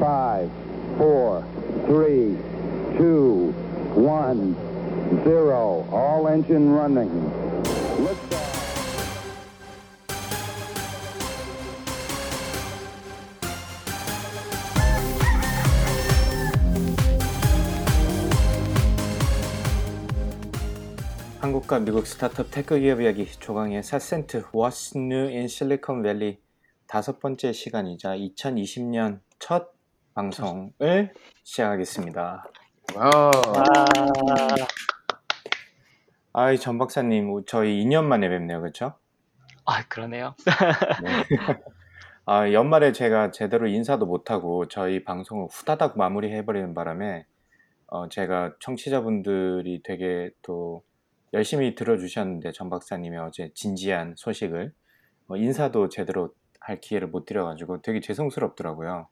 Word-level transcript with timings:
five, 0.00 0.50
four, 0.98 1.44
three, 1.86 2.36
two, 2.96 3.52
one, 3.94 4.54
zero. 5.24 5.86
All 5.92 6.28
engine 6.28 6.72
running. 6.72 7.10
Liftoff. 7.98 8.54
한국과 21.40 21.78
미국 21.80 22.06
스타트업 22.06 22.50
테크 22.50 22.78
기업 22.78 23.02
이야기 23.02 23.26
조강의 23.26 23.82
4센트 23.82 24.50
What's 24.52 24.96
New 24.96 25.28
in 25.28 25.44
Silicon 25.44 26.02
Valley 26.02 26.38
다섯 26.86 27.20
번째 27.20 27.52
시간이자 27.52 28.16
2020년 28.16 29.20
첫 29.38 29.73
방송을 30.14 31.12
시작하겠습니다. 31.42 32.44
와. 32.94 33.30
아이 36.32 36.58
전 36.58 36.78
박사님 36.78 37.44
저희 37.46 37.84
2년 37.84 38.04
만에 38.04 38.28
뵙네요, 38.28 38.60
그렇죠? 38.60 38.94
아, 39.64 39.86
그러네요. 39.88 40.34
네. 41.02 41.10
아, 42.26 42.52
연말에 42.52 42.92
제가 42.92 43.32
제대로 43.32 43.66
인사도 43.66 44.06
못하고 44.06 44.68
저희 44.68 45.02
방송을 45.04 45.48
후다닥 45.50 45.98
마무리해버리는 45.98 46.74
바람에 46.74 47.26
어, 47.88 48.08
제가 48.08 48.54
청취자분들이 48.60 49.82
되게 49.82 50.30
또 50.42 50.84
열심히 51.32 51.74
들어주셨는데 51.74 52.52
전 52.52 52.70
박사님의 52.70 53.18
어제 53.18 53.50
진지한 53.54 54.14
소식을 54.16 54.72
어, 55.28 55.36
인사도 55.36 55.88
제대로 55.88 56.32
할 56.60 56.80
기회를 56.80 57.08
못 57.08 57.26
드려가지고 57.26 57.82
되게 57.82 58.00
죄송스럽더라고요. 58.00 59.08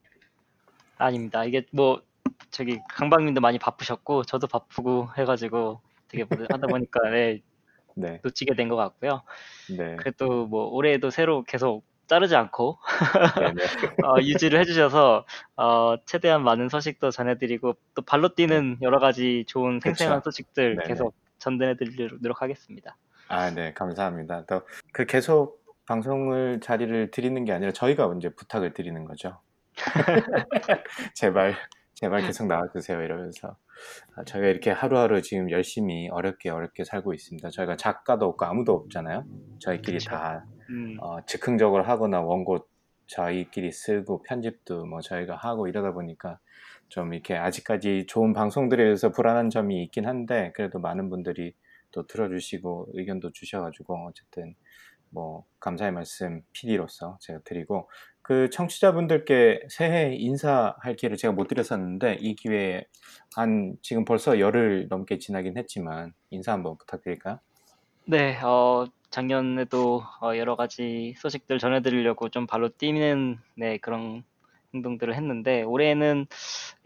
아닙니다. 1.05 1.45
이게 1.45 1.65
뭐 1.73 2.03
저기 2.51 2.79
강박님도 2.91 3.41
많이 3.41 3.59
바쁘셨고 3.59 4.25
저도 4.25 4.47
바쁘고 4.47 5.09
해가지고 5.19 5.81
되게 6.09 6.25
뭐 6.25 6.47
하다 6.51 6.67
보니까 6.67 7.01
네, 7.11 7.41
네, 7.95 8.21
놓치게 8.23 8.55
된 8.55 8.69
것 8.69 8.77
같고요. 8.77 9.23
네, 9.77 9.97
그래도 9.97 10.47
뭐 10.47 10.67
올해도 10.69 11.11
새로 11.11 11.43
계속 11.45 11.85
자르지 12.09 12.37
않고 12.37 12.79
네, 13.41 13.53
네. 13.55 13.63
어, 14.07 14.17
유지를 14.21 14.59
해주셔서 14.61 15.25
어, 15.57 15.95
최대한 16.05 16.43
많은 16.45 16.69
소식도 16.69 17.11
전해드리고 17.11 17.75
또 17.95 18.03
발로 18.03 18.35
뛰는 18.35 18.79
여러 18.83 18.99
가지 18.99 19.45
좋은 19.47 19.81
생생한 19.81 20.19
그쵸. 20.21 20.31
소식들 20.31 20.77
네네. 20.77 20.89
계속 20.89 21.15
전달해드리도록 21.39 22.43
하겠습니다. 22.43 22.97
아, 23.29 23.51
네, 23.51 23.73
감사합니다. 23.73 24.45
또 24.47 24.63
그 24.93 25.07
계속 25.07 25.63
방송을 25.87 26.61
자리를 26.61 27.11
드리는 27.11 27.45
게 27.45 27.53
아니라 27.53 27.73
저희가 27.73 28.13
이제 28.19 28.29
부탁을 28.29 28.73
드리는 28.75 29.05
거죠. 29.05 29.39
제발, 31.15 31.55
제발 31.95 32.23
계속 32.23 32.47
나와주세요 32.47 33.03
이러면서 33.03 33.57
아, 34.17 34.25
저희가 34.25 34.49
이렇게 34.49 34.71
하루하루 34.71 35.23
지금 35.23 35.51
열심히 35.51 36.09
어렵게 36.09 36.51
어렵게 36.51 36.85
살고 36.85 37.15
있습니다. 37.15 37.51
저희가 37.51 37.77
작가도 37.77 38.27
없고 38.27 38.45
아무도 38.45 38.73
없잖아요. 38.75 39.25
저희끼리 39.61 39.99
그쵸. 39.99 40.11
다 40.11 40.45
음, 40.71 40.97
어, 41.01 41.25
즉흥적으로 41.27 41.83
하거나 41.85 42.21
원고 42.21 42.67
저희끼리 43.07 43.73
쓰고 43.73 44.23
편집도 44.23 44.87
뭐 44.87 45.01
저희가 45.01 45.37
하고 45.37 45.69
이러다 45.69 45.93
보니까 45.93 46.39
좀 46.89 47.15
이렇게 47.15 47.37
아직까지 47.37 48.07
좋은 48.07 48.33
방송들에 48.33 48.83
대해서 48.83 49.11
불안한 49.11 49.51
점이 49.51 49.83
있긴 49.85 50.07
한데 50.07 50.53
그래도 50.55 50.79
많은 50.79 51.09
분들이 51.09 51.55
또 51.91 52.07
들어주시고 52.07 52.89
의견도 52.95 53.33
주셔가지고 53.33 54.09
어쨌든 54.09 54.55
뭐 55.11 55.45
감사의 55.61 55.93
말씀 55.93 56.43
PD로서 56.53 57.19
제가 57.21 57.41
드리고 57.45 57.91
그 58.33 58.49
청취자분들께 58.49 59.65
새해 59.69 60.15
인사할 60.15 60.97
기회를 60.97 61.19
제가 61.19 61.35
못 61.35 61.49
드렸었는데 61.49 62.17
이 62.21 62.35
기회에 62.35 62.87
한 63.37 63.77
지금 63.83 64.07
벌써 64.07 64.41
열흘 64.41 64.87
넘게 64.89 65.19
지나긴 65.19 65.59
했지만 65.59 66.15
인사 66.31 66.53
한번 66.53 66.79
부탁드릴까요? 66.79 67.41
네, 68.07 68.41
어, 68.41 68.87
작년에도 69.11 70.03
어, 70.23 70.35
여러 70.39 70.57
가지 70.57 71.15
소식들 71.19 71.59
전해드리려고 71.59 72.31
좀 72.31 72.47
발로 72.47 72.71
뛰는 72.71 73.39
네, 73.55 73.77
그런 73.77 74.25
행동들을 74.75 75.15
했는데 75.15 75.63
올해는 75.63 76.27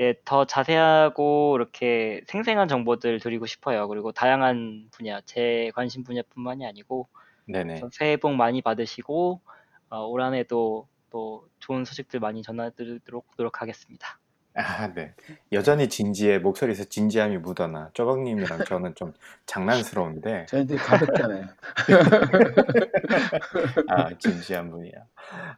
예, 0.00 0.14
더 0.24 0.46
자세하고 0.46 1.54
이렇게 1.56 2.22
생생한 2.26 2.66
정보들 2.66 3.20
드리고 3.20 3.46
싶어요. 3.46 3.86
그리고 3.86 4.10
다양한 4.10 4.88
분야, 4.90 5.20
제 5.20 5.70
관심 5.76 6.02
분야뿐만이 6.02 6.66
아니고 6.66 7.06
네네. 7.46 7.82
새해 7.92 8.16
복 8.16 8.34
많이 8.34 8.62
받으시고 8.62 9.40
어, 9.90 10.06
올 10.06 10.22
한해도 10.22 10.88
또 11.16 11.48
좋은 11.60 11.86
소식들 11.86 12.20
많이 12.20 12.42
전해드리도록 12.42 13.26
노력하겠습니다. 13.38 14.18
아, 14.54 14.92
네. 14.92 15.14
여전히 15.50 15.88
진지해, 15.88 16.40
목소리에서 16.40 16.84
진지함이 16.84 17.38
묻어나. 17.38 17.88
쪼박님이랑 17.94 18.64
저는 18.66 18.94
좀 18.96 19.14
장난스러운데, 19.46 20.44
저희들 20.48 20.76
가볍잖아요. 20.76 21.46
아, 23.88 24.18
진지한 24.18 24.70
분이야. 24.70 24.92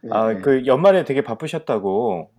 네, 0.03 0.09
아, 0.13 0.33
네. 0.33 0.39
그 0.39 0.65
연말에 0.65 1.03
되게 1.03 1.23
바쁘셨다고. 1.23 2.31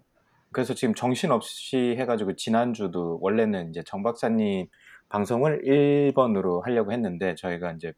그래서 0.51 0.73
지금 0.73 0.95
정신 0.95 1.31
없이 1.31 1.95
해가지고 1.99 2.37
지난주도 2.37 3.19
원래는 3.21 3.69
이제 3.69 3.83
정 3.85 4.03
박사님 4.03 4.67
방송을 5.11 5.61
1번으로 5.63 6.63
하려고 6.63 6.93
했는데 6.93 7.35
저희가 7.35 7.73
이제 7.73 7.93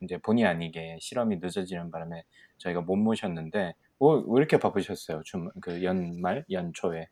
이제 0.00 0.16
본의 0.18 0.44
아니게 0.44 0.96
실험이 1.00 1.38
늦어지는 1.42 1.90
바람에 1.90 2.22
저희가 2.58 2.82
못 2.82 2.94
모셨는데, 2.96 3.74
오, 4.04 4.32
왜 4.34 4.38
이렇게 4.38 4.58
바쁘셨어요? 4.58 5.22
좀 5.24 5.48
그 5.60 5.82
연말, 5.84 6.44
연초에. 6.50 7.08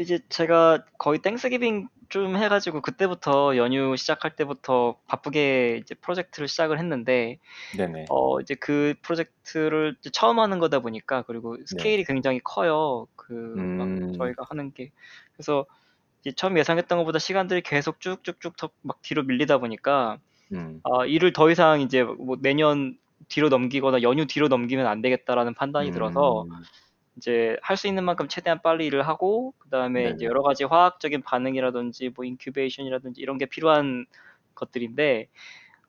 이제 0.00 0.20
제가 0.28 0.84
거의 0.98 1.18
땡스기빙 1.20 1.88
좀 2.08 2.36
해가지고 2.36 2.80
그때부터 2.82 3.56
연휴 3.56 3.96
시작할 3.96 4.36
때부터 4.36 4.96
바쁘게 5.08 5.78
이제 5.82 5.94
프로젝트를 5.96 6.46
시작을 6.48 6.78
했는데 6.78 7.38
네네. 7.76 8.06
어 8.08 8.40
이제 8.40 8.54
그 8.54 8.94
프로젝트를 9.02 9.96
이제 10.00 10.08
처음 10.10 10.38
하는 10.38 10.58
거다 10.60 10.78
보니까 10.80 11.22
그리고 11.22 11.56
스케일이 11.66 12.04
굉장히 12.04 12.40
커요. 12.44 13.06
그막 13.16 13.88
네. 13.88 14.04
음. 14.06 14.12
저희가 14.14 14.46
하는 14.48 14.72
게 14.72 14.90
그래서 15.34 15.66
이제 16.20 16.32
처음 16.32 16.56
예상했던 16.58 16.96
것보다 16.98 17.18
시간들이 17.18 17.60
계속 17.62 18.00
쭉쭉쭉 18.00 18.56
더 18.56 18.70
막 18.82 19.02
뒤로 19.02 19.22
밀리다 19.24 19.58
보니까 19.58 20.18
음, 20.52 20.80
아 20.84 21.04
일을 21.06 21.32
더 21.32 21.50
이상 21.50 21.80
이제 21.82 22.04
뭐 22.04 22.36
내년 22.40 22.96
뒤로 23.28 23.48
넘기거나 23.48 24.02
연휴 24.02 24.26
뒤로 24.26 24.48
넘기면 24.48 24.86
안 24.86 25.02
되겠다라는 25.02 25.54
판단이 25.54 25.90
들어서 25.92 26.46
음, 26.50 26.62
이제 27.16 27.56
할 27.62 27.76
수 27.76 27.88
있는 27.88 28.04
만큼 28.04 28.28
최대한 28.28 28.60
빨리 28.62 28.86
일을 28.86 29.06
하고 29.08 29.54
그다음에 29.58 30.04
네네. 30.04 30.14
이제 30.16 30.26
여러 30.26 30.42
가지 30.42 30.64
화학적인 30.64 31.22
반응이라든지 31.22 32.10
뭐 32.16 32.24
incubation이라든지 32.24 33.20
이런 33.20 33.38
게 33.38 33.46
필요한 33.46 34.06
것들인데 34.54 35.28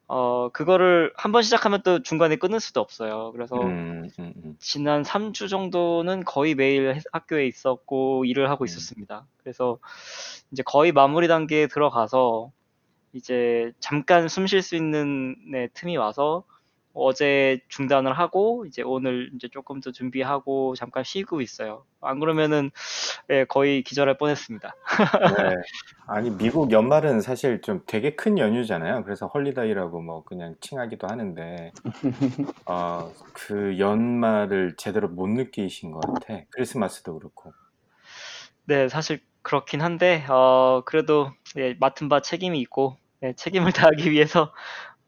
어 0.07 0.50
그거를 0.50 1.13
한번 1.17 1.44
시작하면 1.44 1.81
또 1.83 2.01
중간에 2.03 2.35
끊을 2.38 2.59
수도 2.59 2.81
없어요. 2.81 3.31
그래서 3.33 3.56
음, 3.56 4.09
음, 4.19 4.33
음. 4.44 4.56
지난 4.59 5.03
3주 5.03 5.47
정도는 5.50 6.23
거의 6.25 6.56
매일 6.56 6.95
해- 6.95 7.01
학교에 7.13 7.47
있었고 7.47 8.25
일을 8.25 8.50
하고 8.50 8.63
음. 8.63 8.66
있었습니다. 8.66 9.27
그래서 9.38 9.79
이제 10.51 10.63
거의 10.66 10.91
마무리 10.91 11.27
단계에 11.27 11.67
들어가서 11.67 12.51
이제 13.13 13.71
잠깐 13.79 14.27
숨 14.29 14.47
쉴 14.47 14.61
수 14.61 14.75
있는 14.75 15.35
네, 15.51 15.67
틈이 15.73 15.97
와서 15.97 16.45
어제 17.00 17.60
중단을 17.68 18.14
하고 18.14 18.66
이제 18.66 18.82
오늘 18.82 19.32
이제 19.36 19.48
조금 19.48 19.82
더 19.82 19.92
준비하고 19.92 20.76
잠깐 20.76 21.04
쉬고 21.04 21.42
있어요. 21.42 21.86
안 22.02 22.20
그러면은 22.20 22.72
예, 23.30 23.46
거의 23.46 23.84
기절할 23.84 24.18
뻔했습니다. 24.18 24.76
네. 25.38 25.56
아니, 26.08 26.30
미국 26.32 26.72
연말은 26.72 27.22
사실 27.22 27.62
좀 27.62 27.82
되게 27.86 28.16
큰 28.16 28.38
연휴잖아요. 28.38 29.04
그래서 29.04 29.28
헐리데이라고 29.28 30.02
뭐 30.02 30.24
그냥 30.24 30.56
칭하기도 30.62 31.08
하는데, 31.08 31.72
어, 32.66 33.12
그 33.34 33.78
연말을 33.80 34.76
제대로 34.78 35.08
못 35.08 35.28
느끼신 35.28 35.92
것 35.92 36.00
같아. 36.02 36.42
크리스마스도 36.52 37.18
그렇고. 37.18 37.54
네, 38.66 38.88
사실 38.88 39.19
그렇긴 39.42 39.81
한데 39.81 40.25
어, 40.30 40.84
그래도 40.86 41.31
예, 41.57 41.75
맡은 41.80 42.10
바 42.10 42.22
책임이 42.22 42.60
있고 42.62 42.98
예, 43.24 43.34
책임을 43.34 43.72
다하기 43.74 44.12
위해서 44.12 44.54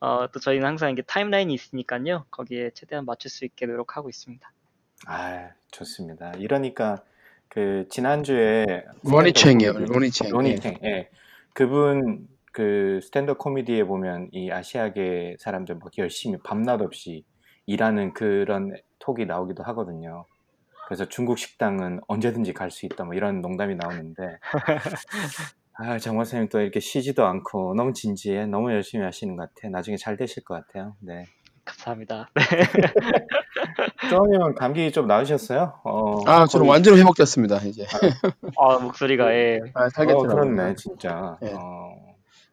어, 0.02 0.28
또 0.32 0.40
저희는 0.40 0.66
항상 0.68 0.92
이게 0.92 1.02
타임라인이 1.04 1.54
있으니까요. 1.54 2.26
거기에 2.32 2.72
최대한 2.74 3.06
맞출 3.06 3.30
수 3.32 3.46
있게 3.46 3.66
노력하고 3.68 4.10
있습니다. 4.10 4.52
아, 5.08 5.50
좋습니다. 5.72 6.32
이러니까 6.38 7.04
그 7.48 7.86
지난주에 7.90 8.66
로니챙이요, 9.04 9.74
로니챙. 9.74 10.30
로니챙, 10.32 10.78
예. 10.84 11.10
그분 11.54 12.28
그 12.52 13.00
스탠드 13.04 13.34
코미디에 13.36 13.84
보면 13.84 14.30
이 14.32 14.52
아시아계 14.52 15.38
사람들 15.40 15.76
막 15.76 15.92
열심히 15.98 16.38
밤낮 16.44 16.82
없이 16.82 17.24
일하는 17.66 18.14
그런 18.14 18.74
톡이 19.00 19.26
나오기도 19.26 19.64
하거든요. 19.64 20.26
그래서 20.88 21.08
중국 21.08 21.38
식당은 21.38 22.02
언제든지 22.08 22.54
갈 22.54 22.70
수 22.72 22.86
있다 22.86 23.06
뭐 23.06 23.14
이런 23.14 23.42
농담이 23.42 23.76
나오는데 23.76 24.40
아, 25.78 25.98
정 25.98 26.18
박사님 26.18 26.50
또 26.50 26.60
이렇게 26.60 26.80
쉬지도 26.80 27.26
않고 27.26 27.74
너무 27.76 27.94
진지해, 27.94 28.46
너무 28.46 28.72
열심히 28.72 29.04
하시는 29.04 29.36
것 29.36 29.54
같아. 29.54 29.70
나중에 29.70 29.98
잘 29.98 30.18
되실 30.18 30.44
것 30.44 30.54
같아요. 30.56 30.96
네. 31.00 31.26
감사합니다. 31.66 32.30
조원님은 34.10 34.56
감기 34.56 34.92
좀 34.92 35.08
나으셨어요? 35.08 35.80
어, 35.84 36.22
아, 36.30 36.46
저는 36.46 36.66
거의- 36.66 36.70
완전 36.70 36.98
회복됐습니다, 36.98 37.58
이제. 37.60 37.86
아, 38.58 38.80
목소리가 38.80 39.34
예. 39.34 39.60
아, 39.74 39.86
어, 39.86 39.90
살겠더라고요. 39.90 40.56
그렇네, 40.56 40.76
진짜. 40.76 41.38
네. 41.42 41.54
어, 41.56 41.96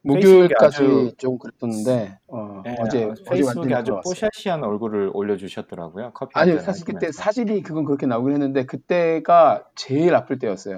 목요일까지 0.03 0.76
아주- 0.76 1.12
좀 1.19 1.38
그랬었는데, 1.38 2.19
어, 2.29 2.62
네, 2.65 2.76
어제, 2.79 3.05
어, 3.05 3.15
페이스북에 3.29 3.43
완전히 3.47 3.75
아주. 3.75 4.00
뽀샤시한 4.05 4.62
얼굴을 4.62 5.11
올려주셨더라고요. 5.12 6.12
커피 6.15 6.32
아니, 6.38 6.53
사실 6.61 6.85
그때 6.85 7.06
하시면서. 7.06 7.23
사진이 7.23 7.62
그건 7.62 7.85
그렇게 7.85 8.06
나오긴 8.06 8.32
했는데, 8.35 8.65
그때가 8.67 9.65
제일 9.75 10.15
아플 10.15 10.38
때였어요. 10.38 10.76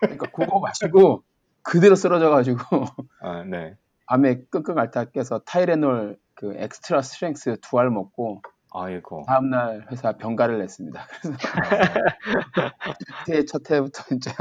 그러니까 0.00 0.26
그거 0.32 0.58
마시고 0.58 1.22
그대로 1.66 1.94
쓰러져가지고, 1.94 2.58
아, 3.20 3.42
네. 3.44 3.76
밤에 4.06 4.42
끙끙 4.50 4.78
앓다 4.78 5.06
깨서 5.06 5.40
타이레놀 5.40 6.18
그 6.34 6.54
Extra 6.56 7.02
Strength 7.02 7.56
두 7.60 7.78
알 7.78 7.90
먹고, 7.90 8.42
아이고. 8.72 9.24
다음날 9.26 9.86
회사 9.90 10.12
병가를 10.12 10.58
냈습니다. 10.58 11.06
그래서 11.22 11.38
새해 13.26 13.44
첫 13.44 13.68
해부터 13.70 14.02
진짜 14.08 14.32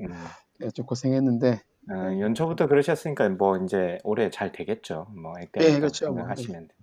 음. 0.00 0.68
좀 0.74 0.84
고생했는데, 0.86 1.60
어, 1.90 2.20
연초부터 2.20 2.66
그러셨으니까 2.66 3.28
뭐 3.30 3.56
이제 3.58 3.98
올해 4.04 4.30
잘 4.30 4.52
되겠죠. 4.52 5.06
뭐 5.20 5.32
네, 5.36 5.44
액땜 5.44 5.80
그렇죠. 5.80 6.06
뭐. 6.06 6.16
생각하시면 6.18 6.68
돼. 6.68 6.74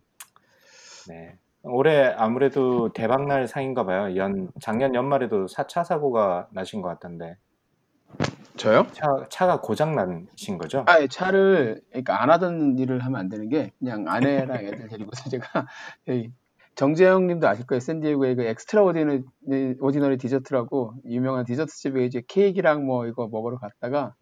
네. 1.10 1.38
올해 1.64 2.06
아무래도 2.18 2.92
대박날 2.94 3.48
상인가 3.48 3.84
봐요. 3.86 4.16
연 4.16 4.50
작년 4.62 4.96
연말에도 4.96 5.46
4차 5.48 5.84
사고가 5.84 6.48
나신 6.52 6.82
것 6.82 6.88
같던데 6.90 7.38
저요? 8.60 8.86
차 8.92 9.26
차가 9.30 9.62
고장 9.62 9.96
나신 9.96 10.58
거죠? 10.58 10.84
아, 10.88 11.02
예, 11.02 11.08
차를 11.08 11.82
그러니까 11.90 12.22
안 12.22 12.30
하던 12.30 12.78
일을 12.78 13.00
하면 13.00 13.20
안 13.20 13.30
되는 13.30 13.48
게 13.48 13.72
그냥 13.80 14.06
아내랑 14.08 14.66
애들 14.66 14.90
데리고서 14.90 15.30
제가 15.30 15.66
정재영 16.76 17.28
님도 17.28 17.48
아실 17.48 17.66
거예요. 17.66 17.80
샌디에고의 17.80 18.36
그 18.36 18.44
Extra 18.44 18.84
Ordinary, 18.84 19.24
Ordinary 19.80 20.18
Dessert라고 20.18 20.94
유명한 21.06 21.46
디저트 21.46 21.74
집에 21.74 22.06
이제 22.06 22.22
케이크랑 22.28 22.86
뭐 22.86 23.08
이거 23.08 23.28
먹으러 23.28 23.58
갔다가 23.58 24.14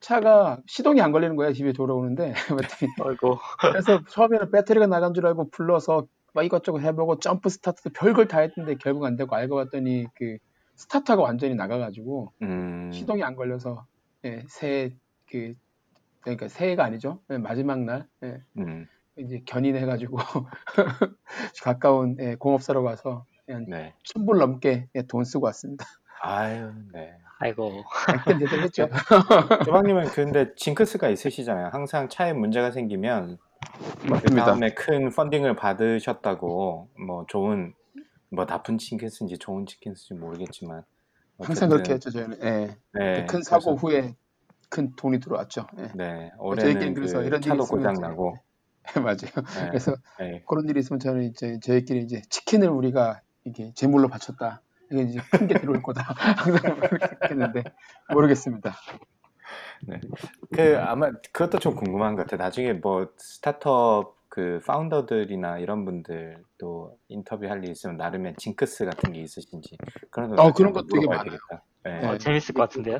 차가 0.00 0.58
시동이 0.66 1.00
안 1.00 1.12
걸리는 1.12 1.34
거야. 1.34 1.52
집에 1.52 1.72
돌아오는데. 1.72 2.34
아이고. 3.04 3.38
그래서 3.60 4.00
처음에는 4.08 4.50
배터리가 4.50 4.86
나간 4.86 5.14
줄 5.14 5.26
알고 5.26 5.50
불러서 5.50 6.06
막 6.34 6.44
이것저것 6.44 6.80
해보고 6.80 7.20
jump 7.20 7.48
start 7.48 7.90
별걸 7.90 8.28
다 8.28 8.40
했는데 8.40 8.74
결국 8.80 9.04
안 9.06 9.16
되고 9.16 9.34
알고 9.34 9.56
봤더니 9.56 10.06
그 10.14 10.38
스타터가 10.76 11.22
완전히 11.22 11.54
나가가지고 11.54 12.32
음. 12.42 12.90
시동이 12.92 13.22
안 13.22 13.36
걸려서 13.36 13.86
예, 14.24 14.42
새해 14.48 14.92
그 15.30 15.54
그러니까 16.20 16.48
새해가 16.48 16.84
아니죠. 16.84 17.20
예, 17.30 17.38
마지막 17.38 17.80
날 17.80 18.06
예, 18.22 18.42
음. 18.58 18.86
이제 19.16 19.42
견인해가지고 19.44 20.16
가까운 21.62 22.16
예, 22.20 22.34
공업사로 22.36 22.82
가서 22.82 23.26
한 23.48 23.66
네. 23.68 23.94
천불 24.02 24.38
넘게 24.38 24.88
예, 24.94 25.02
돈 25.02 25.24
쓰고 25.24 25.46
왔습니다. 25.46 25.84
아유, 26.22 26.72
네. 26.92 27.12
아이고. 27.38 27.84
액땜 28.26 28.38
제대로했죠. 28.38 28.88
조방님은 29.66 30.06
근데 30.08 30.54
징크스가 30.56 31.10
있으시잖아요. 31.10 31.68
항상 31.72 32.08
차에 32.08 32.32
문제가 32.32 32.70
생기면 32.70 33.36
그 34.02 34.06
맞습니다. 34.06 34.44
다음에 34.46 34.70
큰 34.74 35.10
펀딩을 35.10 35.56
받으셨다고 35.56 36.88
뭐 37.06 37.26
좋은 37.28 37.74
뭐 38.34 38.46
나쁜 38.46 38.78
징크스인지 38.78 39.38
좋은 39.38 39.66
징크스인지 39.66 40.14
모르겠지만 40.14 40.82
항상 41.38 41.68
어쨌든, 41.68 41.68
그렇게 41.68 41.92
했죠 41.94 42.10
저희는. 42.10 42.38
예, 42.42 42.76
네, 42.92 43.26
큰 43.26 43.42
사고 43.42 43.76
그래서, 43.76 43.86
후에 43.86 44.14
큰 44.70 44.94
돈이 44.96 45.20
들어왔죠. 45.20 45.66
예. 45.78 45.82
네 45.94 46.30
저희끼리 46.38 46.38
올해는 46.38 46.94
그래서 46.94 47.18
그 47.20 47.24
이런 47.26 47.40
일이 47.40 47.48
차도 47.48 47.64
고장 47.66 47.94
나고 47.94 48.34
맞아요. 49.02 49.16
네, 49.16 49.68
그래서 49.68 49.96
네, 50.18 50.42
그런 50.48 50.68
일이 50.68 50.80
있으면 50.80 51.00
저는 51.00 51.22
이제 51.24 51.58
저희끼리 51.62 52.02
이제 52.02 52.22
치킨을 52.28 52.68
우리가 52.68 53.20
이게 53.44 53.72
제물로 53.74 54.08
바쳤다. 54.08 54.62
이게 54.90 55.02
이제 55.02 55.20
큰 55.30 55.46
게 55.48 55.54
들어올 55.58 55.82
거다. 55.82 56.02
항상 56.38 56.78
그렇게 56.80 57.16
했는데 57.30 57.62
모르겠습니다. 58.12 58.74
그 60.52 60.78
아마 60.78 61.10
그것도 61.32 61.58
좀 61.58 61.74
궁금한 61.74 62.14
것 62.16 62.22
같아. 62.26 62.42
나중에 62.42 62.72
뭐 62.74 63.08
스타트업 63.16 64.16
그 64.34 64.58
파운더들이나 64.66 65.58
이런 65.60 65.84
분들도 65.84 66.98
인터뷰할 67.06 67.62
일 67.64 67.70
있으면 67.70 67.96
나름의 67.96 68.34
징크스 68.36 68.84
같은 68.84 69.12
게 69.12 69.20
있으신지 69.20 69.76
그런 70.10 70.34
거 70.34 70.42
어, 70.42 70.52
그런 70.52 70.72
것도 70.72 70.88
되게 70.92 71.06
많아요. 71.06 71.22
되겠다. 71.22 71.62
네, 71.84 72.00
네. 72.00 72.08
어, 72.08 72.18
재밌을 72.18 72.52
것 72.52 72.62
같은데요. 72.62 72.98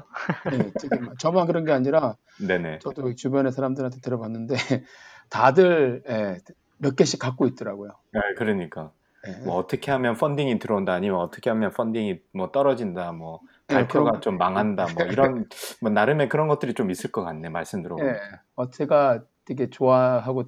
네, 0.53 0.71
저만 1.19 1.49
그런 1.49 1.65
게 1.65 1.73
아니라 1.73 2.15
네네. 2.47 2.79
저도 2.79 3.17
주변의 3.17 3.51
사람들한테 3.51 3.99
들어봤는데 3.99 4.55
다들 5.29 6.05
예, 6.09 6.39
몇 6.79 6.95
개씩 6.95 7.19
갖고 7.19 7.49
있더라고요. 7.49 7.91
네, 8.13 8.21
그러니까 8.39 8.93
예. 9.27 9.45
뭐 9.45 9.57
어떻게 9.57 9.91
하면 9.91 10.15
펀딩이 10.15 10.61
들어온다 10.61 10.93
아니면 10.93 11.19
어떻게 11.19 11.51
하면 11.51 11.73
펀딩이 11.73 12.21
뭐 12.33 12.53
떨어진다 12.53 13.11
뭐 13.11 13.41
네, 13.67 13.75
발표가 13.75 14.11
그런- 14.11 14.21
좀 14.21 14.39
망한다 14.39 14.87
뭐 14.95 15.05
이런 15.19 15.49
뭐 15.81 15.91
나름의 15.91 16.29
그런 16.29 16.47
것들이 16.47 16.75
좀 16.75 16.93
있을 16.93 17.11
것 17.11 17.25
같네 17.25 17.49
말씀 17.49 17.81
예, 17.81 17.83
들어보니까. 17.83 18.43
어, 18.55 18.71
제가 18.71 19.25
되게 19.45 19.69
좋아하고 19.69 20.45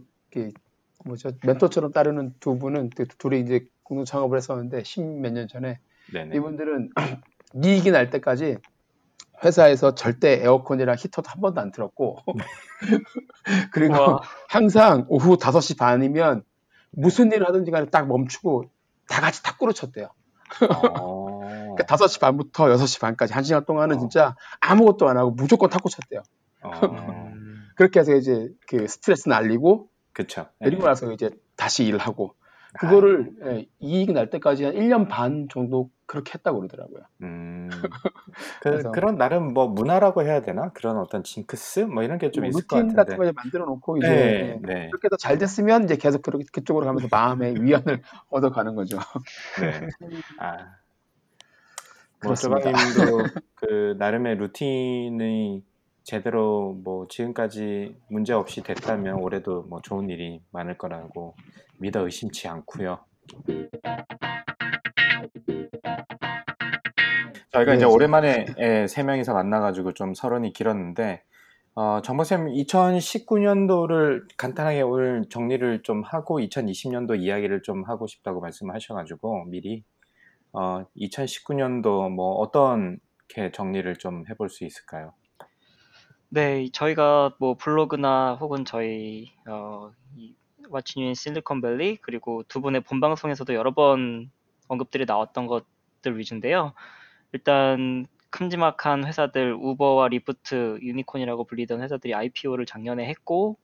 뭐죠 1.07 1.31
멘토처럼 1.43 1.93
따르는 1.93 2.35
두 2.41 2.59
분은 2.59 2.91
그 2.91 3.07
둘이 3.07 3.41
이제 3.41 3.67
공동 3.83 4.05
창업을 4.05 4.37
했었는데 4.37 4.83
십 4.85 5.03
몇 5.03 5.33
년 5.33 5.49
전에 5.49 5.79
네네. 6.13 6.37
이분들은 6.37 6.91
이익이 7.65 7.91
날 7.91 8.11
때까지 8.11 8.59
회사에서 9.45 9.95
절대 9.95 10.43
에어컨이랑 10.43 10.97
히터도 10.99 11.29
한 11.29 11.41
번도 11.41 11.61
안 11.61 11.71
틀었고 11.71 12.19
그리고 13.73 13.95
우와. 13.95 14.21
항상 14.49 15.05
오후 15.09 15.37
5시 15.37 15.79
반이면 15.79 16.43
무슨 16.91 17.31
일을 17.33 17.47
하든지 17.49 17.71
간에 17.71 17.87
딱 17.87 18.07
멈추고 18.09 18.65
다 19.09 19.21
같이 19.21 19.43
탁구를 19.43 19.75
쳤대요. 19.75 20.09
어, 20.71 21.41
그러니까 21.41 21.85
5시 21.85 22.21
반부터 22.21 22.67
6시 22.67 23.01
반까지 23.01 23.35
한 23.35 23.43
시간 23.45 23.65
동안은 23.65 23.97
어. 23.97 23.99
진짜 23.99 24.37
아무것도 24.61 25.09
안 25.09 25.17
하고 25.19 25.31
무조건 25.33 25.69
탁구 25.71 25.91
쳤대요. 25.91 26.23
어, 26.63 26.71
음, 26.87 27.63
그렇게 27.77 28.01
해서 28.01 28.15
이제 28.15 28.49
그 28.67 28.89
스트레스 28.89 29.29
날리고 29.29 29.89
그쵸. 30.17 30.47
그리고 30.63 30.83
네. 30.83 30.89
나서 30.89 31.13
이제 31.13 31.29
다시 31.57 31.85
일하고 31.85 32.35
그거를 32.81 33.33
예, 33.45 33.67
이익이 33.81 34.15
날 34.15 34.31
때까지 34.31 34.65
한 34.65 34.75
1년 34.75 35.09
반 35.09 35.47
정도 35.51 35.91
그렇게 36.07 36.33
했다고 36.35 36.61
그러더라고요. 36.61 37.03
음, 37.21 37.69
그, 38.63 38.91
그런 38.93 39.19
나름 39.19 39.53
뭐 39.53 39.69
문화라고 39.69 40.23
해야 40.23 40.41
되나? 40.41 40.71
그런 40.73 40.97
어떤 40.97 41.23
징크스 41.23 41.81
뭐 41.81 42.03
이런 42.03 42.17
게좀 42.19 42.45
뭐 42.45 42.49
있을 42.49 42.67
것 42.67 42.77
루틴 42.77 42.97
같은 42.97 42.97
같은데. 42.97 43.17
거 43.17 43.25
이제 43.25 43.33
만들어 43.37 43.67
놓고 43.67 43.99
이제 43.99 44.09
네, 44.09 44.15
예, 44.15 44.61
네, 44.63 44.91
그렇게 44.91 45.09
더 45.11 45.17
잘 45.19 45.37
됐으면 45.37 45.85
이제 45.85 45.97
계속 45.97 46.23
그렇게 46.23 46.45
그쪽으로 46.51 46.87
가면서 46.87 47.09
마음의 47.11 47.61
위안을 47.63 48.03
얻어 48.31 48.51
가는 48.53 48.75
거죠. 48.75 48.97
네. 49.61 49.81
아, 50.41 50.57
뭐 52.23 52.35
그렇습니다. 52.35 52.71
조방님도 52.71 53.29
그 53.57 53.97
나름의 53.99 54.37
루틴이 54.37 55.63
제대로 56.07 56.73
뭐 56.85 57.09
지금까지 57.09 57.97
문제 58.09 58.33
없이 58.33 58.63
됐다면 58.63 59.17
올해도 59.17 59.65
뭐 59.65 59.81
좋은 59.83 60.09
일이 60.09 60.41
많을 60.53 60.79
거라고 60.79 61.35
믿어 61.81 62.05
의심치 62.05 62.47
않고요. 62.47 63.01
저희가 67.51 67.73
네, 67.73 67.77
이제 67.77 67.81
저- 67.81 67.89
오랜만에 67.89 68.47
예, 68.59 68.87
세 68.87 69.03
명이서 69.03 69.35
만나가지고 69.35 69.95
좀 69.95 70.15
서론이 70.15 70.53
길었는데 70.53 71.25
어, 71.75 72.01
정보쌤 72.03 72.47
2019년도를 72.53 74.29
간단하게 74.37 74.83
오늘 74.83 75.25
정리를 75.29 75.83
좀 75.83 76.05
하고 76.05 76.39
2020년도 76.39 77.21
이야기를 77.21 77.63
좀 77.63 77.83
하고 77.83 78.07
싶다고 78.07 78.41
말씀하셔가지고 78.41 79.47
미리 79.47 79.83
어, 80.53 80.85
2019년도 80.97 82.11
뭐 82.11 82.35
어떤 82.37 83.01
게 83.27 83.51
정리를 83.51 83.93
좀 83.97 84.23
해볼 84.31 84.51
수 84.51 84.65
있을까요? 84.65 85.13
네, 86.37 86.69
저희가 86.71 87.35
뭐 87.39 87.55
블로그나 87.55 88.35
혹은 88.35 88.67
저희 88.67 89.33
어, 89.49 89.91
이 90.17 90.35
What's 90.69 90.94
New 90.94 91.06
in 91.06 91.15
실리콘밸리 91.15 91.97
그리고 92.03 92.43
두 92.43 92.61
분의 92.61 92.83
본 92.83 93.01
방송에서도 93.01 93.55
여러 93.55 93.73
번 93.73 94.31
언급들이 94.69 95.07
나왔던 95.07 95.47
것들 95.47 96.19
위주인데요. 96.19 96.75
일단 97.33 98.05
큼지막한 98.29 99.07
회사들 99.07 99.55
우버와 99.55 100.09
리프트, 100.09 100.81
유니콘이라고 100.83 101.45
불리던 101.45 101.81
회사들이 101.81 102.15
IPO를 102.15 102.67
작년에 102.67 103.07
했고 103.07 103.57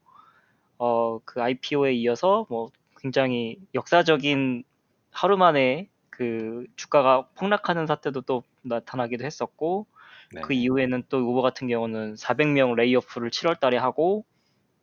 어, 0.79 1.19
그 1.27 1.43
IPO에 1.43 1.93
이어서 1.93 2.47
뭐 2.49 2.71
굉장히 2.97 3.59
역사적인 3.75 4.65
하루 5.11 5.37
만에 5.37 5.91
그 6.09 6.65
주가가 6.77 7.29
폭락하는 7.35 7.87
사태도 7.87 8.23
또 8.23 8.43
나타나기도 8.63 9.27
했었고 9.27 9.92
네. 10.35 10.41
그 10.43 10.53
이후에는 10.53 11.05
또 11.09 11.19
우버 11.19 11.43
같은 11.43 11.69
경우는 11.69 12.15
400명 12.15 12.75
layoff를 12.75 13.31
7월 13.31 13.61
달에 13.61 13.77
하고 13.77 14.25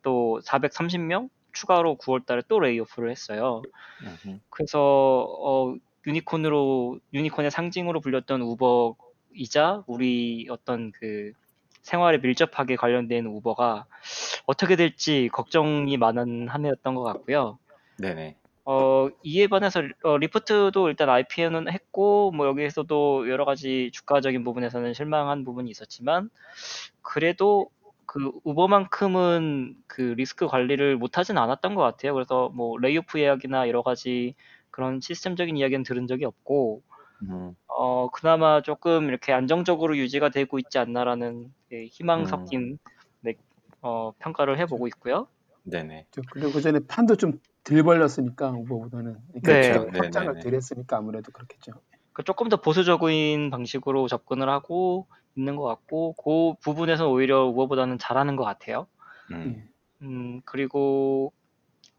또 0.02 0.40
430명 0.46 1.30
추가로 1.54 1.98
9월 1.98 2.26
달에 2.26 2.42
또 2.48 2.60
레이오프를 2.60 3.10
했어요. 3.10 3.62
음흠. 4.02 4.40
그래서 4.50 5.26
어, 5.40 5.76
유니콘으로 6.06 7.00
유니콘의 7.14 7.52
상징으로 7.52 8.00
불렸던 8.00 8.42
우버이자 8.42 9.84
우리 9.88 10.48
어떤 10.50 10.92
그 10.92 11.34
생활에 11.82 12.20
밀접하게 12.20 12.76
관련된 12.76 13.26
우버가 13.26 13.86
어떻게 14.46 14.76
될지 14.76 15.30
걱정이 15.32 15.98
많은 15.98 16.48
한 16.48 16.66
해였던 16.66 16.96
것 16.96 17.04
같고요. 17.04 17.58
네네. 17.98 18.38
어, 18.72 19.10
이에 19.24 19.48
반해서 19.48 19.82
어, 20.04 20.18
리프트도 20.18 20.90
일단 20.90 21.10
IPO는 21.10 21.72
했고 21.72 22.30
뭐 22.30 22.46
여기에서도 22.46 23.28
여러 23.28 23.44
가지 23.44 23.90
주가적인 23.92 24.44
부분에서는 24.44 24.94
실망한 24.94 25.44
부분이 25.44 25.72
있었지만 25.72 26.30
그래도 27.02 27.72
그 28.06 28.32
우버만큼은 28.44 29.76
그 29.88 30.02
리스크 30.18 30.46
관리를 30.46 30.98
못하진 30.98 31.40
않았던 31.40 31.74
것 31.74 31.82
같아요. 31.82 32.14
그래서 32.14 32.50
뭐 32.50 32.78
레이오프 32.78 33.18
이야기나 33.18 33.68
여러 33.68 33.82
가지 33.82 34.36
그런 34.70 35.02
시스템적인 35.02 35.58
이야기는 35.58 35.82
들은 35.82 36.06
적이 36.06 36.26
없고 36.26 36.84
음, 37.24 37.56
어 37.66 38.10
그나마 38.12 38.62
조금 38.62 39.10
이렇게 39.10 39.34
안정적으로 39.34 39.98
유지가 39.98 40.30
되고 40.30 40.60
있지 40.60 40.78
않나라는 40.78 41.52
예, 41.72 41.86
희망 41.86 42.20
음. 42.22 42.26
섞인 42.26 42.78
네, 43.22 43.34
어, 43.82 44.12
평가를 44.20 44.60
해보고 44.60 44.86
있고요. 44.90 45.28
네네. 45.64 46.06
저- 46.12 46.22
그리고 46.32 46.52
그 46.52 46.62
전에 46.62 46.80
판도 46.88 47.16
좀 47.16 47.40
덜 47.70 47.84
벌렸으니까 47.84 48.52
우버보다는 48.52 49.18
네. 49.34 49.42
그러니까 49.42 49.82
그렇죠. 49.82 49.98
확장을 49.98 50.28
네네네. 50.28 50.44
덜 50.44 50.54
했으니까 50.56 50.98
아무래도 50.98 51.32
그렇겠죠. 51.32 51.74
그 52.14 52.24
조금 52.24 52.50
더 52.50 52.58
보수적인 52.58 53.50
방식으로 53.52 54.08
접근을 54.08 54.50
하고 54.50 55.08
있는 55.36 55.56
것 55.56 55.64
같고 55.64 56.14
그 56.14 56.60
부분에서 56.62 57.10
오히려 57.10 57.46
우버보다는 57.46 57.98
잘하는 58.00 58.36
것 58.36 58.44
같아요. 58.44 58.88
음, 59.32 59.70
음, 60.02 60.42
그리고 60.46 61.32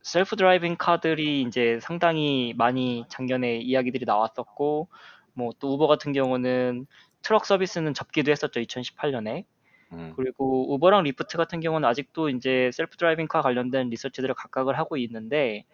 self 0.02 0.36
driving 0.36 0.76
car들이 0.78 1.42
이제 1.42 1.78
상당히 1.82 2.54
많이 2.56 3.04
작년에 3.08 3.58
이야기들이 3.58 4.04
나왔었고, 4.06 4.88
뭐 5.34 5.52
또 5.58 5.74
우버 5.74 5.86
같은 5.86 6.12
경우는 6.12 6.86
트럭 7.22 7.44
서비스는 7.46 7.94
접기도 7.94 8.30
했었죠, 8.32 8.60
2018년에. 8.60 9.44
음, 9.92 10.16
그리고 10.16 10.74
우버랑 10.74 11.04
리프트 11.04 11.36
같은 11.38 11.60
경우는 11.60 11.88
아직도 11.88 12.30
이제 12.30 12.70
self 12.72 12.96
driving 12.96 13.28
car 13.28 13.42
관련된 13.42 13.90
리서치들을 13.90 14.34
각각을 14.34 14.78
하고 14.78 14.96
있는데, 14.98 15.64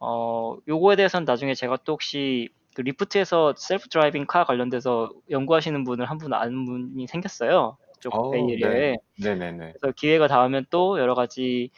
어, 0.00 0.56
요거에 0.68 0.96
대해서는 0.96 1.24
나중에 1.26 1.54
제가 1.54 1.78
또 1.84 1.92
혹시 1.94 2.50
그 2.74 2.82
리프트에서 2.82 3.54
self 3.58 3.88
driving 3.88 4.26
car 4.26 4.44
관련돼서 4.44 5.10
연구하시는 5.30 5.84
분을 5.84 6.06
한 6.10 6.18
분 6.18 6.32
아는 6.34 6.64
분이 6.66 7.06
생겼어요. 7.08 7.78
쪽 8.00 8.16
어, 8.16 8.20
Bay 8.30 8.51
Area에. 8.51 8.92
네. 8.92 8.96
네네네. 9.16 9.74
그래서 9.74 9.92
기회가 9.96 10.28
닿으면 10.28 10.66
또 10.70 10.98
여러 10.98 11.14
가지 11.14 11.70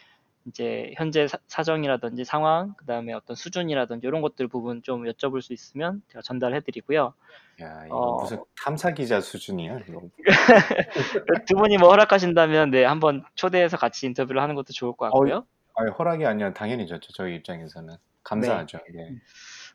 이제 0.49 0.93
현재 0.97 1.27
사, 1.29 1.63
정이라든지 1.63 2.25
상황, 2.25 2.75
그 2.77 2.85
다음에 2.87 3.13
어떤 3.13 3.37
수준이라든지 3.37 4.07
이런 4.07 4.21
것들 4.23 4.49
부분 4.49 4.83
좀 4.83 5.05
여쭤볼 5.05 5.43
수 5.43 5.53
있으면 5.53 6.03
제가 6.09 6.23
전달해드리고요. 6.23 7.15
야, 7.63 7.87
이거 7.87 7.97
어. 7.97 8.21
무슨 8.23 8.43
탐사 8.63 8.93
기자 8.93 9.21
수준이야. 9.21 9.81
두 11.47 11.57
분이 11.57 11.77
뭐 11.79 11.91
허락하신다면 11.91 12.71
네 12.71 12.85
한번 12.85 13.25
초대해서 13.35 13.77
같이 13.77 14.07
인터뷰를 14.07 14.41
하는 14.41 14.55
것도 14.55 14.73
좋을 14.73 14.93
것 14.93 15.07
같고요. 15.07 15.45
아니, 15.75 15.91
허락이 15.91 16.25
아니라 16.25 16.53
당연히 16.53 16.87
좋죠. 16.87 17.13
저희 17.13 17.37
입장에서는 17.37 17.95
감사하죠. 18.25 18.79
예. 18.95 19.11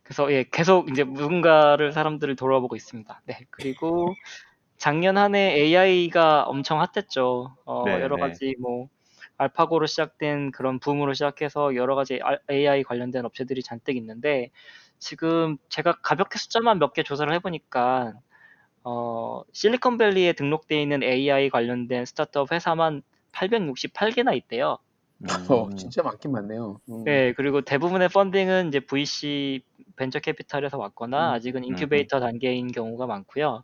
그래서 0.04 0.32
예 0.34 0.44
계속 0.44 0.90
이제 0.90 1.04
누군가를 1.04 1.92
사람들을 1.94 2.36
돌아보고 2.36 2.76
있습니다. 2.76 3.22
네 3.26 3.40
그리고 3.50 4.14
작년 4.78 5.18
한 5.18 5.34
해 5.36 5.54
AI가 5.56 6.44
엄청 6.44 6.82
핫했죠. 6.82 7.56
어, 7.64 7.84
네, 7.86 8.02
여러 8.02 8.18
네. 8.18 8.22
가지 8.22 8.56
뭐 8.60 8.90
알파고로 9.38 9.86
시작된 9.88 10.52
그런 10.52 10.80
붐으로 10.80 11.14
시작해서 11.14 11.76
여러 11.76 11.96
가지 11.96 12.20
알- 12.24 12.40
AI 12.50 12.84
관련된 12.84 13.26
업체들이 13.26 13.64
잔뜩 13.64 13.96
있는데 13.98 14.52
지금 15.00 15.58
제가 15.70 15.94
가볍게 16.02 16.38
숫자만 16.40 16.80
몇 16.80 16.94
개 16.94 17.04
조사를 17.04 17.32
해보니까 17.36 18.14
어, 18.84 19.44
실리콘밸리에 19.54 20.34
등록되어 20.34 20.80
있는 20.80 21.04
AI 21.04 21.50
관련된 21.50 22.06
스타트업 22.06 22.52
회사만 22.52 23.02
868개나 23.32 24.34
있대요. 24.34 24.78
어, 25.50 25.66
음, 25.66 25.76
진짜 25.76 26.04
많긴 26.04 26.32
많네요. 26.34 26.80
음. 26.90 27.04
네, 27.06 27.34
그리고 27.34 27.62
대부분의 27.62 28.10
funding은 28.10 28.68
이제 28.68 28.80
VC 28.82 29.64
벤처 29.96 30.20
캐피탈에서 30.20 30.78
왔거나 30.78 31.30
음. 31.30 31.34
아직은 31.36 31.64
인큐베이터 31.64 32.20
단계인 32.20 32.72
경우가 32.72 33.06
많고요. 33.08 33.64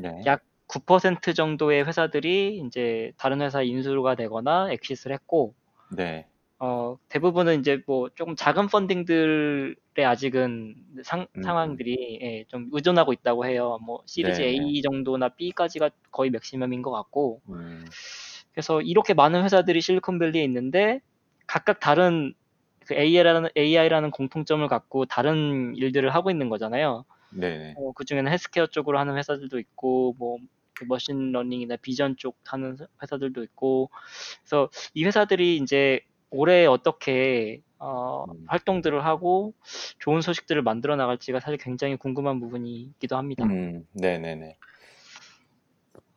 네. 0.00 0.22
약 0.26 0.42
9% 0.80 1.34
정도의 1.34 1.86
회사들이 1.86 2.62
이제 2.66 3.12
다른 3.18 3.42
회사에 3.42 3.66
인수가 3.66 4.14
되거나 4.14 4.70
엑시스를 4.72 5.14
했고, 5.14 5.54
네. 5.94 6.26
어, 6.58 6.96
대부분은 7.08 7.60
이제 7.60 7.82
뭐 7.86 8.08
조금 8.14 8.36
작은 8.36 8.68
funding들에 8.68 10.04
아직은 10.04 10.76
상, 11.02 11.26
음. 11.36 11.42
상황들이 11.42 12.20
예, 12.22 12.44
좀 12.48 12.68
의존하고 12.72 13.12
있다고 13.12 13.44
해요. 13.46 13.78
뭐 13.82 14.02
시리즈 14.06 14.40
네, 14.40 14.48
A 14.48 14.80
정도나 14.80 15.30
B까지가 15.30 15.90
거의 16.10 16.30
맥시멈인 16.30 16.82
것 16.82 16.90
같고, 16.90 17.42
음, 17.48 17.84
그래서 18.52 18.80
이렇게 18.80 19.12
많은 19.12 19.42
회사들이 19.42 19.80
실리콘밸리에 19.80 20.42
있는데 20.44 21.00
각각 21.46 21.80
다른 21.80 22.32
그 22.86 22.94
AI라는, 22.94 23.50
AI라는 23.56 24.10
공통점을 24.10 24.66
갖고 24.68 25.04
다른 25.04 25.74
일들을 25.76 26.14
하고 26.14 26.30
있는 26.30 26.48
거잖아요. 26.48 27.04
네네. 27.30 27.74
어, 27.76 27.92
그 27.92 28.04
중에는 28.04 28.30
헬스케어 28.30 28.66
쪽으로 28.66 28.98
하는 28.98 29.16
회사들도 29.16 29.58
있고, 29.58 30.14
뭐, 30.18 30.38
그 30.82 30.86
machine 30.88 31.22
learning이나 31.22 31.76
비전 31.76 32.16
쪽 32.16 32.36
하는 32.44 32.76
회사들도 33.02 33.42
있고, 33.44 33.90
그래서 34.40 34.68
이 34.94 35.04
회사들이 35.04 35.56
이제 35.56 36.00
올해 36.30 36.66
어떻게 36.66 37.60
어, 37.78 38.24
음. 38.28 38.44
활동들을 38.46 39.04
하고 39.04 39.54
좋은 39.98 40.20
소식들을 40.20 40.62
만들어 40.62 40.94
나갈지가 40.94 41.40
사실 41.40 41.58
굉장히 41.58 41.96
궁금한 41.96 42.38
부분이기도 42.40 43.16
합니다. 43.16 43.44
음, 43.44 43.86
네네네. 43.92 44.56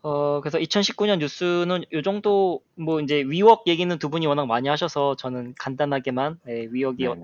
어, 0.03 0.39
그래서 0.41 0.60
2019년 0.60 1.17
뉴스는 1.17 1.86
요 1.91 2.01
정도, 2.03 2.62
뭐 2.75 3.01
이제 3.01 3.24
위웍 3.24 3.63
얘기는 3.65 3.98
두 3.98 4.12
분이 4.12 4.27
워낙 4.27 4.45
많이 4.45 4.69
하셔서 4.69 5.15
저는 5.15 5.55
간단하게만, 5.57 6.39
네, 6.45 6.67
위웍이 6.69 7.07
어-. 7.07 7.15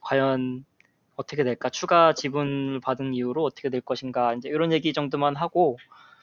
과연 0.00 0.66
어떻게 1.16 1.42
될까, 1.42 1.70
추가 1.70 2.12
지분을 2.12 2.80
받은 2.80 3.14
이후로 3.14 3.42
어떻게 3.42 3.70
될 3.70 3.80
것인가, 3.80 4.34
이제 4.34 4.50
이런 4.50 4.72
얘기 4.72 4.92
정도만 4.92 5.36
하고, 5.36 5.78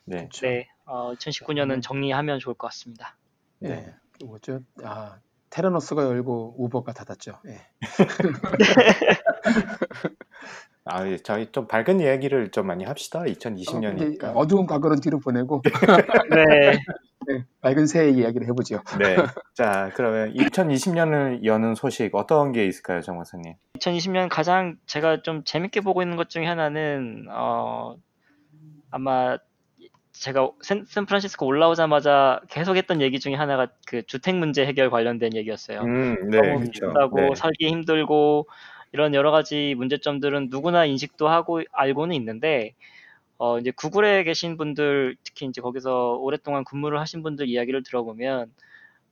네. 0.05 0.29
네, 0.41 0.67
어, 0.85 1.13
2019년은 1.13 1.81
정리하면 1.81 2.39
좋을 2.39 2.55
것 2.55 2.67
같습니다. 2.67 3.17
예. 3.63 3.69
네. 3.69 3.93
그 4.11 4.25
뭐죠? 4.25 4.59
아, 4.83 5.17
테라노스가 5.49 6.03
열고 6.03 6.55
우버가 6.57 6.93
닫았죠. 6.93 7.39
예. 7.47 7.61
아, 10.87 11.07
예, 11.07 11.17
저희 11.17 11.51
좀 11.51 11.67
밝은 11.67 11.99
이야기를 11.99 12.51
좀 12.51 12.67
많이 12.67 12.83
합시다. 12.83 13.21
어, 13.21 13.25
이제 13.25 13.49
2020년이니까. 13.49 14.35
어 14.35 14.45
두운 14.45 14.67
과거는 14.67 15.01
뒤로 15.01 15.19
보내고 15.19 15.63
네, 16.29 16.77
네, 17.27 17.43
밝은 17.61 17.87
새해 17.87 18.11
이야기를 18.11 18.45
해보죠. 18.47 18.83
네. 18.99 19.15
자, 19.55 19.89
그러면 19.95 20.31
2020년을 20.35 21.43
여는 21.43 21.73
소식 21.73 22.13
어떤 22.13 22.51
게 22.51 22.67
있을까요, 22.67 23.01
정 23.01 23.17
박사님? 23.17 23.55
2020년 23.79 24.29
가장 24.29 24.77
제가 24.85 25.23
좀 25.23 25.43
재밌게 25.43 25.81
보고 25.81 26.03
있는 26.03 26.17
것 26.17 26.29
중에 26.29 26.45
하나는, 26.45 27.25
어, 27.31 27.95
아마 28.91 29.39
제가 30.19 30.51
샌, 30.61 30.85
샌프란시스코 30.85 31.45
올라오자마자 31.45 32.41
계속 32.49 32.77
했던 32.77 33.01
얘기 33.01 33.19
중에 33.19 33.33
하나가 33.35 33.67
그 33.85 34.03
주택 34.03 34.35
문제 34.35 34.65
해결 34.65 34.89
관련된 34.89 35.35
얘기였어요. 35.35 35.81
음, 35.81 36.29
네, 36.29 36.41
너무. 36.41 36.69
비싸고 36.69 37.19
네. 37.19 37.35
살기 37.35 37.67
힘들고 37.67 38.47
이런 38.91 39.13
여러 39.13 39.31
가지 39.31 39.75
문제점들은 39.77 40.47
누구나 40.49 40.85
인식도 40.85 41.27
하고 41.27 41.61
알고는 41.71 42.15
있는데 42.15 42.73
어 43.37 43.59
이제 43.59 43.71
구글에 43.71 44.23
계신 44.23 44.55
분들 44.57 45.17
특히 45.23 45.45
이제 45.45 45.61
거기서 45.61 46.15
오랫동안 46.21 46.63
근무를 46.63 46.99
하신 46.99 47.21
분들 47.21 47.49
이야기를 47.49 47.83
들어보면 47.83 48.51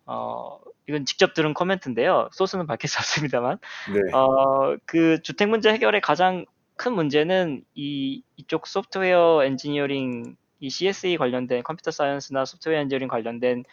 어 0.05 0.59
이건 0.87 1.05
직접 1.05 1.33
들은 1.33 1.53
코멘트인데요. 1.53 2.29
소스는 2.31 2.65
밝힐 2.65 2.89
수 2.89 2.97
없습니다만 2.99 3.57
네. 3.93 4.11
어그 4.13 5.21
주택 5.23 5.49
문제 5.49 5.71
해결의 5.71 5.99
가장 5.99 6.45
큰 6.75 6.93
문제는 6.93 7.63
이 7.75 8.23
이쪽 8.37 8.67
software 8.67 9.43
engineering 9.43 10.37
이 10.63 10.69
CSE 10.69 11.17
관련된 11.17 11.61
computer 11.63 11.91
science나 11.91 12.45
software 12.45 12.79
engineering 12.81 13.09
관련된 13.09 13.63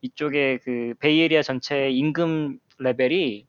이쪽의 0.00 0.60
그 0.60 0.94
Bay 1.00 1.18
Area 1.18 1.42
전체의 1.42 1.96
임금 1.96 2.58
레벨이 2.78 3.46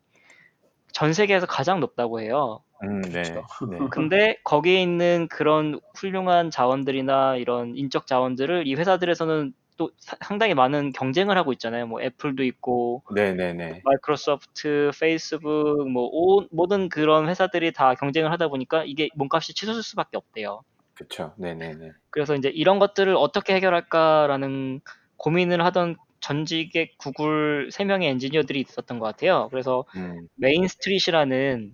전 0.92 1.14
세계에서 1.14 1.46
가장 1.46 1.80
높다고 1.80 2.20
해요. 2.20 2.64
음, 2.84 3.02
네. 3.02 3.22
그렇죠. 3.22 3.46
네. 3.70 3.78
근데 3.92 4.38
거기에 4.44 4.82
있는 4.82 5.28
그런 5.30 5.80
훌륭한 5.96 6.52
자원들이나 6.52 7.38
이런 7.38 7.76
인적 7.78 8.08
자원들을 8.08 8.68
이 8.68 8.76
회사들에서는 8.76 9.54
또 9.78 9.92
사- 9.98 10.18
상당히 10.22 10.54
많은 10.56 10.92
경쟁을 10.92 11.38
하고 11.38 11.54
있잖아요. 11.54 11.88
뭐 11.88 12.02
애플도 12.02 12.44
있고 12.44 13.04
네, 13.16 13.34
네, 13.34 13.54
네. 13.54 13.82
마이크로소프트, 13.86 14.92
페이스북, 15.00 15.90
뭐 15.90 16.10
오- 16.12 16.46
모든 16.52 16.90
그런 16.90 17.30
회사들이 17.30 17.72
다 17.72 17.96
경쟁을 17.96 18.30
하다 18.32 18.50
보니까 18.50 18.84
이게 18.84 19.08
몸값이 19.16 19.54
치솟을 19.54 19.84
수밖에 19.84 20.18
없대요. 20.18 20.64
그렇죠. 21.00 21.34
네, 21.38 21.54
네, 21.54 21.74
네. 21.74 21.92
그래서 22.10 22.36
이제 22.36 22.50
이런 22.50 22.78
것들을 22.78 23.16
어떻게 23.16 23.56
해결할까라는 23.56 24.82
고민을 25.16 25.64
하던 25.64 25.96
전직의 26.20 26.98
구글 26.98 27.70
세 27.72 27.86
명의 27.86 28.10
엔지니어들이 28.10 28.60
있었던 28.60 29.00
것 29.00 29.06
같아요. 29.06 29.48
그래서 29.50 29.86
음, 29.96 30.28
Main 30.36 30.68
Street이라는 30.68 31.72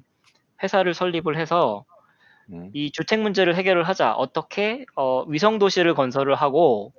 회사를 0.62 0.94
설립을 0.94 1.38
해서 1.38 1.86
음. 2.51 2.70
이 2.75 2.91
주택 2.91 3.20
문제를 3.20 3.55
해결을 3.55 3.82
하자. 3.84 4.13
어떻게 4.13 4.86
어, 4.96 5.24
위성 5.24 5.58
도시를 5.58 5.96
건설을 5.96 6.36
하고 6.36 6.94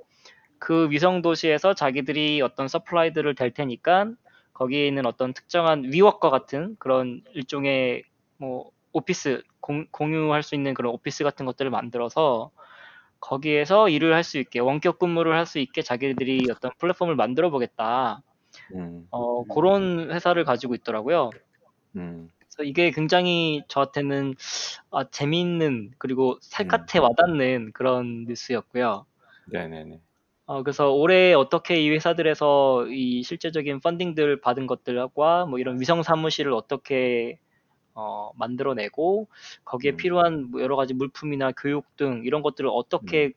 그 0.59 0.91
위성 0.91 1.23
도시에서 1.23 1.75
자기들이 1.75 2.43
어떤 2.43 2.67
서플라이들을 2.67 3.37
댈 3.37 3.53
테니까 3.53 4.11
거기에 4.53 4.89
있는 4.89 5.07
어떤 5.07 5.33
특정한 5.33 5.85
위워과 5.93 6.31
같은 6.31 6.75
그런 6.81 7.23
일종의 7.35 8.03
뭐 8.39 8.73
오피스 8.97 9.43
공, 9.61 9.87
공유할 9.91 10.43
수 10.43 10.55
있는 10.55 10.75
그런 10.75 10.93
오피스 10.93 11.25
같은 11.25 11.45
것들을 11.47 11.71
만들어서 11.71 12.51
거기에서 13.21 13.89
일을 13.89 14.15
할 14.15 14.23
수 14.25 14.39
있게 14.39 14.61
원격 14.61 14.99
근무를 14.99 15.35
할 15.37 15.47
수 15.47 15.59
있게 15.59 15.83
자기들이 15.83 16.47
어떤 16.51 16.71
플랫폼을 16.79 17.17
만들어 17.17 17.51
보겠다. 17.51 18.23
음, 18.75 19.07
어, 19.11 19.45
그런 19.45 20.11
회사를 20.13 20.45
가지고 20.45 20.75
있더라고요. 20.75 21.31
음, 21.97 22.31
그래서 22.39 22.63
이게 22.65 22.91
굉장히 22.91 23.63
저한테는 23.69 24.35
아, 24.91 25.05
재미있는 25.11 25.93
그리고 25.99 26.33
음. 26.35 26.39
살갗에 26.41 26.99
와닿는 27.01 27.73
그런 27.73 28.25
뉴스였고요. 28.27 29.07
네네네. 29.53 30.01
어, 30.47 30.63
그래서 30.63 30.93
올해 30.93 31.33
어떻게 31.35 31.81
이 31.83 31.91
회사들에서 31.91 32.87
이 32.89 33.23
실제적인 33.25 33.81
펀딩들 33.81 34.41
받은 34.41 34.67
것들과 34.67 35.47
뭐 35.47 35.59
이런 35.59 35.81
위성 35.81 36.03
사무실을 36.03 36.53
어떻게 36.53 37.39
어, 37.97 38.31
만들어내고 38.37 39.27
거기에 39.65 39.93
음. 39.93 39.97
필요한 39.97 40.51
뭐 40.51 40.61
여러 40.61 40.77
가지 40.77 40.93
물품이나 40.95 41.53
교육 41.53 41.97
등 41.97 42.23
이런 42.25 42.43
것들을 42.43 42.69
어떻게 42.71 43.33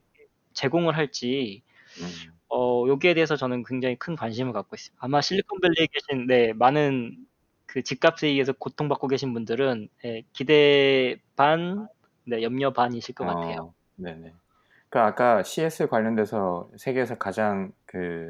제공을 0.54 0.98
할지 0.98 1.64
음, 2.02 2.34
어, 2.50 2.86
여기에 2.90 3.14
대해서 3.14 3.38
저는 3.38 3.64
굉장히 3.64 3.96
큰 3.96 4.16
관심을 4.16 4.52
갖고 4.52 4.76
있습니다. 4.76 5.04
아마 5.04 5.22
실리콘밸리에 5.22 5.88
계신 5.88 6.28
네, 6.28 6.52
많은 6.54 7.26
그 7.66 7.84
집값에 7.84 8.28
의해서 8.28 8.52
고통받고 8.52 9.08
계신 9.08 9.34
분들은 9.34 9.88
예, 10.04 10.24
기대 10.34 11.18
반, 11.38 11.88
네, 12.26 12.44
염려 12.44 12.74
반이실 12.74 13.16
것 13.16 13.26
같아요. 13.26 13.62
어, 13.62 13.74
네네. 13.96 14.34
그러니까 14.90 15.06
아까 15.08 15.44
CS 15.44 15.88
관련돼서 15.88 16.70
세계에서 16.78 17.18
가장 17.18 17.72
그 17.86 18.30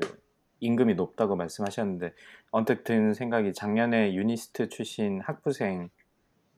임금이 0.60 0.96
높다고 0.96 1.36
말씀하셨는데 1.38 2.14
언뜻 2.52 2.84
든 2.84 3.14
생각이 3.14 3.54
작년에 3.54 4.14
유니스트 4.14 4.70
출신 4.70 5.22
학부생 5.22 5.90
아, 5.94 5.99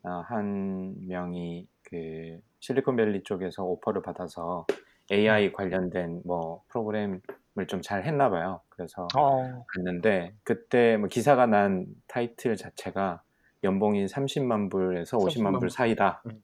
한 0.04 0.96
명이 1.08 1.68
그 1.84 2.40
실리콘밸리 2.60 3.24
쪽에서 3.24 3.64
오퍼를 3.64 4.02
받아서 4.02 4.66
AI 5.12 5.52
관련된 5.54 6.22
뭐 6.26 6.64
프로그램을 6.70 7.22
좀 7.68 7.82
잘 7.82 8.04
했나 8.06 8.30
봐요. 8.30 8.62
그래서 8.70 9.08
어, 9.16 9.66
갔는데 9.76 10.34
그때 10.44 10.98
뭐 10.98 11.08
기사가 11.10 11.46
난 11.48 11.86
타이틀 12.08 12.56
자체가 12.56 13.22
연봉이 13.64 14.06
30만 14.06 14.72
불에서 14.72 15.18
50만 15.18 15.28
30만 15.28 15.52
불 15.52 15.60
불. 15.60 15.70
사이다. 15.70 16.24
음. 16.26 16.44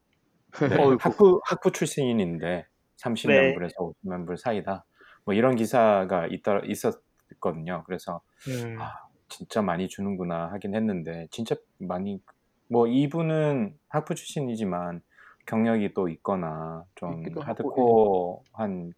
네. 0.69 0.75
학부 0.99 1.41
학부 1.45 1.71
출신인데 1.71 2.65
30만 2.97 3.27
네. 3.27 3.53
불에서 3.53 3.75
50만 3.79 4.25
불 4.25 4.37
사이다. 4.37 4.85
뭐 5.25 5.33
이런 5.33 5.55
기사가 5.55 6.27
있더, 6.27 6.59
있었거든요. 6.65 7.83
그래서 7.85 8.21
음, 8.47 8.77
아, 8.79 9.07
진짜 9.29 9.61
많이 9.61 9.87
주는구나 9.87 10.51
하긴 10.53 10.75
했는데 10.75 11.27
진짜 11.31 11.55
많이 11.79 12.21
뭐 12.69 12.87
이분은 12.87 13.73
학부 13.89 14.15
출신이지만 14.15 15.01
경력이 15.45 15.93
또 15.93 16.09
있거나 16.09 16.83
좀 16.95 17.23
하고, 17.25 17.41
하드코어한 17.41 18.93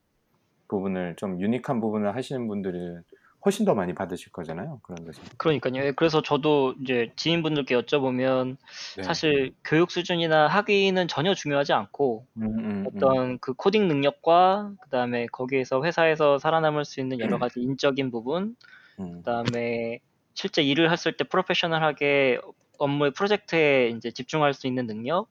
부분을 0.67 1.15
좀 1.17 1.39
유니크한 1.39 1.79
부분을 1.79 2.15
하시는 2.15 2.47
분들은 2.47 3.03
훨씬 3.45 3.65
더 3.65 3.73
많이 3.73 3.93
받으실 3.95 4.31
거잖아요. 4.31 4.81
그런 4.83 5.05
데서. 5.05 5.21
그러니까요. 5.37 5.75
예, 5.75 5.91
그래서 5.91 6.21
저도 6.21 6.75
이제 6.81 7.11
지인분들께 7.15 7.73
여쭤보면 7.73 8.57
네. 8.97 9.03
사실 9.03 9.53
교육 9.63 9.91
수준이나 9.91 10.47
학위는 10.47 11.07
전혀 11.07 11.33
중요하지 11.33 11.71
않고 11.71 12.25
음, 12.37 12.43
음, 12.43 12.59
음. 12.59 12.85
어떤 12.87 13.39
그 13.39 13.53
코딩 13.53 13.87
능력과 13.87 14.73
그다음에 14.81 15.27
거기에서 15.27 15.81
회사에서 15.83 16.37
살아남을 16.37 16.83
수 16.83 16.99
있는 16.99 17.19
여러 17.19 17.39
가지 17.39 17.61
인적인 17.61 18.11
부분, 18.11 18.57
음, 18.99 19.19
그다음에 19.19 19.99
실제 20.39 20.61
일을 20.61 20.89
했을 20.89 21.11
때 21.11 21.25
프로페셔널하게 21.25 22.39
업무의 22.77 23.11
프로젝트에 23.11 23.89
이제 23.89 24.09
집중할 24.09 24.53
수 24.53 24.67
있는 24.67 24.87
능력, 24.87 25.27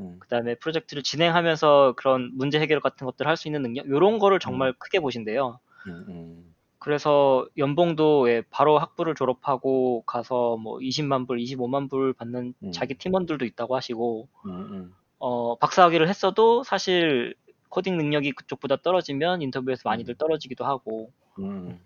음, 0.00 0.16
그다음에 0.18 0.56
프로젝트를 0.56 1.04
진행하면서 1.04 1.94
그런 1.96 2.32
문제 2.34 2.58
해결 2.58 2.80
같은 2.80 3.04
것들을 3.04 3.28
할 3.28 3.36
수 3.36 3.46
있는 3.46 3.62
능력, 3.62 3.86
이런 3.86 4.18
거를 4.18 4.40
정말 4.40 4.72
크게 4.72 4.98
보신대요. 4.98 5.60
음, 5.86 6.04
음. 6.08 6.54
그래서 6.80 7.46
연봉도 7.56 8.28
예, 8.30 8.42
바로 8.50 8.80
학부를 8.80 9.14
졸업하고 9.14 10.02
가서 10.06 10.56
뭐 10.56 10.78
20만 10.78 11.28
불, 11.28 11.38
25만 11.38 11.88
불 11.88 12.12
받는 12.12 12.54
음. 12.60 12.72
자기 12.72 12.94
팀원들도 12.94 13.44
있다고 13.44 13.76
하시고, 13.76 14.26
음, 14.46 14.50
음. 14.50 14.94
어, 15.20 15.54
박사학위를 15.54 16.08
했어도 16.08 16.64
사실 16.64 17.36
코딩 17.68 17.96
능력이 17.96 18.32
그쪽보다 18.32 18.78
떨어지면 18.82 19.40
인터뷰에서 19.42 19.88
많이들 19.88 20.14
음. 20.14 20.18
떨어지기도 20.18 20.64
하고, 20.64 21.12
음, 21.38 21.78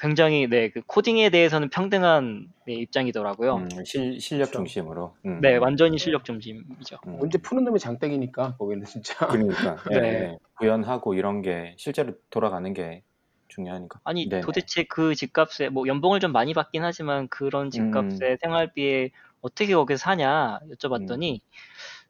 굉장히 0.00 0.46
네, 0.48 0.70
그 0.70 0.80
코딩에 0.86 1.30
대해서는 1.30 1.70
평등한 1.70 2.48
네, 2.66 2.74
입장이더라고요. 2.74 3.56
음, 3.56 3.68
실, 3.84 4.20
실력 4.20 4.46
그렇죠. 4.50 4.58
중심으로. 4.58 5.14
음, 5.26 5.40
네, 5.40 5.56
음, 5.56 5.62
완전히 5.62 5.98
실력 5.98 6.24
중심이죠. 6.24 6.98
음. 7.06 7.18
문제 7.18 7.38
푸는 7.38 7.64
놈이 7.64 7.78
장땡이니까 7.78 8.56
거기는 8.56 8.84
진짜. 8.84 9.26
그러니까 9.26 9.76
예, 9.92 10.00
네. 10.00 10.06
예. 10.22 10.38
구현하고 10.58 11.14
이런 11.14 11.42
게 11.42 11.74
실제로 11.78 12.14
돌아가는 12.30 12.72
게 12.72 13.02
중요하니까. 13.48 14.00
아니 14.04 14.28
네네. 14.28 14.42
도대체 14.42 14.84
그 14.84 15.14
집값에 15.14 15.68
뭐 15.68 15.86
연봉을 15.86 16.20
좀 16.20 16.32
많이 16.32 16.54
받긴 16.54 16.82
하지만 16.84 17.28
그런 17.28 17.70
집값에 17.70 18.32
음. 18.32 18.36
생활비에 18.42 19.10
어떻게 19.40 19.74
거기서 19.74 19.98
사냐 19.98 20.60
여쭤봤더니 20.72 21.40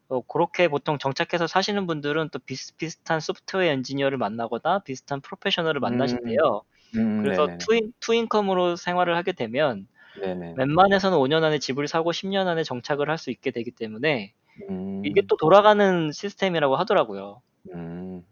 어, 0.09 0.21
그렇게 0.21 0.67
보통 0.69 0.97
정착해서 0.97 1.47
사시는 1.47 1.85
분들은 1.87 2.29
또 2.31 2.39
비슷비슷한 2.39 3.19
소프트웨어 3.19 3.71
엔지니어를 3.73 4.17
만나거나 4.17 4.79
비슷한 4.79 5.21
프로페셔널을 5.21 5.81
만나신대요. 5.81 6.37
음, 6.37 6.76
그래서 7.15 7.47
네네. 7.47 7.57
two 7.59 7.76
in, 7.76 7.93
two 7.99 8.16
income으로 8.16 8.75
생활을 8.75 9.15
하게 9.15 9.31
되면 9.33 9.87
네네. 10.21 10.55
웬만해서는 10.55 11.17
5년 11.17 11.43
안에 11.43 11.59
집을 11.59 11.87
사고 11.87 12.11
10년 12.13 12.47
안에 12.47 12.63
정착을 12.63 13.09
할 13.09 13.17
수 13.17 13.31
있게 13.31 13.51
되기 13.51 13.71
때문에 13.71 14.33
음, 14.69 15.03
이게 15.03 15.21
또 15.29 15.37
돌아가는 15.37 16.11
시스템이라고 16.11 16.75
하더라고요. 16.77 17.41
음, 17.73 18.23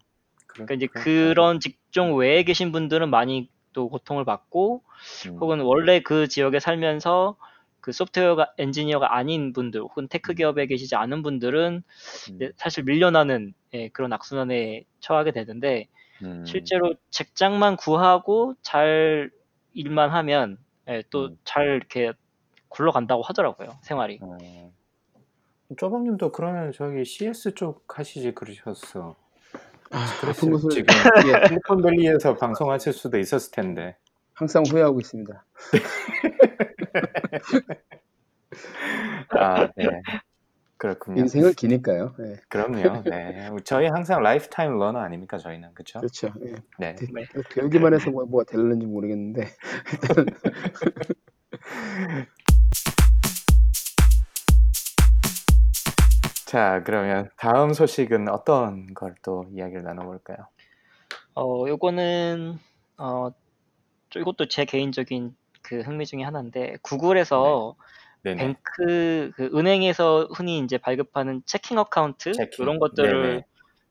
그러- 0.48 0.66
그러니까 0.66 0.74
이제. 0.76 0.88
그런 0.94 1.60
직종 1.60 2.16
외에 2.18 2.44
계신 2.44 2.72
분들은 2.72 3.10
많이 3.10 3.50
또 3.74 3.90
고통을 3.90 4.24
받고 4.26 4.84
음, 5.26 5.38
혹은 5.40 5.60
원래 5.62 6.02
그 6.02 6.28
지역에 6.28 6.60
살면서 6.60 7.38
그 7.82 7.92
소프트웨어 7.92 8.38
엔지니어가 8.58 9.16
아닌 9.16 9.54
분들 9.54 9.82
혹은 9.82 10.08
tech 10.10 10.34
기업에 10.34 10.66
계시지 10.68 10.96
않은 10.96 11.24
분들은 11.24 11.84
음, 12.32 12.52
사실 12.58 12.84
밀려나는 12.84 13.54
예, 13.74 13.90
그런 13.90 14.14
악순환에 14.14 14.86
처하게 15.02 15.32
되는데 15.32 15.88
음, 16.24 16.46
실제로 16.46 16.94
직장만 17.10 17.78
구하고 17.78 18.54
잘 18.62 19.32
일만 19.74 20.12
하면 20.12 20.58
예, 20.88 21.04
또 21.10 21.28
음. 21.28 21.38
잘 21.44 21.68
이렇게 21.68 22.14
굴러간다고 22.70 23.24
하더라고요 23.24 23.78
생활이. 23.82 24.20
어, 24.22 24.38
쪼방님도 25.78 26.32
그러면 26.32 26.72
저기 26.72 27.04
CS 27.04 27.56
쪽 27.56 27.98
하시지 27.98 28.34
그러셨어. 28.34 29.16
아, 29.92 30.06
아픈 30.28 30.52
것을 30.52 30.70
지금 30.70 30.86
예, 31.28 31.48
실리콘밸리에서 31.48 32.38
방송하실 32.38 32.94
수도 32.94 33.18
있었을 33.18 33.52
텐데. 33.52 33.98
항상 34.34 34.64
후회하고 34.64 35.00
있습니다. 35.00 35.46
아, 39.30 39.70
네. 39.78 40.02
그렇군요. 40.86 41.22
인생은 41.22 41.54
기니까요. 41.54 42.14
예, 42.20 42.36
그럼요. 42.48 43.02
네. 43.10 43.50
저희 43.64 43.88
항상 43.88 44.22
lifetime 44.22 44.78
learner 44.78 45.00
아닙니까, 45.00 45.40
저희는. 45.40 45.74
그렇죠? 45.74 45.98
그렇죠. 46.00 46.32
예. 46.46 46.54
네. 46.78 46.96
되- 46.96 47.08
네. 47.12 47.26
배우기만 47.56 47.96
해서 47.96 48.12
뭐, 48.12 48.26
뭐가 48.26 48.44
될는지 48.52 48.86
모르겠는데 48.86 49.48
자, 56.46 56.82
그러면 56.86 57.30
다음 57.38 57.74
소식은 57.74 58.30
어떤 58.30 58.94
걸 58.94 59.16
또 59.24 59.46
이야기를 59.52 59.84
나눠볼까요? 59.84 60.38
어, 61.36 61.66
요거는 61.68 62.60
어, 62.98 63.30
저 64.12 64.20
이것도 64.20 64.48
제 64.48 64.66
개인적인 64.66 65.36
그 65.62 65.82
흥미 65.82 66.06
중에 66.06 66.22
하나인데 66.24 66.78
구글에서 66.84 67.76
네 67.78 67.86
네. 68.34 68.36
bank 68.36 69.32
그 69.36 69.50
은행에서 69.54 70.30
흔히 70.34 70.60
이제 70.60 70.78
발급하는 70.78 71.42
checking 71.46 71.78
account 71.78 72.32
checking. 72.34 72.64
이런 72.64 72.80
것들을 72.80 73.22
네네. 73.22 73.46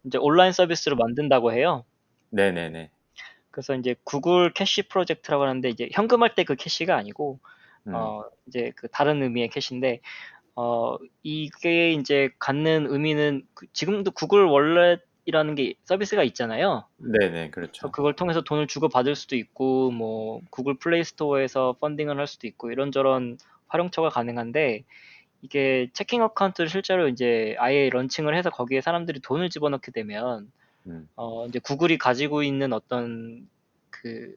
이제 0.05 0.19
온라인 0.19 0.53
서비스로 0.53 0.97
만든다고 0.97 1.53
해요. 1.53 1.85
네네네. 2.31 2.91
그래서 3.51 3.75
이제 3.77 3.95
구글 4.05 4.53
캐시 4.53 4.83
프로젝트라고 4.89 5.45
하는데 5.45 5.69
이제 5.69 5.89
현금할 5.93 6.35
때 6.35 6.43
그 6.45 6.57
캐시가 6.57 6.97
아니고 6.97 7.39
음, 7.87 7.93
어 7.95 8.25
이제 8.47 8.73
그 8.75 8.89
다른 8.89 9.23
의미의 9.23 9.49
캐시인데 9.51 10.01
어 10.57 10.97
이게 11.23 11.93
이제 11.93 12.31
갖는 12.41 12.87
의미는 12.91 13.47
그- 13.55 13.67
지금도 13.73 14.11
구글 14.11 14.45
월렛이라는 14.47 15.55
게 15.55 15.75
서비스가 15.85 16.25
있잖아요. 16.25 16.85
네네, 16.99 17.51
그렇죠. 17.51 17.91
그걸 17.93 18.15
통해서 18.17 18.41
돈을 18.41 18.67
주고 18.67 18.89
받을 18.89 19.15
수도 19.15 19.37
있고 19.37 19.91
뭐 19.93 20.41
구글 20.51 20.75
플레이 20.75 21.05
스토어에서 21.05 21.77
funding을 21.81 22.19
할 22.19 22.27
수도 22.27 22.47
있고 22.49 22.73
이런저런 22.73 23.39
활용처가 23.75 24.09
가능한데 24.11 24.85
이게 25.43 25.91
checking 25.95 26.23
account를 26.23 26.69
실제로 26.71 27.09
이제 27.09 27.57
아예 27.59 27.91
launching을 27.91 28.37
해서 28.37 28.51
거기에 28.51 28.81
사람들이 28.83 29.21
돈을 29.21 29.51
집어넣게 29.51 29.93
되면 29.93 30.53
음, 30.87 31.09
어 31.17 31.47
이제 31.47 31.59
구글이 31.61 31.99
가지고 31.99 32.43
있는 32.43 32.73
어떤 32.73 33.49
그 33.91 34.35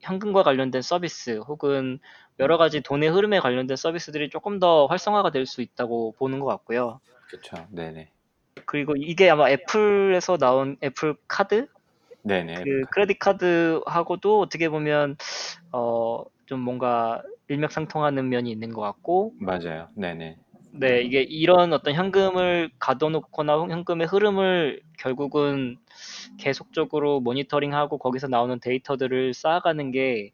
현금과 0.00 0.42
관련된 0.44 0.82
서비스 0.82 1.38
혹은 1.48 2.00
여러 2.40 2.58
가지 2.58 2.82
돈의 2.82 3.10
흐름에 3.10 3.40
관련된 3.40 3.76
서비스들이 3.76 4.30
조금 4.30 4.58
더 4.60 4.86
활성화가 4.86 5.30
될 5.32 5.46
수 5.46 5.62
있다고 5.62 6.14
보는 6.18 6.40
것 6.40 6.46
같고요. 6.46 7.00
그렇죠. 7.28 7.68
네네. 7.70 8.12
그리고 8.66 8.94
이게 8.96 9.30
아마 9.30 9.48
애플에서 9.50 10.36
나온 10.36 10.76
애플 10.82 11.16
카드 11.28 11.66
네네. 12.22 12.54
그 12.64 12.86
credit 12.92 13.18
card하고도 13.20 14.40
어떻게 14.40 14.68
보면 14.68 15.16
어 15.72 16.24
좀 16.46 16.60
뭔가 16.60 17.22
일맥상통하는 17.48 18.28
면이 18.28 18.50
있는 18.50 18.72
것 18.72 18.80
같고 18.82 19.34
맞아요. 19.40 19.88
네네. 19.96 20.38
네 20.72 21.00
이게 21.02 21.22
이런 21.22 21.72
어떤 21.72 21.94
현금을 21.94 22.70
가둬놓거나 22.78 23.68
현금의 23.68 24.06
흐름을 24.06 24.82
결국은 24.98 25.78
계속적으로 26.38 27.20
모니터링하고 27.20 27.98
거기서 27.98 28.28
나오는 28.28 28.60
데이터들을 28.60 29.34
쌓아가는 29.34 29.90
게 29.90 30.32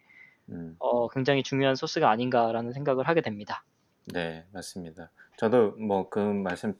음. 0.50 0.76
어, 0.78 1.08
굉장히 1.08 1.42
중요한 1.42 1.76
소스가 1.76 2.10
아닌가라는 2.10 2.72
생각을 2.72 3.08
하게 3.08 3.20
됩니다. 3.22 3.64
네, 4.12 4.44
맞습니다. 4.52 5.10
저도 5.38 5.72
뭐 5.72 6.10
그 6.10 6.18
말씀 6.18 6.74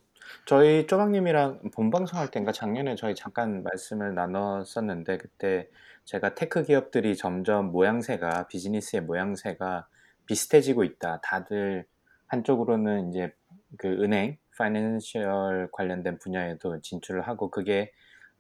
저희 0.47 0.87
쪼박님이랑 0.87 1.71
본방송할 1.75 2.31
때인가 2.31 2.53
작년에 2.53 2.97
저희 2.97 3.15
잠깐 3.15 3.63
말씀을 3.63 4.15
나눴었는데 4.15 5.19
그때 5.19 5.69
제가 6.05 6.35
tech 6.35 6.63
기업들이 6.65 7.17
점점 7.17 7.73
모양새가 7.73 8.49
비즈니스의 8.49 9.03
모양새가 9.03 9.87
비슷해지고 10.27 10.85
있다. 10.85 11.21
다들 11.23 11.87
한쪽으로는 12.27 13.11
이제 13.11 13.33
그 13.79 13.89
은행, 13.89 14.39
financial 14.57 15.69
관련된 15.73 16.19
분야에도 16.19 16.81
진출을 16.81 17.23
하고 17.23 17.51
그게 17.51 17.93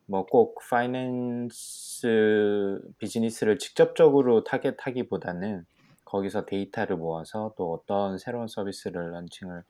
뭐 0.06 0.26
꼭 0.26 0.58
finance 0.68 2.08
business를 2.98 3.58
직접적으로 3.58 4.44
target하기보다는 4.44 5.64
거기서 6.04 6.44
데이터를 6.46 6.96
모아서 6.96 7.54
또 7.56 7.72
어떤 7.72 8.18
새로운 8.18 8.46
서비스를 8.48 9.12
launching을 9.12 9.62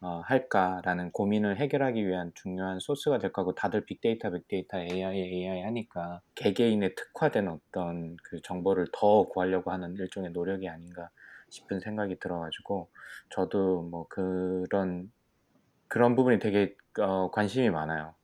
어, 0.00 0.20
할까라는 0.24 1.12
고민을 1.12 1.58
해결하기 1.58 2.06
위한 2.06 2.32
중요한 2.34 2.78
소스가 2.80 3.18
될 3.18 3.32
거고 3.32 3.54
다들 3.54 3.84
빅데이터, 3.86 4.30
빅데이터, 4.30 4.78
AI, 4.78 5.18
AI 5.18 5.62
하니까 5.62 6.20
개개인의 6.34 6.94
특화된 6.94 7.48
어떤 7.48 8.16
그 8.22 8.40
정보를 8.42 8.86
더 8.92 9.24
구하려고 9.24 9.70
하는 9.70 9.94
일종의 9.96 10.32
노력이 10.32 10.68
아닌가 10.68 11.08
싶은 11.54 11.78
생각이 11.80 12.18
들어가지고 12.18 12.88
저도 13.30 13.82
뭐 13.82 14.06
그런 14.08 15.10
그런 15.88 16.16
부분이 16.16 16.40
되게 16.40 16.76
어, 16.98 17.30
관심이 17.30 17.70
많아요. 17.70 18.14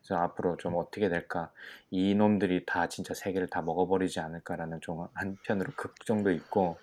그래서 0.00 0.20
앞으로 0.20 0.56
좀 0.56 0.74
어떻게 0.76 1.08
될까 1.08 1.52
이 1.90 2.14
놈들이 2.14 2.66
다 2.66 2.88
진짜 2.88 3.14
세계를 3.14 3.48
다 3.48 3.62
먹어버리지 3.62 4.18
않을까라는 4.18 4.80
좀 4.80 5.06
한편으로 5.14 5.72
걱정도 5.76 6.32
있고 6.32 6.76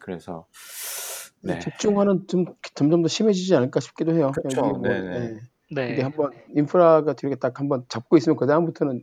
그래서 0.00 0.46
네. 1.42 1.58
집중화는 1.58 2.28
좀 2.28 2.44
점점 2.74 3.02
더 3.02 3.08
심해지지 3.08 3.56
않을까 3.56 3.80
싶기도 3.80 4.14
해요. 4.14 4.30
여기 4.44 4.54
뭐, 4.54 4.82
네네. 4.82 5.16
예. 5.16 5.40
네. 5.72 5.92
이게 5.92 6.02
한번 6.02 6.32
인프라가 6.54 7.14
이렇게 7.20 7.34
딱 7.36 7.58
한번 7.58 7.84
잡고 7.88 8.16
있으면 8.16 8.36
그 8.36 8.46
다음부터는 8.46 9.02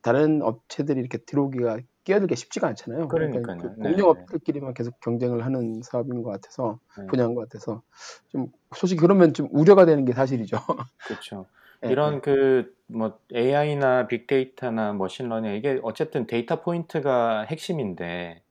다른 0.00 0.40
업체들이 0.42 1.00
이렇게 1.00 1.18
들어오기가 1.18 1.78
끼어들기 2.06 2.36
쉽지가 2.36 2.68
않잖아요. 2.68 3.08
그러니까요. 3.08 3.56
그 3.58 3.76
네네. 3.76 4.28
공룡업들끼리만 4.36 4.74
계속 4.74 4.98
경쟁을 5.00 5.44
하는 5.46 5.82
사업인 5.84 6.22
것 6.24 6.30
같아서 6.32 6.80
네. 6.94 7.04
분야인 7.08 7.34
것 7.36 7.42
같아서 7.48 7.82
좀 8.30 8.48
솔직히 8.76 9.00
그러면 9.02 9.34
좀 9.34 9.48
우려가 9.52 9.86
되는 9.86 10.06
게 10.06 10.14
사실이죠. 10.14 10.56
그렇죠. 11.02 11.48
예, 11.84 11.92
이런 11.92 12.20
그 12.20 12.74
뭐 12.88 13.18
AI나 13.34 14.06
빅데이터나 14.06 14.92
machine 14.92 15.21
learning 15.21 15.54
이게 15.56 15.80
어쨌든 15.82 16.28
data 16.28 16.60
point가 16.62 17.42
핵심인데 17.42 18.44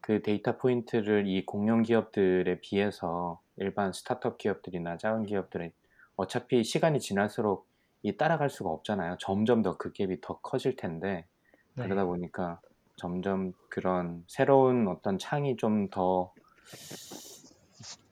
그 0.00 0.22
data 0.22 0.58
point를 0.58 1.26
이 1.28 1.46
공룡 1.46 1.82
기업들에 1.82 2.60
비해서 2.60 3.40
일반 3.56 3.92
스타트업 3.92 4.38
기업들이나 4.38 4.98
작은 4.98 5.26
기업들은 5.26 5.72
어차피 6.16 6.64
시간이 6.64 7.00
지날수록 7.00 7.68
이 8.02 8.16
따라갈 8.16 8.50
수가 8.50 8.70
없잖아요. 8.70 9.16
점점 9.20 9.62
더 9.62 9.78
그 9.78 9.92
갭이 9.92 10.20
더 10.22 10.40
커질 10.40 10.76
텐데 10.76 11.26
네. 11.74 11.84
그러다 11.84 12.04
보니까 12.06 12.60
점점 12.98 13.54
그런 13.70 14.24
새로운 14.28 14.88
어떤 14.88 15.18
창이 15.18 15.56
좀 15.56 15.90
더 15.90 16.32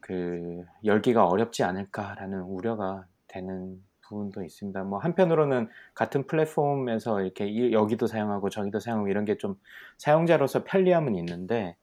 그 0.00 0.64
열기가 0.84 1.26
어렵지 1.26 1.64
않을까라는 1.64 2.42
우려가 2.42 3.06
되는 3.26 3.82
부분도 4.02 4.44
있습니다. 4.44 4.84
뭐 4.84 4.98
한편으로는 5.00 5.68
같은 5.94 6.26
플랫폼에서 6.26 7.22
이렇게 7.22 7.46
이- 7.48 7.72
여기도 7.72 8.06
사용하고 8.06 8.50
저기도 8.50 8.78
사용하고 8.78 9.08
이런 9.08 9.24
게 9.24 9.36
좀 9.36 9.56
사용자로서 9.98 10.64
편리함은 10.64 11.16
있는데 11.16 11.76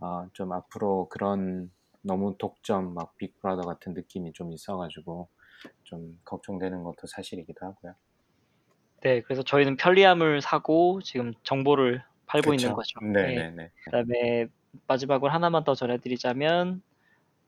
어, 0.00 0.26
좀 0.32 0.52
앞으로 0.52 1.08
그런 1.10 1.70
너무 2.02 2.36
독점 2.38 2.94
막 2.94 3.16
빅브라더 3.18 3.62
같은 3.62 3.94
느낌이 3.94 4.32
좀 4.32 4.52
있어가지고 4.52 5.28
좀 5.84 6.20
걱정되는 6.24 6.82
것도 6.84 7.06
사실이기도 7.06 7.66
하고요. 7.66 7.94
네, 9.02 9.22
그래서 9.22 9.42
저희는 9.42 9.76
편리함을 9.76 10.40
사고 10.42 11.00
지금 11.02 11.32
정보를 11.44 12.02
팔고 12.30 12.54
있는 12.54 12.72
거죠. 12.74 13.00
네. 13.02 13.34
네네네. 13.34 13.70
그다음에 13.84 14.46
마지막으로 14.86 15.32
하나만 15.32 15.64
더 15.64 15.74
전해드리자면 15.74 16.80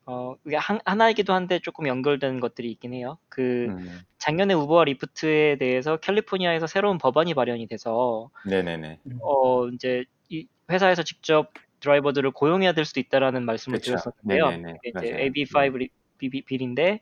어 0.07 0.35
이게 0.45 0.57
한, 0.57 0.81
하나이기도 0.85 1.33
한데 1.33 1.61
조금 1.61 1.87
연결된 1.87 2.41
것들이 2.41 2.71
있긴 2.73 2.93
해요. 2.93 3.19
그 3.29 3.67
음, 3.71 4.01
작년에 4.19 4.55
우버와 4.55 4.85
리프트에 4.85 5.57
대해서 5.57 5.97
캘리포니아에서 5.99 6.67
새로운 6.67 6.99
법안이 6.99 7.35
발현이 7.35 7.69
돼서 7.69 8.31
네네네. 8.47 8.99
어 9.21 9.69
이제 9.69 10.05
이 10.29 10.47
회사에서 10.71 11.05
직접 11.05 11.53
드라이버들을 11.79 12.31
고용해야 12.33 12.73
될 12.73 12.85
수도 12.85 12.99
있다라는 12.99 13.45
말씀을 13.45 13.79
그쵸. 13.79 13.93
드렸었는데요. 13.93 14.51
네네네. 14.51 14.79
맞아요. 14.95 15.07
이제 15.07 15.17
AB5 15.45 15.79
리- 15.79 15.91
비- 16.19 16.43
bill인데 16.43 16.99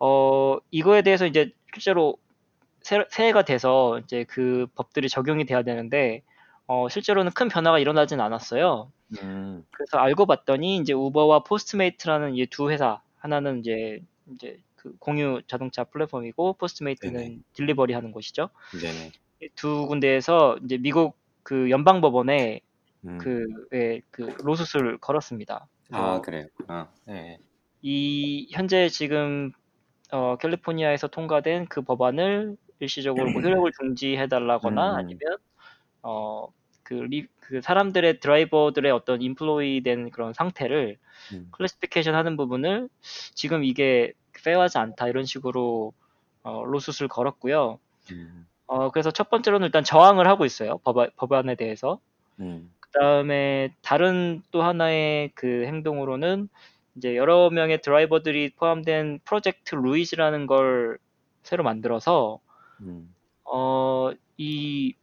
어 0.00 0.58
이거에 0.72 1.02
대해서 1.02 1.26
이제 1.26 1.52
실제로 1.72 2.16
새, 2.82 3.04
새해가 3.10 3.42
돼서 3.44 4.00
이제 4.00 4.24
그 4.24 4.66
법들이 4.74 5.08
적용이 5.08 5.44
돼야 5.44 5.62
되는데 5.62 6.22
어 6.68 6.88
실제로는 6.88 7.32
큰 7.32 7.48
변화가 7.48 7.80
일어나진 7.80 8.20
않았어요. 8.20 8.92
음, 9.22 9.64
그래서 9.72 9.98
알고 9.98 10.26
봤더니 10.26 10.78
이제 10.78 10.92
우버와 10.94 11.44
포스트메이트라는 11.44 12.36
이 12.36 12.46
두 12.48 12.70
회사 12.70 13.02
하나는 13.18 13.60
이제 13.60 14.00
이제 14.34 14.62
그 14.76 14.96
공유 14.98 15.42
자동차 15.48 15.84
플랫폼이고 15.84 16.54
포스트메이트는 16.54 17.20
네네. 17.20 17.42
delivery 17.54 17.94
하는 17.94 18.12
곳이죠. 18.12 18.50
네네. 18.72 19.12
이 19.42 19.57
두 19.57 19.86
군데에서 19.88 20.58
이제 20.64 20.78
미국 20.78 21.18
그 21.42 21.70
연방 21.70 22.00
법원에 22.00 22.60
음. 23.04 23.18
그, 23.18 23.44
예, 23.74 24.02
그 24.10 24.22
lawsuit를 24.42 24.98
걸었습니다. 24.98 25.68
아 25.90 26.20
그래요. 26.20 26.46
아, 26.68 26.92
네. 27.06 27.38
이 27.82 28.48
현재 28.52 28.88
지금 28.88 29.52
어, 30.12 30.36
캘리포니아에서 30.38 31.08
통과된 31.08 31.66
그 31.68 31.82
법안을 31.82 32.56
일시적으로 32.80 33.30
뭐 33.32 33.42
효력을 33.42 33.70
중지해달라거나 33.80 34.94
음, 34.94 34.98
음. 34.98 34.98
아니면 34.98 35.38
어, 36.08 36.48
그, 36.82 36.94
리, 36.94 37.26
그 37.40 37.60
사람들의 37.60 38.20
드라이버들의 38.20 38.90
어떤 38.90 39.20
employ 39.20 39.82
된 39.82 40.08
그런 40.10 40.32
상태를 40.32 40.96
음. 41.34 41.48
classification 41.50 42.14
하는 42.14 42.38
부분을 42.38 42.88
지금 43.34 43.62
이게 43.62 44.14
fair하지 44.42 44.78
않다 44.78 45.08
이런 45.08 45.26
식으로 45.26 45.92
어, 46.42 46.64
lawsuit를 46.64 47.08
걸었고요. 47.08 47.78
음, 48.12 48.46
어, 48.66 48.90
그래서 48.90 49.10
첫 49.10 49.28
번째로는 49.28 49.66
일단 49.66 49.84
저항을 49.84 50.26
하고 50.26 50.46
있어요. 50.46 50.78
법안, 50.78 51.10
법안에 51.16 51.56
대해서. 51.56 52.00
음, 52.40 52.72
그 52.80 52.90
다음에 52.92 53.74
다른 53.82 54.42
또 54.50 54.62
하나의 54.62 55.32
그 55.34 55.64
행동으로는 55.66 56.48
이제 56.96 57.16
여러 57.16 57.50
명의 57.50 57.82
드라이버들이 57.82 58.54
포함된 58.56 59.20
프로젝트 59.24 59.74
루이즈라는 59.74 60.46
걸 60.46 60.98
새로 61.42 61.64
만들어서 61.64 62.40
음, 62.80 63.14
어, 63.44 64.12
이 64.38 64.94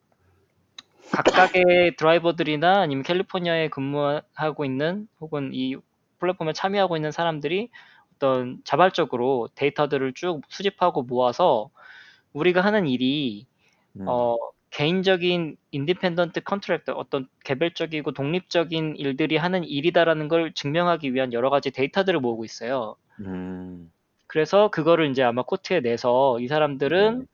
각각의 1.12 1.96
드라이버들이나 1.98 2.82
아니면 2.82 3.04
캘리포니아에 3.04 3.70
근무하고 3.70 4.66
있는 4.66 5.08
혹은 5.20 5.52
이 5.54 5.76
플랫폼에 6.20 6.54
참여하고 6.54 6.96
있는 6.96 7.12
사람들이 7.12 7.70
어떤 8.16 8.60
자발적으로 8.64 9.50
데이터들을 9.56 10.14
쭉 10.14 10.42
수집하고 10.50 11.04
모아서 11.04 11.70
우리가 12.34 12.62
하는 12.62 12.88
일이 12.88 13.46
음. 13.94 14.06
어, 14.08 14.38
개인적인 14.72 15.56
independent 15.72 16.42
contractor 16.42 16.94
어떤 16.94 17.30
개별적이고 17.46 18.12
독립적인 18.12 18.96
일들이 18.98 19.38
하는 19.38 19.64
일이다라는 19.64 20.28
걸 20.28 20.54
증명하기 20.54 21.14
위한 21.14 21.32
여러 21.32 21.50
가지 21.50 21.72
데이터들을 21.72 22.20
모으고 22.20 22.44
있어요. 22.44 22.98
음, 23.22 23.90
그래서 24.28 24.70
그거를 24.70 25.10
이제 25.10 25.24
아마 25.24 25.44
court에 25.44 25.80
내서 25.80 26.40
이 26.42 26.48
사람들은 26.48 27.20
네. 27.20 27.26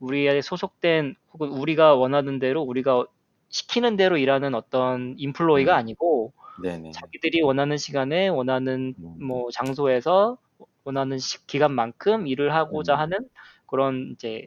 우리의 0.00 0.42
소속된 0.42 1.14
혹은 1.32 1.50
우리가 1.50 1.94
원하는 1.94 2.38
대로 2.38 2.62
우리가 2.62 3.04
시키는 3.50 3.96
대로 3.96 4.16
일하는 4.18 4.54
어떤 4.54 5.14
employee가 5.18 5.72
음. 5.72 5.76
아니고 5.76 6.32
네네. 6.62 6.92
자기들이 6.92 7.42
원하는 7.42 7.76
시간에 7.78 8.28
원하는 8.28 8.94
음. 8.98 9.24
뭐 9.26 9.50
장소에서 9.52 10.38
원하는 10.84 11.18
시- 11.18 11.46
기간만큼 11.46 12.26
일을 12.26 12.54
하고자 12.54 12.94
음. 12.94 13.00
하는 13.00 13.18
그런 13.66 14.12
이제 14.14 14.46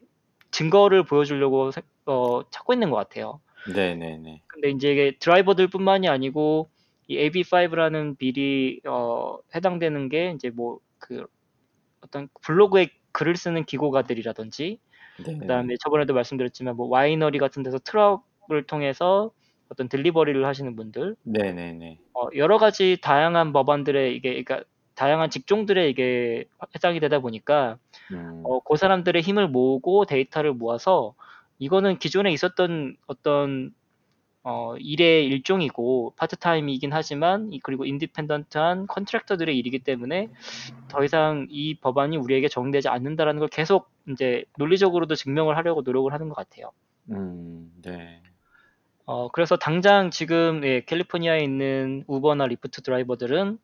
증거를 0.52 1.04
보여주려고 1.06 1.72
세- 1.72 1.82
어, 2.06 2.44
찾고 2.52 2.74
있는 2.74 2.90
것 2.92 2.98
같아요. 2.98 3.42
네네네. 3.66 4.44
근데 4.48 4.70
이제 4.70 4.92
이게 4.92 5.18
드라이버들뿐만이 5.20 6.08
아니고 6.10 6.70
이 7.08 7.18
AB5라는 7.18 8.16
빌이 8.18 8.82
어, 8.86 9.38
해당되는 9.56 10.10
게 10.10 10.32
이제 10.36 10.50
뭐 10.50 10.80
그 11.00 11.26
어떤 12.02 12.30
블로그에 12.44 12.90
글을 13.14 13.36
쓰는 13.38 13.66
기고가들이라든지 13.66 14.80
네. 15.26 15.38
그다음에 15.38 15.76
저번에도 15.80 16.14
말씀드렸지만 16.14 16.76
뭐 16.76 16.88
와이너리 16.88 17.40
같은 17.40 17.64
데서 17.64 17.80
트럭을 17.80 18.64
통해서 18.68 19.32
어떤 19.70 19.90
delivery를 19.90 20.46
하시는 20.46 20.76
분들 20.76 21.16
네네네. 21.24 22.00
어, 22.14 22.28
여러 22.36 22.58
가지 22.58 22.98
다양한 23.02 23.54
법안들의 23.54 24.16
이게 24.16 24.30
그러니까 24.44 24.64
다양한 24.96 25.30
직종들에 25.30 25.90
이게 25.90 26.46
해당이 26.76 27.00
되다 27.00 27.20
보니까 27.20 27.78
음, 28.12 28.44
어, 28.46 28.60
그 28.60 28.78
사람들의 28.78 29.22
힘을 29.22 29.48
모으고 29.48 30.06
데이터를 30.06 30.54
모아서 30.54 31.16
이거는 31.60 31.98
기존에 31.98 32.32
있었던 32.32 32.98
어떤 33.08 33.74
어, 34.44 34.76
일의 34.78 35.26
일종이고 35.28 36.14
파트타임이긴 36.18 36.92
하지만 36.94 37.52
이- 37.54 37.60
그리고 37.62 37.86
independent한 37.86 38.88
contractor들의 38.88 39.58
일이기 39.58 39.80
때문에 39.80 40.30
더 40.90 41.04
이상 41.04 41.48
이 41.50 41.76
법안이 41.80 42.18
우리에게 42.18 42.50
적용되지 42.50 42.90
않는다라는 42.90 43.40
걸 43.40 43.50
계속 43.50 43.92
이제 44.10 44.46
논리적으로도 44.58 45.16
증명을 45.16 45.58
하려고 45.58 45.82
노력을 45.84 46.12
하는 46.14 46.30
것 46.30 46.36
같아요. 46.36 46.72
음, 47.10 47.72
네. 47.82 48.22
어, 49.06 49.30
그래서 49.32 49.58
당장 49.58 50.12
지금 50.12 50.64
예, 50.64 50.82
캘리포니아에 50.86 51.40
있는 51.44 52.04
우버나 52.08 52.48
리프트 52.48 52.82
드라이버들은 52.84 53.60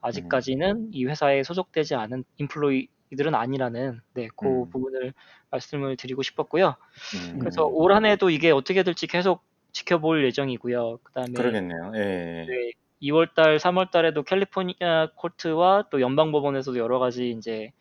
아직까지는 0.00 0.90
이 0.92 1.04
회사에 1.06 1.42
소속되지 1.42 1.94
않은 1.96 2.24
인플로이들은 2.38 3.34
아니라는 3.34 4.00
네, 4.14 4.28
그 4.36 4.64
음. 4.64 4.70
부분을 4.70 5.12
말씀을 5.50 5.96
드리고 5.96 6.22
싶었고요. 6.22 6.76
음, 7.14 7.38
그래서 7.38 7.64
올 7.66 7.92
한 7.92 8.04
해도 8.06 8.30
이게 8.30 8.50
어떻게 8.52 8.82
될지 8.84 9.06
계속 9.08 9.44
지켜볼 9.74 10.24
예정이고요. 10.24 10.98
그다음에 11.02 11.32
그러겠네요. 11.32 11.92
예. 11.96 12.46
네, 12.48 12.70
2월달, 13.00 13.58
3월달에도 13.58 14.24
캘리포니아 14.24 15.10
코트와 15.16 15.88
또 15.90 16.00
연방법원에서도 16.00 16.78
여러 16.78 16.98
가지 16.98 17.30
이제 17.30 17.72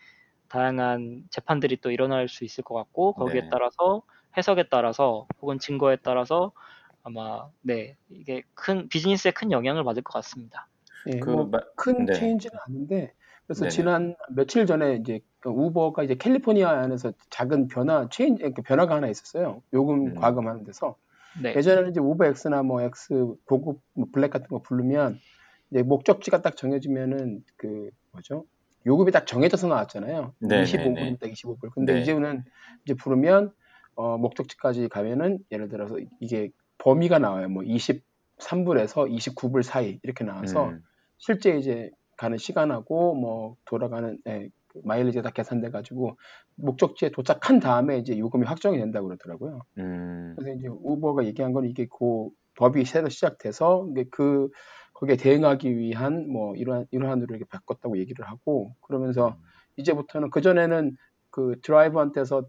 다양한 0.49 1.23
재판들이 1.29 1.77
또 1.77 1.91
일어날 1.91 2.27
수 2.27 2.43
있을 2.43 2.63
것 2.63 2.75
같고 2.75 3.13
거기에 3.13 3.41
네. 3.41 3.49
따라서 3.49 4.01
해석에 4.35 4.65
따라서 4.69 5.27
혹은 5.41 5.59
증거에 5.59 5.97
따라서 5.97 6.51
아마 7.03 7.47
네 7.61 7.95
이게 8.09 8.43
큰 8.55 8.87
비즈니스에 8.89 9.31
큰 9.31 9.51
영향을 9.51 9.83
받을 9.83 10.01
것 10.01 10.13
같습니다. 10.13 10.67
예, 11.07 11.19
그 11.19 11.43
뭐 11.43 11.74
큰 11.74 12.05
네. 12.07 12.13
change는 12.13 12.57
아닌데 12.67 13.13
그래서 13.45 13.61
네네. 13.61 13.69
지난 13.69 14.15
며칠 14.29 14.65
전에 14.65 14.95
이제 14.95 15.19
그 15.39 15.49
우버가 15.49 16.03
이제 16.03 16.15
캘리포니아 16.15 16.69
안에서 16.69 17.13
작은 17.29 17.67
변화 17.67 18.07
change 18.09 18.37
그 18.37 18.61
변화가 18.61 18.95
하나 18.95 19.07
있었어요. 19.07 19.61
요금 19.73 20.07
음. 20.07 20.15
과금하는 20.15 20.63
데서 20.63 20.95
네, 21.41 21.53
예전에는 21.55 21.91
이제 21.91 21.99
우버 21.99 22.25
X나 22.25 22.63
뭐 22.63 22.81
X 22.81 23.35
고급 23.45 23.81
뭐 23.93 24.07
블랙 24.11 24.29
같은 24.29 24.47
거 24.47 24.61
부르면 24.61 25.19
이제 25.71 25.83
목적지가 25.83 26.41
딱 26.41 26.55
정해지면은 26.55 27.43
그 27.57 27.89
뭐죠? 28.11 28.45
요금이 28.85 29.11
딱 29.11 29.25
정해져서 29.25 29.67
나왔잖아요. 29.67 30.33
네네네. 30.39 30.63
25불, 30.63 31.19
딱 31.19 31.29
25불. 31.29 31.71
근데 31.73 31.93
네. 31.93 32.01
이제는 32.01 32.43
이제 32.83 32.93
부르면 32.93 33.51
어, 33.95 34.17
목적지까지 34.17 34.89
가면은 34.89 35.39
예를 35.51 35.69
들어서 35.69 35.97
이게 36.19 36.49
범위가 36.79 37.19
나와요. 37.19 37.49
뭐 37.49 37.63
23불에서 37.63 39.09
29불 39.09 39.63
사이 39.63 39.99
이렇게 40.03 40.23
나와서 40.23 40.69
음, 40.69 40.83
실제 41.17 41.57
이제 41.57 41.89
가는 42.17 42.37
시간하고 42.37 43.15
뭐 43.15 43.55
돌아가는 43.65 44.17
예, 44.27 44.49
그 44.49 44.49
마일리지가 44.83 45.21
다 45.23 45.29
계산돼 45.29 45.69
가지고 45.71 46.17
목적지에 46.55 47.09
도착한 47.09 47.59
다음에 47.59 47.97
이제 47.97 48.17
요금이 48.17 48.45
확정이 48.45 48.77
된다고 48.77 49.07
그러더라고요. 49.07 49.61
음, 49.77 50.35
그래서 50.37 50.57
이제 50.57 50.67
우버가 50.67 51.25
얘기한 51.25 51.53
건 51.53 51.65
이게 51.65 51.85
그 51.87 52.29
법이 52.55 52.85
새로 52.85 53.09
시작돼서 53.09 53.87
그 54.11 54.49
거기에 54.93 55.15
대응하기 55.15 55.77
위한 55.77 56.29
뭐 56.31 56.55
이러한 56.55 56.85
이러한으로 56.91 57.35
이렇게 57.35 57.45
바꿨다고 57.49 57.97
얘기를 57.97 58.25
하고 58.27 58.75
그러면서 58.81 59.37
이제부터는 59.77 60.29
그 60.29 60.41
전에는 60.41 60.95
그 61.31 61.59
드라이버한테서 61.63 62.43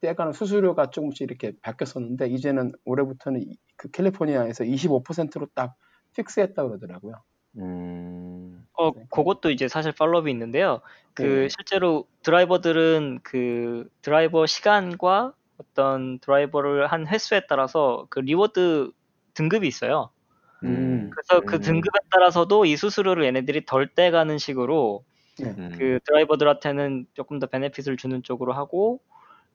떼가는 0.00 0.32
수수료가 0.32 0.90
조금씩 0.90 1.28
이렇게 1.28 1.52
바뀌었었는데 1.60 2.28
이제는 2.28 2.72
올해부터는 2.86 3.42
이- 3.42 3.56
그 3.76 3.90
캘리포니아에서 3.90 4.64
25%로 4.64 5.46
딱 5.54 5.74
fix했다 6.16 6.66
그러더라고요. 6.66 7.14
음, 7.58 8.39
어 8.80 8.92
그것도 9.10 9.50
이제 9.50 9.68
사실 9.68 9.92
follow-up이 9.92 10.30
있는데요. 10.30 10.80
그 11.14 11.48
네. 11.48 11.50
실제로 11.50 12.08
드라이버들은 12.22 13.20
그 13.22 13.88
드라이버 14.02 14.46
시간과 14.46 15.34
어떤 15.58 16.18
드라이브를 16.20 16.86
한 16.86 17.06
횟수에 17.06 17.42
따라서 17.48 18.06
그 18.10 18.20
reward 18.20 18.92
등급이 19.34 19.68
있어요. 19.68 20.10
음, 20.62 21.10
그래서 21.10 21.42
그 21.44 21.58
음, 21.58 21.60
등급에 21.60 21.98
따라서도 22.10 22.64
이 22.66 22.76
수수료를 22.76 23.24
얘네들이 23.24 23.64
덜 23.66 23.88
떼가는 23.94 24.38
식으로 24.38 25.04
음, 25.40 25.78
그 25.78 26.00
드라이버들한테는 26.06 27.06
조금 27.14 27.38
더 27.38 27.46
베네핏을 27.46 27.96
주는 27.96 28.22
쪽으로 28.22 28.52
하고 28.52 29.00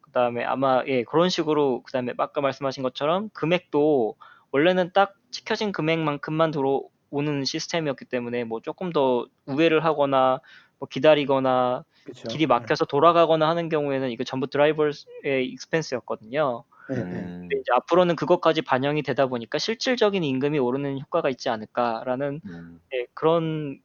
그다음에 0.02 0.44
아마 0.46 0.84
예 0.88 1.04
그런 1.04 1.30
식으로 1.30 1.84
그다음에 1.84 2.14
아까 2.18 2.42
말씀하신 2.42 2.84
것처럼 2.84 3.30
금액도 3.34 4.18
원래는 4.52 4.92
딱 4.94 5.16
찍혀진 5.32 5.72
금액만큼만 5.74 6.52
들어 6.52 6.84
오는 7.10 7.46
시스템이었기 7.46 8.06
때문에 8.06 8.44
뭐 8.44 8.62
조금 8.62 8.92
더 8.92 9.28
우회를 9.46 9.84
하거나 9.84 10.40
뭐 10.80 10.88
기다리거나 10.88 11.86
그렇죠. 12.04 12.28
길이 12.28 12.46
막혀서 12.46 12.86
돌아가거나 12.86 13.48
하는 13.50 13.70
경우에는 13.70 14.10
이거 14.12 14.24
전부 14.24 14.48
드라이버의 14.48 14.94
익스펜스였거든요. 15.24 16.64
네, 16.90 16.96
네. 16.96 17.02
음, 17.02 17.40
근데 17.42 17.58
이제 17.58 17.72
앞으로는 17.74 18.16
그것까지 18.16 18.62
반영이 18.62 19.02
되다 19.02 19.28
보니까 19.28 19.58
실질적인 19.58 20.24
임금이 20.24 20.60
오르는 20.60 21.00
효과가 21.00 21.30
있지 21.30 21.50
않을까라는 21.50 22.42
음, 22.46 22.82
예, 22.94 23.08
그런 23.14 23.82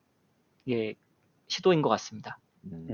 예, 0.68 0.94
시도인 1.48 1.80
것 1.82 1.88
같습니다. 1.88 2.38
음. 2.64 2.86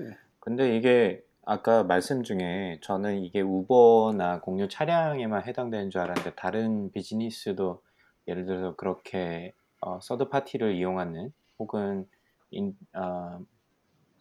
음. 0.00 0.14
근데 0.40 0.76
이게 0.76 1.22
아까 1.44 1.82
말씀 1.82 2.22
중에 2.22 2.78
저는 2.82 3.22
이게 3.22 3.40
우버나 3.40 4.40
공유 4.40 4.68
차량에만 4.68 5.44
해당되는 5.46 5.90
줄 5.90 6.00
알았는데 6.00 6.34
다른 6.36 6.90
비즈니스도 6.92 7.82
예를 8.28 8.46
들어서 8.46 8.76
그렇게 8.76 9.54
어, 9.80 10.00
서드 10.00 10.30
파티를 10.30 10.76
이용하는 10.76 11.32
혹은 11.58 12.08
인, 12.52 12.76
어, 12.94 13.40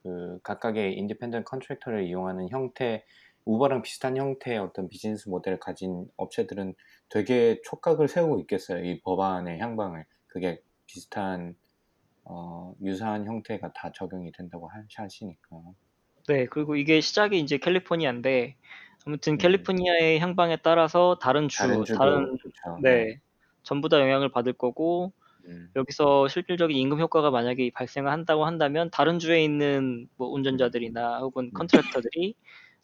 그 0.04 0.40
각각의 0.44 0.98
independent 0.98 1.46
contractor를 1.50 2.06
이용하는 2.06 2.50
형태 2.50 3.06
우버랑 3.46 3.82
비슷한 3.82 4.18
형태의 4.18 4.58
어떤 4.60 4.90
비즈니스 4.90 5.30
모델을 5.30 5.60
가진 5.60 6.08
업체들은 6.18 6.76
되게 7.10 7.62
촉각을 7.64 8.08
세우고 8.08 8.40
있겠어요. 8.42 8.84
이 8.84 9.02
법안의 9.02 9.60
향방을 9.60 10.06
그게 10.28 10.62
비슷한 10.86 11.56
어, 12.26 12.76
유사한 12.84 13.26
형태가 13.26 13.74
다 13.74 13.92
적용이 13.94 14.32
된다고 14.34 14.70
하- 14.70 14.84
하시니까. 14.96 15.62
네, 16.28 16.46
그리고 16.48 16.76
이게 16.76 17.00
시작이 17.02 17.40
이제 17.40 17.58
캘리포니아인데 17.58 18.58
아무튼 19.06 19.34
음. 19.34 19.38
캘리포니아의 19.38 20.20
향방에 20.20 20.58
따라서 20.64 21.18
다른 21.22 21.48
주, 21.48 21.58
다른 21.66 21.84
다른 21.94 22.38
그렇죠. 22.40 22.82
네, 22.84 23.20
전부 23.68 23.90
다 23.90 24.00
영향을 24.00 24.30
받을 24.30 24.54
거고 24.54 25.12
음, 25.46 25.70
여기서 25.76 26.30
실질적인 26.30 26.76
임금 26.78 27.02
효과가 27.02 27.32
만약에 27.32 27.70
발생을 27.74 28.10
한다고 28.10 28.46
한다면 28.46 28.90
다른 28.92 29.20
주에 29.20 29.44
있는 29.44 30.08
뭐 30.16 30.30
운전자들이나 30.30 31.20
혹은 31.20 31.48
음. 31.48 31.52
컨트랙터들이 31.54 32.34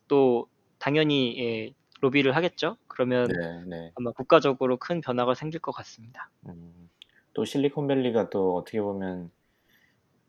또 0.10 0.48
당연히 0.80 1.40
예, 1.40 1.74
로비를 2.02 2.36
하겠죠. 2.36 2.76
그러면 2.90 3.28
네, 3.28 3.64
네. 3.66 3.92
아마 3.96 4.12
국가적으로 4.12 4.76
큰 4.76 5.00
변화가 5.00 5.36
생길 5.36 5.62
것 5.62 5.72
같습니다. 5.72 6.30
음, 6.48 6.90
또 7.34 7.46
실리콘밸리가 7.46 8.30
또 8.30 8.58
어떻게 8.58 8.82
보면 8.82 9.32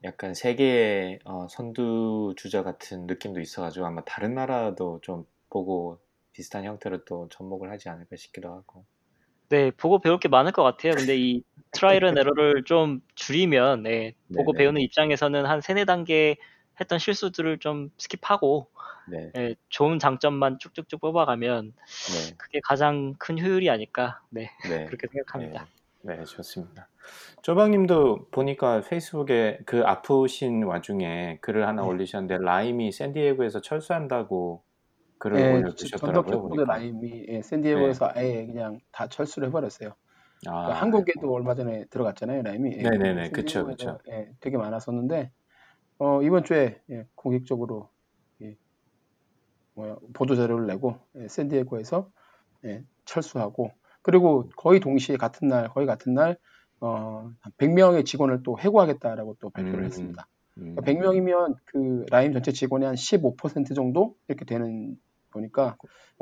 약간 0.05 0.35
세계의 0.35 1.19
어, 1.25 1.49
선두 1.49 2.35
주자 2.37 2.62
같은 2.62 3.09
느낌도 3.09 3.40
있어가지고 3.40 3.87
아마 3.87 4.05
다른 4.05 4.35
나라도 4.35 5.01
좀 5.03 5.27
보고 5.51 5.99
비슷한 6.33 6.64
형태로 6.64 7.05
또 7.07 7.29
접목을 7.31 7.73
하지 7.73 7.88
않을까 7.88 8.14
싶기도 8.14 8.53
하고. 8.53 8.85
네, 9.50 9.70
보고 9.72 9.98
배울 9.98 10.18
게 10.18 10.28
많을 10.28 10.52
것 10.52 10.62
같아요. 10.62 10.94
근데 10.94 11.16
이 11.16 11.42
trial 11.72 12.05
and 12.05 12.18
error를 12.18 12.64
좀 12.64 13.00
줄이면, 13.14 13.83
네, 13.83 14.14
보고 14.35 14.52
네네. 14.52 14.64
배우는 14.64 14.80
입장에서는 14.80 15.46
한 15.46 15.61
세네 15.61 15.85
단계 15.85 16.37
했던 16.80 16.98
실수들을 16.98 17.59
좀 17.59 17.90
skip하고, 17.98 18.66
네, 19.11 19.30
예, 19.37 19.54
좋은 19.68 19.98
장점만 19.98 20.59
쭉쭉쭉 20.61 21.00
뽑아가면 21.00 21.72
네, 21.74 22.35
그게 22.38 22.61
가장 22.64 23.14
큰 23.18 23.38
효율이 23.38 23.68
아닐까, 23.70 24.22
네, 24.30 24.50
네. 24.68 24.87
그렇게 24.87 25.07
생각합니다. 25.12 25.66
네, 26.02 26.16
네, 26.16 26.24
좋습니다. 26.24 26.88
조박님도 27.42 28.29
보니까 28.30 28.80
페이스북에 28.80 29.61
그 29.66 29.83
아프신 29.85 30.64
와중에 30.64 31.38
글을 31.42 31.66
하나 31.66 31.83
네. 31.83 31.88
올리셨는데 31.88 32.38
라임이 32.42 32.92
샌디에고에서 32.92 33.61
철수한다고 33.61 34.62
글을 35.18 35.37
예, 35.37 35.50
올려주셨더라고요. 35.50 36.40
전덕 36.42 36.42
보니까. 36.42 36.64
라임이 36.66 37.27
예, 37.29 37.42
샌디에고에서 37.42 38.11
아예 38.14 38.46
그냥 38.46 38.79
다 38.92 39.09
철수를 39.09 39.48
해버렸어요. 39.48 39.96
아, 40.46 40.72
그러니까 40.72 40.83
한국에도 40.83 41.33
얼마 41.35 41.55
전에 41.57 41.87
들어갔잖아요, 41.90 42.42
라임이. 42.42 42.77
예, 42.79 42.90
네네네, 42.90 43.31
그쵸, 43.33 43.64
샌디에고에서, 43.64 43.98
예, 44.11 44.33
되게 44.40 44.59
많았었는데 44.59 45.33
어, 46.00 46.22
이번 46.22 46.44
주에 46.44 46.83
예, 46.90 47.07
공식적으로 47.16 47.90
예, 48.42 48.57
뭐야, 49.74 49.96
보도 50.14 50.37
자료를 50.37 50.66
내고 50.66 50.98
예, 51.16 51.29
샌디에고에서 51.29 52.11
예, 52.66 52.85
철수하고 53.07 53.72
그리고 54.03 54.48
거의 54.57 54.81
동시에 54.81 55.16
같은 55.16 55.48
날 55.48 55.68
거의 55.68 55.87
같은 55.87 56.14
날 56.14 56.38
어, 56.81 57.31
100명의 57.59 58.05
직원을 58.05 58.42
또 58.44 58.59
해고하겠다라고 58.59 59.37
또 59.40 59.50
발표를 59.50 59.85
음. 59.87 59.87
했습니다. 59.87 60.29
음. 60.59 60.77
100명이면 60.77 61.57
그 61.64 62.05
라임 62.11 62.33
전체 62.33 62.53
직원의 62.53 62.87
한 62.87 62.95
15% 62.95 63.75
정도 63.75 64.17
이렇게 64.29 64.45
되는 64.45 64.97
보니까 65.31 65.77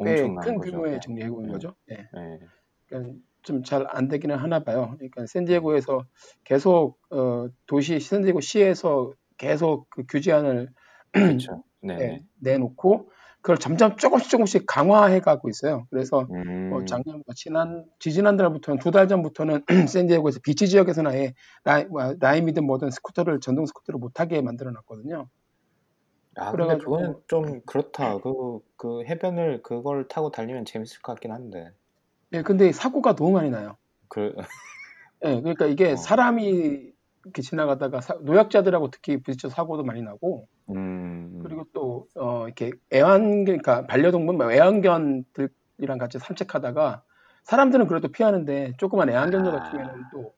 꽤 0.05 0.23
큰. 0.23 0.59
규모의 0.59 0.93
네. 0.95 1.01
정리 1.01 1.23
해고인 1.23 1.47
네. 1.47 1.53
거죠. 1.53 1.75
예. 1.91 1.97
네. 1.97 2.41
그러니까 2.87 3.15
좀 3.43 3.63
잘 3.65 3.87
안 3.91 4.09
되기는 4.09 4.37
하나 4.37 4.61
봐요. 4.65 4.95
그러니까 4.99 5.27
샌디에고에서 5.27 6.05
계속 6.45 6.99
어, 7.11 7.49
도시 7.67 7.99
샌디에고 8.01 8.41
시에서 8.41 9.13
계속 9.37 9.91
그 9.91 10.05
규제안을 10.09 10.69
그렇죠. 11.13 11.65
네. 11.83 11.97
예, 12.01 12.23
내놓고 12.41 13.11
그걸 13.43 13.59
점점 13.59 13.97
조금씩 13.97 14.31
조금씩 14.31 14.65
강화해 14.69 15.19
가고 15.21 15.49
있어요. 15.49 15.87
그래서 15.91 16.29
음. 16.33 16.71
뭐 16.71 16.85
작년 16.85 17.23
뭐 17.27 17.35
지난 17.35 17.85
지지난 17.99 18.37
달부터는 18.37 18.79
두 18.79 18.93
달 18.93 19.09
전부터는 19.09 19.65
샌디에고에서 19.93 20.39
비치 20.45 20.69
지역에서는 20.69 21.11
아예 21.11 21.35
라이, 21.65 21.85
뭐, 21.87 22.15
라임이든 22.21 22.65
뭐든 22.65 22.91
스쿠터를 22.91 23.41
전동 23.41 23.67
스쿠터를 23.67 23.99
못 23.99 24.15
타게 24.15 24.41
만들어 24.43 24.71
놨거든요. 24.71 25.29
아, 26.37 26.53
근데 26.53 26.65
그래가지고- 26.77 26.85
그거는 26.85 27.15
좀 27.27 27.61
그렇다. 27.67 28.19
그, 28.19 28.61
그 28.77 29.05
해변을 29.05 29.63
그걸 29.63 30.07
타고 30.09 30.31
달리면 30.31 30.65
재밌을 30.65 31.03
것 31.03 31.13
같긴 31.13 31.33
한데. 31.33 31.73
예, 32.33 32.43
근데 32.43 32.71
사고가 32.73 33.15
너무 33.17 33.33
많이 33.33 33.51
나요. 33.51 33.77
그, 34.09 34.35
예, 35.25 35.41
그러니까 35.41 35.67
이게 35.67 35.93
어. 35.93 35.97
사람이 35.97 36.93
이렇게 37.25 37.43
지나가다가 37.43 38.01
사- 38.01 38.19
노약자들하고 38.23 38.91
특히 38.91 39.17
부딪혀 39.23 39.49
사고도 39.49 39.85
많이 39.85 40.03
나고 40.03 40.49
음. 40.71 41.41
그리고 41.43 41.65
또 41.73 42.07
어, 42.15 42.47
이렇게 42.47 42.73
애완 42.93 43.45
그러니까 43.45 43.87
반려동물 43.87 44.37
뭐 44.37 44.53
애완견들이랑 44.53 45.99
같이 45.99 46.19
산책하다가 46.19 47.05
사람들은 47.45 47.87
그래도 47.89 48.09
피하는데 48.09 48.75
조그만 48.79 49.09
애완견들 49.11 49.51
아. 49.55 49.59
같으면 49.61 50.05
또 50.13 50.35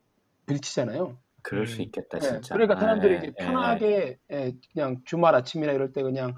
부딪히잖아요. 0.46 1.18
그럴 1.42 1.66
수 1.66 1.82
음. 1.82 1.84
있겠다, 1.84 2.16
예, 2.18 2.20
진짜. 2.20 2.54
그러니까 2.54 2.76
아, 2.76 2.80
사람들이 2.80 3.14
예, 3.14 3.18
이제 3.18 3.26
예, 3.28 3.44
편하게 3.44 4.18
예, 4.32 4.52
그냥 4.72 5.02
주말 5.04 5.34
아침이나 5.34 5.72
이럴 5.72 5.92
때 5.92 6.02
그냥 6.02 6.34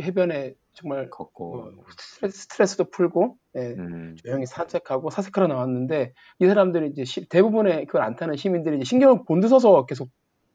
해변에 0.00 0.54
정말 0.72 1.08
걷고. 1.10 1.56
뭐 1.56 1.84
스트레스, 1.98 2.42
스트레스 2.42 2.76
도 2.76 2.84
풀고 2.90 3.36
예, 3.56 3.74
음. 3.78 4.16
조용히 4.16 4.44
산책하고 4.46 5.10
사색하러 5.10 5.46
나왔는데 5.46 6.12
이 6.40 6.46
사람들이 6.46 6.88
이제 6.88 7.04
시- 7.04 7.28
대부분의 7.28 7.86
그걸 7.86 8.02
안 8.02 8.16
타는 8.16 8.36
시민들이 8.36 8.76
이제 8.76 8.84
신경을 8.84 9.24
곤두서서 9.24 9.86
계속 9.86 10.10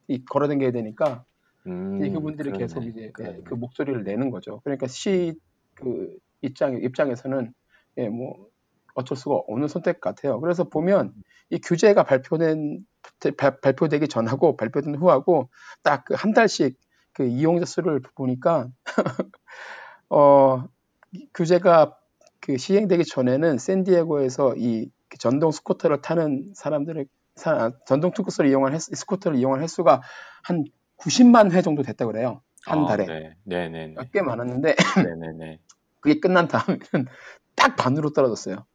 이 0.07 0.23
걸어다녀야 0.25 0.71
되니까 0.71 1.23
음, 1.67 1.97
이제 2.01 2.09
그분들이 2.11 2.49
그러네, 2.49 2.63
계속 2.65 2.83
이제 2.85 3.11
예. 3.21 3.37
그 3.45 3.53
목소리를 3.53 4.03
내는 4.03 4.29
거죠. 4.31 4.59
그러니까 4.63 4.87
시 4.87 5.33
그 5.75 6.17
입장 6.41 6.75
입장에서는 6.81 7.53
예, 7.97 8.09
뭐 8.09 8.47
어쩔 8.95 9.15
수가 9.15 9.35
없는 9.47 9.69
선택 9.69 10.01
같아요. 10.01 10.41
그래서 10.41 10.65
보면 10.65 11.13
이 11.49 11.59
규제가 11.61 12.03
발표된 12.03 12.85
발- 13.37 13.59
발표되기 13.61 14.09
전하고 14.09 14.57
발표된 14.57 14.95
후하고 14.95 15.49
딱 15.83 16.03
그 16.05 16.15
한 16.15 16.33
달씩 16.33 16.77
그 17.13 17.25
이용자 17.25 17.65
수를 17.65 18.01
보니까 18.15 18.69
어 20.09 20.88
이 20.88 21.27
규제가 21.33 21.97
그 22.39 22.57
시행되기 22.57 23.05
전에는 23.05 23.57
샌디에고에서 23.57 24.55
이 24.55 24.71
그 24.71 25.17
전동 25.19 25.51
스쿠터를 25.51 26.01
타는 26.01 26.53
사람들의 26.55 27.05
사- 27.35 27.71
전동 27.85 28.11
스쿠터를 28.15 28.49
이용한 28.49 28.73
횟수, 28.73 28.93
스쿠터를 28.93 29.37
이용한 29.37 29.61
횟수가 29.61 30.01
한 30.43 30.65
90만 30.97 31.51
회 31.51 31.61
정도 31.61 31.83
됐다고 31.83 32.11
그래요. 32.11 32.41
한 32.65 32.79
아, 32.79 32.87
달에. 32.87 33.05
네, 33.05 33.35
네, 33.43 33.69
네, 33.69 33.87
네. 33.87 34.09
꽤 34.11 34.21
많았는데 34.21 34.75
네, 34.75 35.15
네, 35.15 35.31
네. 35.37 35.59
그게 35.99 36.19
끝난 36.19 36.47
다음에는 36.47 37.07
딱 37.55 37.75
반으로 37.75 38.11
떨어졌어요. 38.11 38.65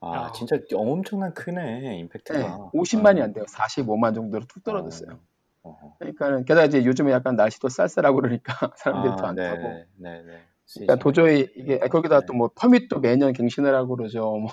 아, 0.00 0.26
아. 0.26 0.32
진짜 0.32 0.56
엄청난 0.74 1.32
크네, 1.34 1.80
네, 1.80 1.98
임팩트가. 2.00 2.70
50만이 2.74 3.22
안 3.22 3.32
돼요. 3.32 3.44
45만 3.48 4.14
정도로 4.14 4.44
뚝 4.46 4.62
떨어졌어요. 4.62 5.18
어, 5.64 5.70
어. 5.70 5.96
그러니까 5.98 6.42
게다가 6.42 6.66
이제 6.66 6.84
요즘에 6.84 7.10
약간 7.12 7.36
날씨도 7.36 7.68
쌀쌀하고 7.68 8.20
그러니까 8.20 8.54
사람들이 8.76 9.12
아, 9.12 9.16
더안 9.16 9.34
네, 9.34 9.48
타고. 9.48 9.68
네, 9.68 9.86
네, 9.96 10.22
네. 10.22 10.42
그러니까 10.74 10.96
도저히 10.96 11.48
이게 11.56 11.78
거기다 11.78 12.20
네. 12.20 12.26
또뭐 12.26 12.50
퍼밋도 12.54 13.00
매년 13.00 13.32
갱신을 13.32 13.74
하고 13.74 13.96
그러죠. 13.96 14.36
뭐 14.38 14.50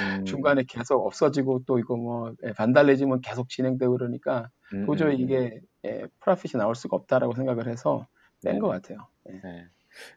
음, 0.00 0.24
중간에 0.24 0.62
계속 0.68 1.04
없어지고 1.06 1.62
또 1.66 1.78
이거 1.78 1.96
뭐 1.96 2.32
예, 2.44 2.52
반달레지면 2.52 3.20
계속 3.20 3.48
진행되고 3.48 3.92
그러니까 3.96 4.50
음, 4.72 4.86
도저히 4.86 5.16
음, 5.16 5.20
이게 5.20 5.60
예, 5.84 6.06
프라핏이 6.20 6.52
나올 6.58 6.74
수가 6.74 6.96
없다라고 6.96 7.34
생각을 7.34 7.68
해서 7.68 8.06
뺀 8.44 8.54
네, 8.54 8.60
것 8.60 8.68
네. 8.68 8.74
같아요. 8.74 9.08
예. 9.30 9.32
네. 9.32 9.66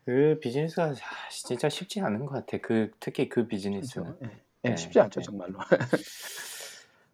그 0.06 0.40
비즈니스가 0.42 0.86
아, 0.86 1.30
진짜 1.30 1.70
쉽지 1.70 2.02
않은 2.02 2.26
것 2.26 2.34
같아. 2.34 2.58
그 2.60 2.92
특히 3.00 3.28
그 3.28 3.42
그렇죠. 3.42 3.48
비즈니스는. 3.48 4.18
예. 4.24 4.42
예, 4.66 4.70
네, 4.70 4.76
쉽지 4.76 5.00
않죠, 5.00 5.22
네. 5.22 5.26
정말로. 5.26 5.58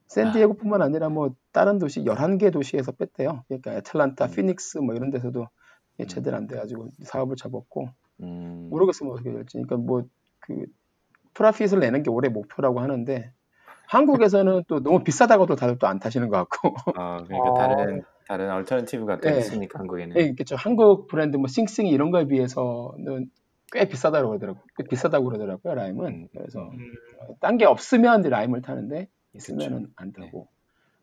샌디에고뿐만 0.07 0.81
아니라 0.81 1.09
뭐 1.09 1.35
다른 1.51 1.79
도시 1.79 2.03
11개 2.03 2.51
도시에서 2.51 2.91
뺐대요. 2.93 3.43
그러니까 3.47 3.73
애틀란타, 3.75 4.25
음. 4.25 4.31
피닉스 4.31 4.79
뭐 4.79 4.95
이런 4.95 5.09
데서도 5.11 5.47
예, 5.99 6.03
음. 6.03 6.07
제대로 6.07 6.37
안 6.37 6.47
돼가지고 6.47 6.89
사업을 7.03 7.35
접었고 7.35 7.89
음, 8.21 8.67
모르겠어요, 8.69 9.07
뭐 9.07 9.15
어떻게 9.15 9.31
될지. 9.31 9.53
그러니까 9.53 9.77
뭐 9.77 10.03
그 10.47 10.65
프라핏을 11.33 11.79
내는 11.79 12.03
게 12.03 12.09
올해 12.09 12.29
목표라고 12.29 12.79
하는데 12.79 13.31
한국에서는 13.87 14.63
또 14.67 14.81
너무 14.81 15.03
비싸다고도 15.03 15.55
다들 15.55 15.77
또 15.77 15.87
안 15.87 15.99
타시는 15.99 16.29
것 16.29 16.37
같고. 16.49 16.75
아, 16.95 17.23
그러니까 17.23 17.49
어. 17.51 17.53
다른 17.53 18.03
다른 18.27 18.51
alternative가 18.51 19.19
또 19.21 19.29
네. 19.29 19.37
있으니까 19.39 19.79
한국에는. 19.79 20.17
예, 20.17 20.21
있겠죠. 20.23 20.55
한국 20.57 21.07
브랜드 21.07 21.37
뭐 21.37 21.47
씽씽이 21.47 21.89
이런 21.89 22.11
거에 22.11 22.25
비해서는 22.27 23.29
꽤 23.71 23.87
비싸다고 23.87 24.29
그러더라고요. 24.29 24.63
꽤 24.77 24.83
비싸다고 24.83 25.25
그러더라고요, 25.25 25.75
라임은. 25.75 26.07
음. 26.07 26.27
그래서 26.33 26.59
음, 26.61 26.93
딴게 27.39 27.65
없으면 27.65 28.23
라임을 28.23 28.61
타는데 28.61 29.07
있으면은 29.38 29.84
그쵸. 29.84 29.93
안 29.95 30.12
네. 30.13 30.26
타고. 30.26 30.47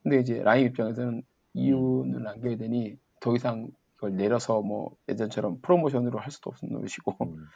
근데 0.02 0.20
이제 0.20 0.42
라임 0.42 0.66
입장에서는 0.66 1.22
이윤은 1.54 2.22
남겨야 2.22 2.56
되니 2.56 2.96
더 3.20 3.34
이상 3.34 3.70
그걸 3.96 4.16
내려서 4.16 4.60
뭐 4.60 4.96
예전처럼 5.08 5.60
프로모션으로 5.62 6.18
할 6.18 6.30
수도 6.30 6.50
없는 6.50 6.80
것이고 6.80 7.16
음, 7.22 7.46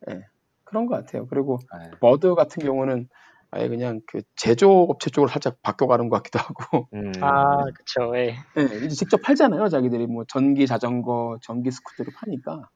그런 0.64 0.86
것 0.86 0.94
같아요. 0.96 1.26
그리고 1.26 1.58
아, 1.72 1.78
버드 2.00 2.34
같은 2.34 2.62
경우는 2.62 3.08
아예 3.50 3.68
그냥 3.68 4.00
그 4.06 4.20
제조업체 4.36 5.10
쪽으로 5.10 5.28
살짝 5.28 5.56
바뀌어가는 5.62 6.08
것 6.08 6.16
같기도 6.16 6.38
하고. 6.38 6.88
음, 6.92 7.10
아, 7.24 7.64
그쵸. 7.74 8.12
예. 8.16 8.36
예, 8.58 8.76
이제 8.84 8.94
직접 8.94 9.22
팔잖아요. 9.22 9.68
자기들이 9.68 10.06
뭐 10.06 10.24
전기 10.28 10.66
자전거, 10.66 11.38
전기 11.42 11.70
스쿠터를 11.70 12.12
파니까. 12.14 12.68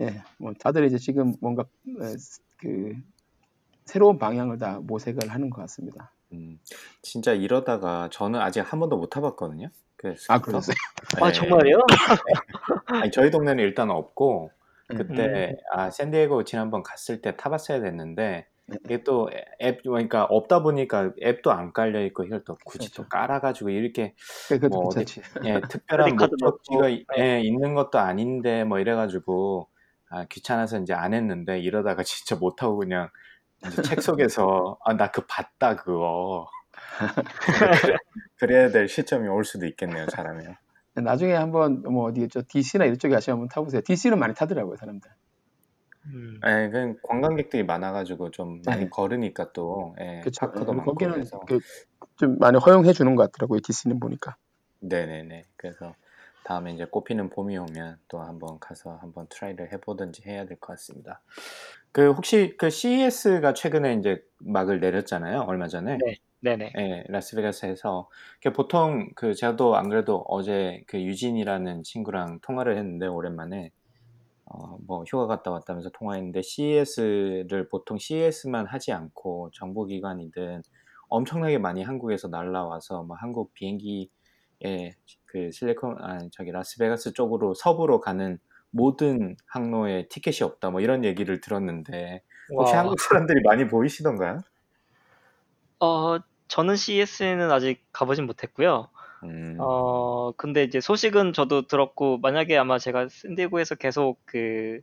예, 0.00 0.22
뭐 0.38 0.52
다들 0.58 0.84
이제 0.86 0.98
지금 0.98 1.34
뭔가 1.40 1.62
에, 1.62 2.16
그 2.58 2.92
새로운 3.84 4.18
방향을 4.18 4.58
다 4.58 4.80
모색을 4.80 5.30
하는 5.30 5.50
것 5.50 5.60
같습니다. 5.62 6.15
음, 6.32 6.58
진짜 7.02 7.32
이러다가 7.32 8.08
저는 8.12 8.40
아직 8.40 8.60
한 8.60 8.80
번도 8.80 8.96
못 8.96 9.08
타봤거든요. 9.10 9.68
그 9.96 10.08
아, 10.08 10.14
스쿠터. 10.16 10.40
그러세요? 10.42 10.74
아, 11.22 11.26
네. 11.28 11.32
정말요? 11.32 11.78
아니, 12.86 13.10
저희 13.10 13.30
동네는 13.30 13.62
일단 13.62 13.90
없고 13.90 14.50
음. 14.92 14.96
그때 14.96 15.56
아 15.72 15.90
샌디에고 15.90 16.44
지난번 16.44 16.82
갔을 16.82 17.20
때 17.22 17.36
타봤어야 17.36 17.80
됐는데 17.80 18.46
네. 18.66 18.76
이게 18.84 19.02
또 19.04 19.28
앱 19.62 19.82
그러니까 19.82 20.24
없다 20.24 20.62
보니까 20.62 21.12
앱도 21.22 21.50
안 21.52 21.72
깔려 21.72 22.04
있고 22.06 22.24
이걸 22.24 22.42
또 22.44 22.56
굳이 22.64 22.90
그렇죠. 22.90 23.02
또 23.04 23.08
깔아가지고 23.08 23.70
이렇게 23.70 24.14
뭐 24.70 24.86
어디-. 24.88 25.22
예, 25.44 25.60
특별한 25.68 26.16
목적지가 26.16 26.88
이- 26.90 27.04
예, 27.18 27.40
있는 27.40 27.74
것도 27.74 27.98
아닌데 27.98 28.64
뭐 28.64 28.78
이래가지고 28.78 29.68
아, 30.08 30.24
귀찮아서 30.28 30.78
이제 30.80 30.92
안 30.92 31.14
했는데 31.14 31.58
이러다가 31.60 32.02
진짜 32.04 32.36
못 32.36 32.62
하고 32.62 32.76
그냥 32.78 33.08
책 33.84 34.02
속에서 34.02 34.78
아 34.84 34.92
나 34.94 35.10
그 35.10 35.24
봤다 35.26 35.76
그거 35.76 36.48
그래- 37.80 37.96
그래야 38.38 38.68
될 38.70 38.88
시점이 38.88 39.28
올 39.28 39.44
수도 39.44 39.66
있겠네요 39.66 40.06
잘하면 40.06 40.56
나중에 40.94 41.34
한번 41.34 41.82
뭐 41.82 42.06
어디겠죠? 42.06 42.42
DC나 42.48 42.86
이쪽에 42.86 43.12
가시면 43.14 43.34
한번 43.36 43.48
타보세요. 43.50 43.82
DC는 43.84 44.18
많이 44.18 44.34
타더라고요, 44.34 44.76
사람들. 44.76 45.10
음, 46.06 46.40
예, 46.46 46.70
그 46.70 46.94
관광객들이 47.02 47.64
많아가지고 47.64 48.30
좀 48.30 48.62
많이 48.64 48.84
네. 48.84 48.88
걸으니까 48.88 49.52
또 49.52 49.94
예, 50.00 50.20
그렇죠. 50.20 50.46
park도 50.46 50.72
많고 50.72 50.92
거기는 50.92 51.12
그래서 51.12 51.38
그, 51.46 51.60
좀 52.16 52.38
많이 52.38 52.58
허용해 52.58 52.94
주는 52.94 53.14
것 53.14 53.30
같더라고요, 53.30 53.60
DC는 53.60 54.00
보니까. 54.00 54.36
네네네 54.80 55.44
그래서 55.56 55.94
다음에 56.44 56.72
이제 56.72 56.86
꽃피는 56.86 57.28
봄이 57.28 57.58
오면 57.58 57.98
또 58.08 58.20
한번 58.20 58.58
가서 58.60 58.96
한번 59.02 59.26
try를 59.28 59.72
해보든지 59.72 60.22
해야 60.26 60.46
될 60.46 60.58
것 60.58 60.68
같습니다. 60.74 61.20
그 61.96 62.12
혹시 62.12 62.54
그 62.58 62.68
CES가 62.68 63.54
최근에 63.54 63.94
이제 63.94 64.22
막을 64.40 64.80
내렸잖아요 64.80 65.44
얼마 65.46 65.66
전에 65.66 65.96
네. 65.96 66.16
네네. 66.42 66.72
예, 66.76 67.04
라스베가스에서 67.08 68.10
그 68.42 68.52
보통 68.52 69.08
그 69.16 69.32
제가도 69.32 69.76
안 69.76 69.88
그래도 69.88 70.22
어제 70.28 70.84
그 70.88 71.00
유진이라는 71.02 71.84
친구랑 71.84 72.40
통화를 72.42 72.76
했는데 72.76 73.06
오랜만에 73.06 73.70
어, 74.44 74.76
뭐 74.86 75.04
휴가 75.08 75.26
갔다 75.26 75.50
왔다면서 75.50 75.88
통화했는데 75.98 76.42
CES를 76.42 77.68
보통 77.70 77.96
CES만 77.96 78.66
하지 78.66 78.92
않고 78.92 79.52
정보기관이든 79.54 80.60
엄청나게 81.08 81.56
많이 81.56 81.82
한국에서 81.82 82.28
날라와서 82.28 83.04
뭐 83.04 83.16
한국 83.18 83.54
비행기에 83.54 84.10
그 85.24 85.50
실리콘 85.50 85.96
아 86.04 86.28
저기 86.30 86.50
라스베가스 86.50 87.14
쪽으로 87.14 87.54
서부로 87.54 88.00
가는 88.00 88.38
모든 88.70 89.36
항로에 89.46 90.08
티켓이 90.08 90.38
없다 90.42 90.70
뭐 90.70 90.80
이런 90.80 91.04
얘기를 91.04 91.40
들었는데 91.40 92.22
혹시 92.50 92.74
와. 92.74 92.80
한국 92.80 93.00
사람들이 93.00 93.40
많이 93.44 93.66
보이시던가요? 93.66 94.40
어, 95.80 96.18
저는 96.48 96.76
CES에는 96.76 97.50
아직 97.50 97.84
가보진 97.92 98.26
못했고요. 98.26 98.88
음. 99.24 99.56
어, 99.58 100.32
근데 100.36 100.62
이제 100.62 100.80
소식은 100.80 101.32
저도 101.32 101.66
들었고, 101.66 102.18
만약에 102.18 102.56
아마 102.56 102.78
제가 102.78 103.08
샌디에고에서 103.10 103.74
계속 103.74 104.18
그, 104.24 104.80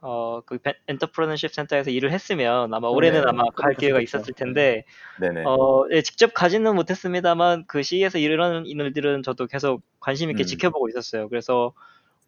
어, 0.00 0.40
그 0.44 0.58
entrepreneurship 0.88 1.54
center에서 1.54 1.90
일을 1.90 2.10
했으면 2.10 2.74
아마 2.74 2.88
올해는 2.88 3.20
네, 3.20 3.26
아마 3.28 3.44
갈. 3.54 3.74
기회가 3.74 4.00
있었을 4.00 4.34
텐데, 4.34 4.84
네네. 5.20 5.44
어, 5.44 5.84
예, 5.90 6.02
직접 6.02 6.34
가지는 6.34 6.74
못했습니다만 6.74 7.66
그 7.66 7.82
CES에서 7.82 8.18
일어나는 8.18 8.66
일들은 8.66 9.22
저도 9.22 9.46
계속 9.46 9.82
관심 10.00 10.30
있게 10.30 10.42
음. 10.42 10.46
지켜보고 10.46 10.88
있었어요. 10.88 11.28
그래서 11.28 11.72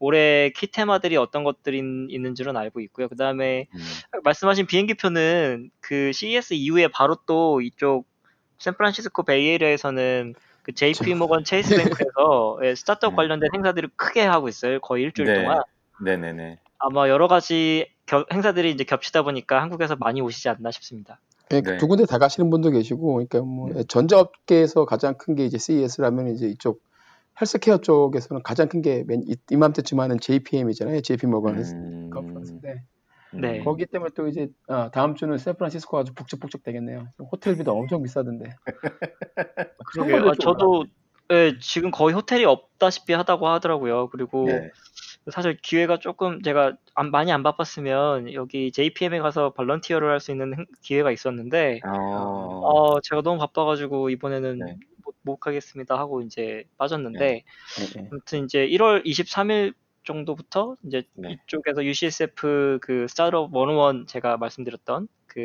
올해 0.07 0.51
키 0.51 0.67
테마들이 0.67 1.17
어떤 1.17 1.45
것들이 1.45 1.79
있는 1.79 2.35
줄은 2.35 2.57
알고 2.57 2.81
있고요. 2.81 3.07
그 3.09 3.15
다음에 3.17 3.69
음. 3.73 3.79
말씀하신 4.25 4.67
비행기표는 4.67 5.71
그 5.81 6.11
CES 6.13 6.55
이후에 6.55 6.89
바로 6.89 7.17
또 7.25 7.61
이쪽 7.61 8.05
샌프란시스코 8.59 9.23
Bay 9.23 9.45
Area에서는 9.45 10.35
그 10.65 10.73
JP 10.73 11.15
모건 11.15 11.45
체이스 11.45 11.77
뱅크에서 11.77 12.59
예, 12.65 12.75
스타트업 12.75 13.13
네. 13.13 13.17
관련된 13.17 13.51
행사들을 13.55 13.91
크게 13.95 14.23
하고 14.23 14.49
있어요. 14.49 14.81
거의 14.81 15.05
일주일 15.05 15.29
네. 15.29 15.35
동안. 15.43 15.63
네네네. 16.05 16.59
아마 16.81 17.09
여러 17.09 17.29
가지 17.29 17.87
겨- 18.07 18.27
행사들이 18.33 18.73
이제 18.73 18.83
겹치다 18.83 19.23
보니까 19.23 19.63
한국에서 19.63 19.95
많이 19.97 20.21
오시지 20.21 20.49
않나 20.49 20.73
싶습니다. 20.73 21.21
예, 21.53 21.61
네. 21.61 21.77
두 21.77 21.87
군데 21.87 22.07
다 22.07 22.19
가시는 22.19 22.51
분도 22.51 22.71
계시고, 22.71 23.13
그러니까 23.15 23.41
뭐 23.41 23.69
네. 23.73 23.85
전자업계에서 23.85 24.85
가장 24.85 25.15
큰 25.17 25.37
게 25.37 25.45
이제 25.45 25.59
CES라면 25.59 26.35
이제 26.35 26.47
이쪽 26.49 26.81
헬스케어 27.41 27.79
쪽에서는 27.79 28.43
가장 28.43 28.69
큰 28.69 28.83
게 28.83 29.05
이맘때쯤 29.51 30.01
하는 30.01 30.19
JPM이잖아요. 30.21 31.01
JP 31.01 31.27
모건 31.27 31.59
음. 31.59 32.11
컨퍼런스인데 32.13 32.83
네. 33.35 33.59
음. 33.61 33.65
거기 33.65 33.87
때문에 33.87 34.11
또 34.15 34.29
이제 34.29 34.49
아, 34.69 34.91
다음 34.93 35.15
주는 35.15 35.37
샌프란시스코 35.39 35.97
아주 35.99 36.13
북적북적 36.15 36.63
되겠네요. 36.63 37.09
호텔비도 37.33 37.73
엄청 37.73 38.03
비싸던데. 38.03 38.51
그러게요. 39.87 40.17
아, 40.17 40.23
좀 40.33 40.35
저도 40.35 40.85
예, 41.31 41.57
지금 41.61 41.91
거의 41.91 42.15
호텔이 42.15 42.45
없다시피 42.45 43.13
하다고 43.15 43.49
하더라고요. 43.49 44.09
그리고 44.11 44.45
네. 44.47 44.71
사실 45.31 45.57
기회가 45.63 45.99
조금 45.99 46.43
제가 46.43 46.77
안- 46.95 47.11
많이 47.11 47.33
안 47.33 47.43
바빴으면 47.43 48.35
여기 48.35 48.71
JPM에 48.73 49.21
가서 49.21 49.51
발런티어를 49.55 50.11
할 50.11 50.21
수 50.21 50.31
있는 50.33 50.53
행- 50.59 50.67
기회가 50.83 51.11
있었는데 51.11 51.81
어. 51.87 52.61
어, 52.65 53.01
제가 53.01 53.23
너무 53.23 53.39
바빠가지고 53.39 54.11
이번에는 54.11 54.59
네. 54.59 54.77
못, 55.05 55.15
못 55.23 55.37
가겠습니다 55.37 55.99
하고 55.99 56.23
이제 56.23 56.65
빠졌는데 56.79 57.27
예, 57.35 58.01
예. 58.01 58.09
아무튼 58.11 58.45
이제 58.45 58.67
1월 58.67 59.05
23일 59.05 59.75
정도부터 60.05 60.77
이제 60.85 61.05
네. 61.15 61.39
이쪽에서 61.47 61.85
UCSF 61.85 62.79
그 62.83 63.07
스타트업 63.09 63.53
101 63.53 64.07
제가 64.07 64.37
말씀드렸던 64.37 65.09
그 65.27 65.39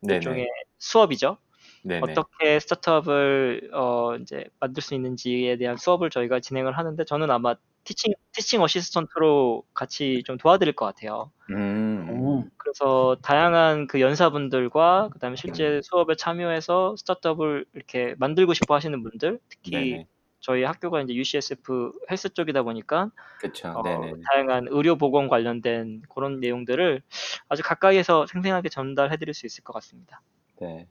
네. 0.00 0.14
일종의 0.14 0.48
수업이죠. 0.78 1.38
네네. 1.82 2.00
어떻게 2.02 2.60
스타트업을 2.60 3.70
어 3.72 4.16
이제 4.16 4.44
만들 4.60 4.82
수 4.82 4.94
있는지에 4.94 5.56
대한 5.56 5.76
수업을 5.76 6.10
저희가 6.10 6.40
진행을 6.40 6.76
하는데 6.76 7.04
저는 7.04 7.30
아마 7.30 7.54
티칭 7.84 8.12
티칭 8.32 8.62
어시스턴트로 8.62 9.64
같이 9.72 10.22
좀 10.26 10.36
도와드릴 10.36 10.74
것 10.74 10.84
같아요. 10.84 11.32
음. 11.50 12.06
오, 12.40 12.50
그래서 12.56 13.16
다양한 13.22 13.86
그 13.86 14.00
연사분들과 14.00 15.10
그다음에 15.12 15.36
실제 15.36 15.80
수업에 15.82 16.14
참여해서 16.16 16.96
스타트업을 16.96 17.66
이렇게 17.74 18.14
만들고 18.18 18.54
싶어 18.54 18.74
하시는 18.74 19.02
분들, 19.02 19.38
특히 19.48 19.70
네네. 19.70 20.06
저희 20.40 20.64
학교가 20.64 21.02
이제 21.02 21.14
UCSF 21.14 21.92
헬스 22.10 22.30
쪽이다 22.30 22.62
보니까 22.62 23.10
그쵸. 23.38 23.68
어. 23.68 23.82
다양한 24.30 24.66
의료 24.70 24.96
보건 24.96 25.28
관련된 25.28 26.02
그런 26.08 26.40
내용들을 26.40 27.02
아주 27.48 27.62
가까이에서 27.62 28.26
생생하게 28.26 28.70
전달해 28.70 29.16
드릴 29.18 29.34
수 29.34 29.46
있을 29.46 29.62
것 29.62 29.72
같습니다. 29.74 30.22
네. 30.60 30.86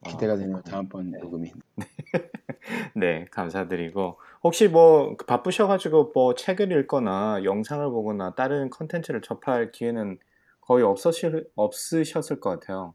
어, 0.00 0.10
기대가 0.10 0.36
되네요. 0.36 0.62
다음번 0.62 1.10
녹음이. 1.10 1.52
네, 2.94 3.26
감사드리고 3.30 4.18
혹시 4.42 4.68
뭐그 4.68 5.26
바쁘셔가지고 5.26 6.12
뭐 6.14 6.34
책을 6.34 6.72
읽거나 6.72 7.42
영상을 7.44 7.84
보거나 7.90 8.34
다른 8.34 8.70
컨텐츠를 8.70 9.22
접할 9.22 9.70
기회는 9.72 10.18
거의 10.66 10.84
없으실 10.84 11.46
없으셨을 11.54 12.40
것 12.40 12.50
같아요. 12.50 12.94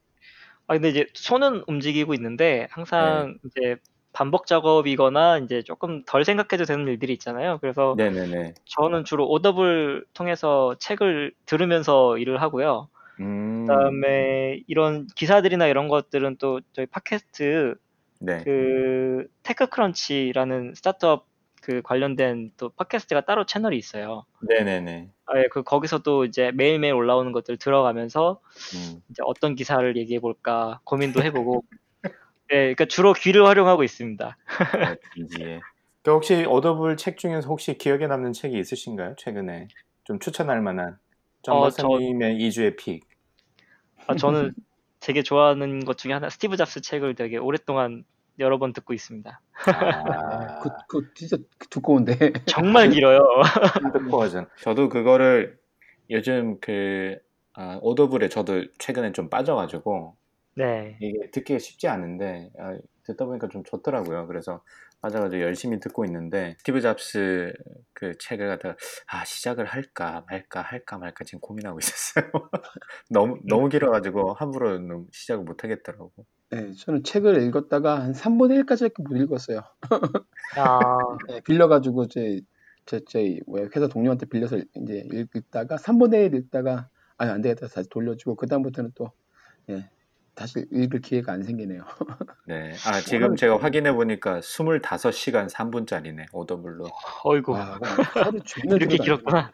아 0.68 0.74
근데 0.74 0.90
이제 0.90 1.08
손은 1.14 1.64
움직이고 1.68 2.14
있는데 2.14 2.68
항상 2.70 3.38
네. 3.44 3.50
이제 3.50 3.76
반복 4.14 4.46
작업이거나 4.46 5.40
이제 5.40 5.62
조금 5.64 6.04
덜 6.06 6.26
생각해도 6.26 6.66
되는 6.66 6.88
일들이 6.88 7.14
있잖아요. 7.14 7.60
그래서 7.62 7.96
네네네. 7.98 8.56
저는 8.66 9.06
주로 9.06 9.28
오더블 9.30 10.06
통해서 10.14 10.76
책을 10.80 11.34
들으면서 11.46 12.18
일을 12.18 12.42
하고요. 12.42 12.90
음. 13.22 13.66
그다음에 13.66 14.62
이런 14.68 15.08
기사들이나 15.16 15.68
이런 15.68 15.88
것들은 15.88 16.38
또 16.38 16.60
저희 16.74 16.86
팟캐스트 16.88 17.76
네. 18.20 18.44
그 18.44 19.28
테크크런치라는 19.44 20.74
스타트업 20.76 21.31
그 21.62 21.82
관련된 21.84 22.51
또 22.57 22.70
팟캐스트가 22.70 23.22
따로 23.22 23.45
채널이 23.45 23.78
있어요. 23.78 24.26
네네네. 24.41 25.09
아, 25.28 25.39
예, 25.39 25.47
그 25.51 25.64
거기서도 25.64 26.26
이제 26.26 26.51
매일매일 26.51 26.93
올라오는 26.93 27.32
것들 27.32 27.57
들어가면서 27.57 28.41
음. 28.76 29.01
이제 29.09 29.22
어떤 29.26 29.55
기사를 29.55 29.95
얘기해 29.95 30.20
볼까 30.20 30.82
고민도 30.84 31.22
해보고 31.24 31.64
네, 32.49 32.74
그러니까 32.74 32.86
주로 32.86 33.14
귀를 33.14 33.45
활용하고 33.45 33.84
있습니다. 33.84 34.28
어, 34.28 34.36
이지에. 35.16 35.59
그 36.03 36.12
혹시 36.12 36.43
얻어볼 36.45 36.97
책 36.97 37.18
중에서 37.18 37.47
혹시 37.47 37.78
기억에 37.78 38.07
남는 38.07 38.34
책이 38.34 38.57
있으신가요? 38.57 39.16
최근에 39.18 39.68
좀 40.03 40.20
추천할 40.20 40.59
만한 40.62 40.97
정 41.43 41.57
어, 41.57 41.70
저- 41.70 41.84
박사님의 41.88 42.39
2주의 42.39 42.76
pick. 42.76 43.08
아, 44.07 44.16
저는 44.16 44.51
되게 44.99 45.22
좋아하는 45.22 45.86
것 45.86 45.97
중에 45.97 46.12
하나 46.14 46.30
스티브 46.30 46.57
잡스 46.57 46.82
책을 46.82 47.14
되게 47.16 47.38
오랫동안 47.38 48.03
여러 48.42 48.60
번 48.60 48.74
듣고 48.74 48.94
있습니다. 48.94 49.42
아, 49.68 50.60
그, 50.60 50.70
그 50.89 51.14
진짜 51.14 51.38
두꺼운데. 51.70 52.18
정말 52.48 52.89
길어요. 52.89 53.20
핸드 53.82 54.10
버전. 54.10 54.48
저도 54.60 54.89
그거를 54.89 55.58
요즘 56.10 56.60
그 56.60 57.18
아, 57.54 57.80
Audible에 57.82 58.30
저도 58.30 58.66
최근에 58.78 59.12
좀 59.14 59.30
빠져가지고 59.30 60.16
네. 60.56 60.98
이게 61.00 61.30
듣기가 61.32 61.60
쉽지 61.60 61.88
않은데 61.88 62.50
아, 62.60 62.78
듣다 63.04 63.26
보니까 63.26 63.48
좀 63.48 63.64
좋더라고요. 63.64 64.28
그래서 64.28 64.64
빠져가지고 65.02 65.42
열심히 65.42 65.80
듣고 65.80 66.06
있는데 66.06 66.56
스티브 66.60 66.82
잡스 66.82 67.54
그 67.94 68.18
책을 68.20 68.48
갖다가 68.48 68.76
아 69.08 69.26
시작을 69.26 69.66
할까 69.66 70.24
말까 70.30 70.62
할까 70.62 70.98
말까 70.98 71.24
지금 71.24 71.39
고민하고 71.39 71.80
있었어요. 71.80 72.32
너무 73.10 73.39
너무 73.48 73.70
길어가지고 73.70 74.34
함부로 74.34 75.08
시작을 75.12 75.44
못 75.44 75.64
하겠더라고. 75.64 76.12
네, 76.52 76.74
저는 76.74 77.04
책을 77.04 77.43
읽었다가 77.43 78.02
한 78.02 78.12
3분의 78.12 78.66
1까지밖에 78.66 79.08
못 79.08 79.16
읽었어요. 79.16 79.62
아, 80.58 80.80
네, 81.30 81.39
빌려가지고 81.45 82.08
제, 82.08 82.41
제, 82.86 82.99
제 83.08 83.39
회사 83.74 83.88
동료한테 83.88 84.26
빌려서 84.26 84.58
이제 84.58 85.08
읽다가 85.34 85.78
3분의 85.78 86.26
1 86.26 86.36
읽다가 86.36 86.89
아니 87.18 87.32
안 87.32 87.41
되겠다 87.41 87.68
다시 87.68 87.88
돌려주고 87.88 88.36
그 88.36 88.47
다음부터는 88.47 88.91
또 88.95 89.12
예, 89.70 89.89
다시 90.36 90.66
읽을 90.72 90.99
기회가 90.99 91.32
안 91.32 91.43
생기네요. 91.43 91.84
네. 92.47 92.74
아 92.86 92.99
지금 92.99 93.38
제가 93.38 93.58
확인해 93.58 93.93
보니까 93.93 94.41
25시간 94.41 95.49
3분짜리네 95.49 96.26
오더블로. 96.34 96.86
어이구. 97.24 97.56
종일 98.43 98.82
이렇게. 98.82 98.97
길었구나. 98.97 99.52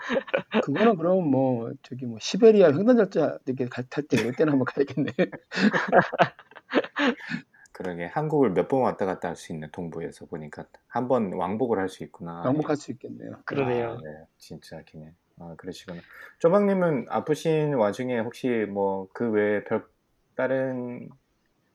그거는 0.64 0.96
그럼 0.96 1.30
뭐 1.30 1.72
저기 1.84 2.06
뭐 2.06 2.18
시베리아 2.20 2.70
횡단열차 2.70 3.38
이렇게 3.46 3.68
탈때 3.88 4.18
이럴 4.18 4.34
때는 4.34 4.54
한번 4.54 4.66
가야겠네. 4.66 5.12
그러게 7.74 8.06
한국을 8.06 8.52
몇 8.52 8.68
번 8.68 8.82
왔다 8.82 9.06
갔다 9.06 9.28
할 9.30 9.36
수 9.36 9.54
있네 9.54 9.70
동부에서 9.72 10.26
보니까 10.26 10.66
한 10.88 11.08
번 11.08 11.34
왕복을 11.34 11.78
할 11.80 11.90
수 11.90 12.04
있구나. 12.04 12.42
왕복할 12.44 12.76
수 12.76 12.92
있겠네요. 12.92 13.42
그러네요. 13.46 13.92
아, 13.92 13.98
네, 14.04 14.26
진짜 14.38 14.82
기네. 14.84 15.14
아, 15.40 15.54
그러시구나. 15.58 16.02
조박님은 16.40 17.06
아프신 17.10 17.76
와중에 17.76 18.20
혹시 18.20 18.48
뭐 18.70 19.08
그 19.14 19.30
외에 19.30 19.64
별 19.64 19.86
다른 20.36 21.10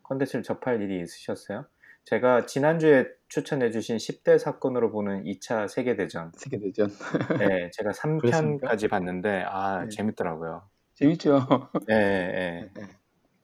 컨텐츠를 0.03 0.43
접할 0.43 0.83
일이 0.83 1.01
있으셨어요? 1.03 1.67
제가 2.05 2.47
지난주에 2.47 3.07
추천해주신 3.29 3.99
10대 3.99 4.39
사건으로 4.39 4.91
보는 4.91 5.25
2차 5.27 5.69
세계대전. 5.69 6.33
세계대전 6.37 6.89
네, 7.39 7.71
제가 7.73 7.93
그렇습니까? 8.19 8.67
3편까지 8.69 8.91
봤는데, 8.91 9.45
아, 9.47 9.83
네. 9.85 9.89
재밌더라고요. 9.89 10.69
재밌죠. 10.97 11.47
네, 11.87 12.71
네. 12.75 12.85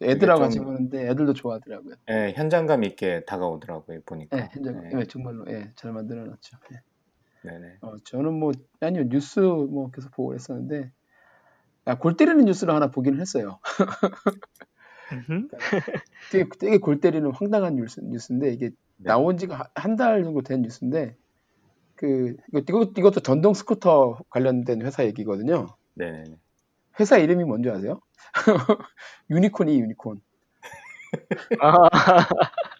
애들하고 0.02 0.38
좀- 0.40 0.44
같이 0.46 0.58
보는데 0.60 1.08
애들도 1.08 1.34
좋아하더라고요. 1.34 1.94
네, 2.06 2.32
현장감 2.34 2.84
있게 2.84 3.24
다가오더라고요, 3.26 4.00
보니까. 4.06 4.36
네, 4.36 4.48
현장 4.52 4.80
네, 4.82 4.90
네, 4.94 5.04
정말로 5.04 5.44
예, 5.48 5.72
잘 5.76 5.92
만들어놨죠. 5.92 6.56
예. 6.72 6.80
네네. 7.48 7.76
어, 7.82 7.96
저는 8.04 8.34
뭐 8.34 8.52
아니요 8.80 9.04
뉴스 9.08 9.40
뭐 9.40 9.90
계속 9.90 10.10
보고 10.12 10.34
했었는데 10.34 10.90
아, 11.84 11.96
골 11.98 12.16
때리는 12.16 12.44
뉴스를 12.44 12.74
하나 12.74 12.90
보기는 12.90 13.18
했어요. 13.20 13.58
음흠. 15.12 15.48
되게, 16.30 16.48
되게 16.58 16.78
골 16.78 17.00
때리는 17.00 17.30
황당한 17.32 17.76
뉴스, 17.76 18.00
뉴스인데 18.00 18.52
이게 18.52 18.68
네. 18.68 18.74
나온 19.08 19.36
지가 19.38 19.70
한 19.74 19.96
달 19.96 20.22
정도 20.24 20.42
된 20.42 20.62
뉴스인데 20.62 21.16
그 21.94 22.36
이거- 22.54 22.92
이것도 22.96 23.20
전동 23.20 23.54
스쿠터 23.54 24.18
관련된 24.30 24.82
회사 24.82 25.04
얘기거든요. 25.04 25.66
네네. 25.94 26.24
회사 27.00 27.18
이름이 27.18 27.44
뭔지 27.44 27.70
아세요? 27.70 28.00
유니콘이 29.30 29.80
유니콘. 29.80 30.20
아, 31.60 31.88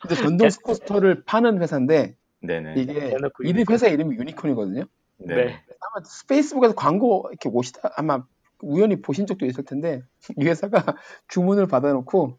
근데 0.02 0.14
전동 0.16 0.50
스쿠터를 0.50 1.24
파는 1.24 1.62
회사인데 1.62 2.16
네네. 2.40 2.74
이게 2.76 2.94
대놓고 3.10 3.44
이름 3.44 3.64
회사 3.70 3.88
이름이 3.88 4.16
유니콘이거든요. 4.16 4.84
네. 5.18 5.34
네. 5.34 5.44
아마 5.80 6.04
페이스북에서 6.28 6.74
광고 6.74 7.26
이렇게 7.30 7.48
오시다 7.48 7.92
아마 7.96 8.24
우연히 8.60 9.00
보신 9.00 9.26
적도 9.26 9.46
있을 9.46 9.64
텐데 9.64 10.02
이 10.36 10.44
회사가 10.44 10.84
주문을 11.28 11.66
받아놓고 11.66 12.38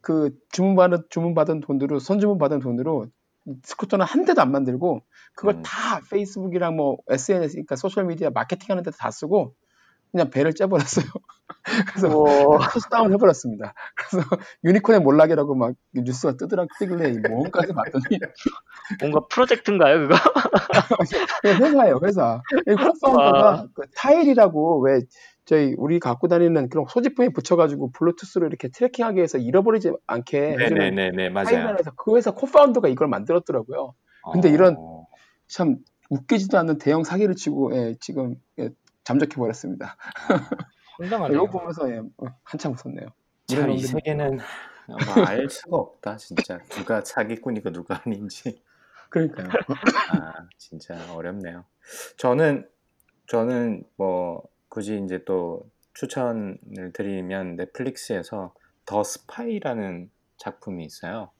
그 0.00 0.36
주문 0.50 0.76
받은 0.76 1.04
주문 1.10 1.34
받은 1.34 1.60
돈으로 1.60 1.98
선주문 1.98 2.38
받은 2.38 2.60
돈으로 2.60 3.08
스쿠터는 3.62 4.04
한 4.04 4.24
대도 4.24 4.40
안 4.42 4.52
만들고 4.52 5.02
그걸 5.34 5.56
음. 5.56 5.62
다 5.62 6.00
페이스북이랑 6.10 6.76
뭐 6.76 6.98
SNS 7.08 7.54
그러니까 7.54 7.76
소셜 7.76 8.04
미디어 8.04 8.30
마케팅하는 8.30 8.82
데다 8.82 9.10
쓰고 9.10 9.54
그냥 10.10 10.30
배를 10.30 10.54
째버렸어요. 10.54 11.04
그래서 11.92 12.08
오, 12.08 12.58
close 12.58 12.88
down 12.88 13.12
해버렸습니다. 13.12 13.74
그래서 13.94 14.26
유니콘의 14.64 15.00
몰락이라고 15.00 15.54
막 15.54 15.74
뉴스가 15.94 16.36
뜨더라 16.36 16.66
뜨길래 16.78 17.10
이 17.10 17.18
뭔가 17.18 17.60
해서 17.60 17.74
봤더니 17.74 18.20
뭔가 19.00 19.26
프로젝트인가요, 19.28 20.08
그거? 20.08 20.14
그냥 21.42 21.56
회사예요, 21.62 22.00
회사. 22.04 22.40
이 22.66 22.74
코파운더가 22.74 23.66
그 23.74 23.82
타일이라고 23.94 24.82
왜 24.82 25.00
저희 25.44 25.74
우리 25.78 25.98
갖고 25.98 26.28
다니는 26.28 26.68
그런 26.68 26.86
소지품에 26.88 27.30
붙여가지고 27.30 27.92
블루투스로 27.92 28.46
이렇게 28.46 28.68
트래킹하기 28.68 29.16
위해서 29.16 29.38
잃어버리지 29.38 29.92
않게 30.06 30.56
해주는 30.58 30.74
네네네네 30.74 31.30
맞아요. 31.30 31.46
타일이라서 31.46 31.92
그 31.96 32.16
회사 32.16 32.30
코파운더가 32.30 32.88
이걸 32.88 33.08
만들었더라고요. 33.08 33.94
근데 34.32 34.50
이런 34.50 34.76
어, 34.78 35.06
참 35.46 35.76
웃기지도 36.10 36.58
않는 36.58 36.78
대형 36.78 37.04
사기를 37.04 37.34
치고 37.34 37.74
예, 37.76 37.94
지금 38.00 38.36
예, 38.58 38.70
잠적해 39.08 39.36
버렸습니다. 39.36 39.96
황당하네요. 40.98 41.38
이거 41.38 41.50
보면서 41.50 41.90
예, 41.90 41.98
어, 42.18 42.26
한참 42.42 42.74
웃었네요. 42.74 43.08
이런 43.48 43.62
참이 43.62 43.72
놈들이 43.72 43.88
세계는 43.88 44.38
뭐알 45.06 45.48
수가 45.48 45.76
없다 45.78 46.18
진짜 46.18 46.58
누가 46.68 47.02
사기꾼이고 47.02 47.72
누가 47.72 48.02
아닌지 48.04 48.62
그러니까요. 49.08 49.48
아 50.10 50.46
진짜 50.58 50.94
어렵네요. 51.14 51.64
저는 52.18 52.68
저는 53.28 53.84
뭐 53.96 54.46
굳이 54.68 55.00
이제 55.02 55.24
또 55.24 55.66
추천을 55.94 56.92
드리면 56.92 57.56
넷플릭스에서 57.56 58.54
더 58.84 59.04
스파이라는 59.04 60.10
작품이 60.36 60.84
있어요. 60.84 61.30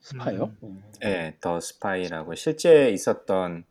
스파요? 0.00 0.52
네, 1.00 1.38
더 1.40 1.60
스파이라고 1.60 2.34
실제 2.34 2.90
있었던 2.90 3.64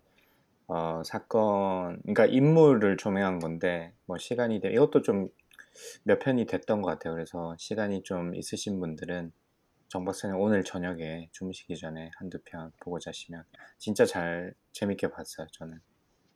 어, 0.68 1.02
사건, 1.06 2.00
그러니까 2.02 2.26
인물을 2.26 2.98
조명한 2.98 3.40
건데 3.40 3.94
뭐 4.06 4.18
시간이 4.18 4.60
돼 4.62 4.72
이것도 4.72 5.02
좀 5.02 5.30
몇 6.04 6.20
편이 6.20 6.46
됐던 6.46 6.82
것 6.82 6.90
같아요. 6.92 7.14
그래서 7.14 7.56
시간이 7.58 8.04
좀 8.04 8.36
있으신 8.36 8.80
분들은 8.80 9.32
정 9.88 10.04
박사님 10.06 10.38
오늘 10.38 10.64
저녁에 10.64 11.30
주무시기 11.32 11.78
전에 11.78 12.12
한두 12.18 12.40
편 12.44 12.72
보고 12.82 13.00
자시면 13.00 13.44
진짜 13.78 14.06
잘 14.06 14.54
재밌게 14.74 15.12
봤어요. 15.12 15.48
저는. 15.52 15.80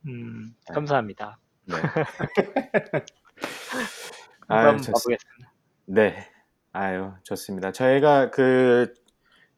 음, 0.08 0.56
감사합니다. 0.72 1.38
네. 1.66 1.76
아유, 4.48 4.78
좋, 4.82 4.92
봐보겠습니다. 4.92 5.54
네. 5.86 6.30
아유, 6.72 7.14
좋습니다. 7.24 7.72
저희가 7.72 8.32
그 8.32 8.94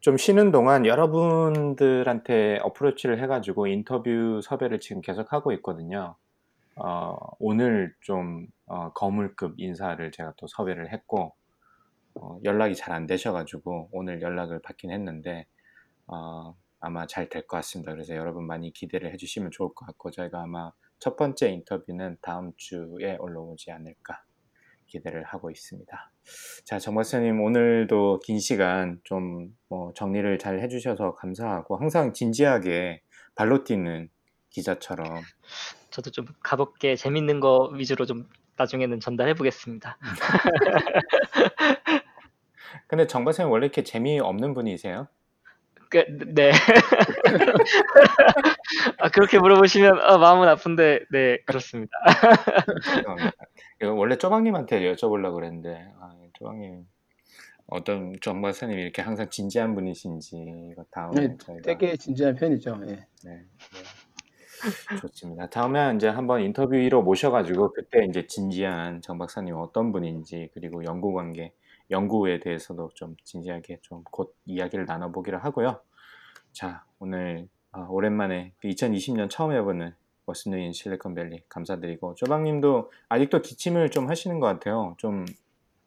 좀 0.03 0.17
쉬는 0.17 0.51
동안 0.51 0.85
여러분들한테 0.85 2.59
어프로치를 2.61 3.21
해가지고 3.23 3.67
인터뷰 3.67 4.41
섭외를 4.43 4.81
지금 4.81 5.01
계속 5.01 5.31
하고 5.31 5.53
있거든요. 5.53 6.17
어, 6.75 7.15
오늘 7.39 7.95
좀 8.01 8.47
어, 8.65 8.91
거물급 8.91 9.53
인사를 9.57 10.11
제가 10.11 10.33
또 10.35 10.45
섭외를 10.47 10.91
했고 10.91 11.33
어, 12.15 12.37
연락이 12.43 12.75
잘 12.75 12.93
안 12.93 13.07
되셔가지고 13.07 13.91
오늘 13.93 14.21
연락을 14.21 14.61
받긴 14.61 14.91
했는데 14.91 15.45
어, 16.07 16.53
아마 16.81 17.07
잘 17.07 17.29
될 17.29 17.47
것 17.47 17.55
같습니다. 17.57 17.93
그래서 17.93 18.13
여러분 18.13 18.45
많이 18.45 18.73
기대를 18.73 19.13
해주시면 19.13 19.51
좋을 19.51 19.69
것 19.73 19.85
같고 19.85 20.11
저희가 20.11 20.41
아마 20.43 20.73
첫 20.99 21.15
번째 21.15 21.49
인터뷰는 21.49 22.17
다음 22.21 22.51
주에 22.57 23.15
올라오지 23.21 23.71
않을까 23.71 24.21
기대를 24.93 25.23
하고 25.23 25.49
있습니다. 25.49 26.11
자, 26.63 26.79
정 26.79 26.95
박사님 26.95 27.41
오늘도 27.41 28.19
긴 28.23 28.39
시간 28.39 28.99
좀 29.03 29.51
뭐 29.73 29.91
정리를 29.95 30.37
잘 30.37 30.59
해주셔서 30.59 31.15
감사하고 31.15 31.77
항상 31.77 32.13
진지하게 32.13 33.01
발로 33.33 33.63
뛰는 33.63 34.07
기자처럼 34.51 35.23
저도 35.89 36.11
좀 36.11 36.27
가볍게 36.43 36.95
재밌는 36.95 37.39
거 37.39 37.71
위주로 37.73 38.05
좀 38.05 38.29
나중에는 38.55 38.99
전달해 38.99 39.33
보겠습니다. 39.33 39.97
근데 42.87 43.07
정 43.07 43.25
박사님 43.25 43.51
원래 43.51 43.65
이렇게 43.65 43.83
재미없는 43.83 44.53
분이세요? 44.53 45.07
그, 45.93 46.03
네. 46.33 46.51
아, 48.97 49.09
그렇게 49.09 49.37
물어보시면 49.37 49.99
아, 49.99 50.17
마음은 50.17 50.47
아픈데 50.47 51.01
네 51.11 51.37
그렇습니다. 51.45 51.91
원래 53.95 54.17
쪼박님한테 54.17 54.91
여쭤보려고 54.91 55.35
그랬는데 55.35 55.85
아, 56.01 56.15
쪼박님 56.33 56.87
어떤 57.67 58.15
정박사님이 58.21 58.81
이렇게 58.81 59.03
항상 59.03 59.29
진지한 59.29 59.75
분이신지 59.75 60.71
이거 60.71 60.83
다음에 60.89 61.27
네, 61.27 61.37
저희가 61.37 61.61
되게 61.61 61.95
진지한 61.95 62.33
편이죠. 62.35 62.79
예. 62.87 62.87
네, 62.87 63.05
네. 63.23 63.45
좋습니다. 64.99 65.47
다음에 65.51 65.93
이제 65.95 66.07
한번 66.07 66.41
인터뷰로 66.41 67.03
모셔가지고 67.03 67.73
그때 67.73 68.03
이제 68.09 68.25
진지한 68.25 69.03
정 69.03 69.19
박사님 69.19 69.55
어떤 69.57 69.91
분인지 69.91 70.49
그리고 70.55 70.83
연구 70.85 71.13
관계, 71.13 71.53
연구에 71.93 72.39
대해서도 72.39 72.91
좀 72.95 73.15
진지하게 73.23 73.79
좀 73.81 74.03
곧 74.11 74.35
이야기를 74.45 74.85
나눠보기로 74.85 75.39
하고요. 75.39 75.79
자, 76.51 76.83
오늘 76.99 77.47
아, 77.71 77.87
오랜만에 77.89 78.53
2020년 78.63 79.29
처음 79.29 79.51
해보는 79.53 79.93
워스누인 80.25 80.73
실리콘밸리 80.73 81.43
감사드리고 81.49 82.15
조방님도 82.15 82.91
아직도 83.09 83.41
기침을 83.41 83.89
좀 83.91 84.09
하시는 84.09 84.39
것 84.39 84.47
같아요. 84.47 84.95
좀 84.97 85.25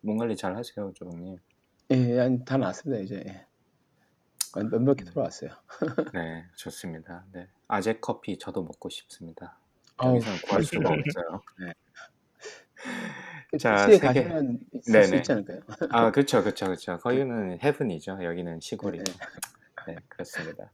몸 0.03 0.19
관리 0.19 0.37
잘 0.37 0.55
하세요, 0.57 0.93
조방님. 0.95 1.37
예, 1.91 2.21
아니, 2.21 2.45
다 2.45 2.57
나왔습니다 2.59 3.03
이제. 3.03 3.25
예. 3.27 3.47
몇몇 4.71 4.95
개 4.95 5.05
돌아왔어요. 5.05 5.51
네, 6.15 6.45
좋습니다. 6.55 7.25
네, 7.33 7.49
아재 7.67 7.99
커피 8.01 8.39
저도 8.39 8.63
먹고 8.63 8.89
싶습니다. 8.89 9.59
여기서 10.03 10.31
구할 10.47 10.63
수가 10.63 10.91
없어요. 10.91 11.43
네. 11.59 11.73
자, 13.59 13.87
시에 13.87 13.99
세계- 13.99 14.25
가시면 14.25 14.59
있을 14.73 14.83
수 14.83 14.93
네네. 14.93 15.17
있지 15.19 15.33
않을까요? 15.33 15.61
아, 15.91 16.11
그렇죠, 16.11 16.43
그렇죠, 16.43 16.67
그렇죠. 16.67 16.99
거기는 16.99 17.59
헤븐이죠. 17.63 18.19
여기는 18.23 18.61
시골이죠. 18.61 19.05
네. 19.87 19.95
네, 19.95 19.97
그렇습니다. 20.09 20.73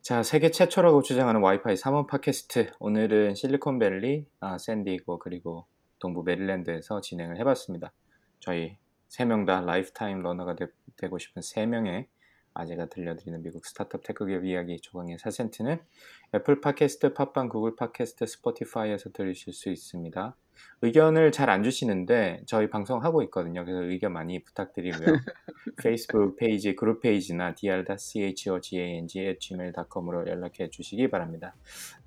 자, 0.00 0.22
세계 0.22 0.50
최초라고 0.50 1.02
주장하는 1.02 1.42
와이파이 1.42 1.74
3원 1.74 2.06
팟캐스트. 2.06 2.72
오늘은 2.78 3.34
실리콘밸리, 3.34 4.26
아, 4.40 4.56
샌디고 4.56 5.18
그리고 5.18 5.66
동부 5.98 6.22
메릴랜드에서 6.24 7.00
진행을 7.02 7.38
해봤습니다. 7.38 7.92
저희 8.40 8.78
세 9.08 9.24
명 9.26 9.44
다 9.44 9.60
lifetime 9.60 10.22
learner가 10.22 10.54
되, 10.56 11.08
고 11.08 11.18
싶은 11.18 11.42
세 11.42 11.66
명의 11.66 12.06
아재가 12.54 12.86
들려드리는 12.86 13.42
미국 13.42 13.66
스타트업 13.66 14.02
tech 14.04 14.24
기업 14.26 14.44
이야기 14.44 14.80
조강의 14.80 15.18
4센트는 15.18 15.80
애플 16.34 16.60
팟캐스트, 16.60 17.12
팟빵, 17.14 17.48
구글 17.48 17.76
팟캐스트, 17.76 18.26
스포티파이에서 18.26 19.10
들으실 19.12 19.52
수 19.52 19.68
있습니다. 19.68 20.34
의견을 20.82 21.32
잘 21.32 21.50
안 21.50 21.62
주시는데 21.62 22.42
저희 22.46 22.70
방송하고 22.70 23.22
있거든요. 23.24 23.64
그래서 23.64 23.82
의견 23.82 24.12
많이 24.12 24.42
부탁드리고요. 24.42 25.06
페이스북 25.82 26.36
페이지, 26.36 26.76
그룹 26.76 27.00
페이지나 27.02 27.54
dr.chogang@gmail.com으로 27.54 30.26
연락해 30.28 30.70
주시기 30.70 31.08
바랍니다. 31.08 31.54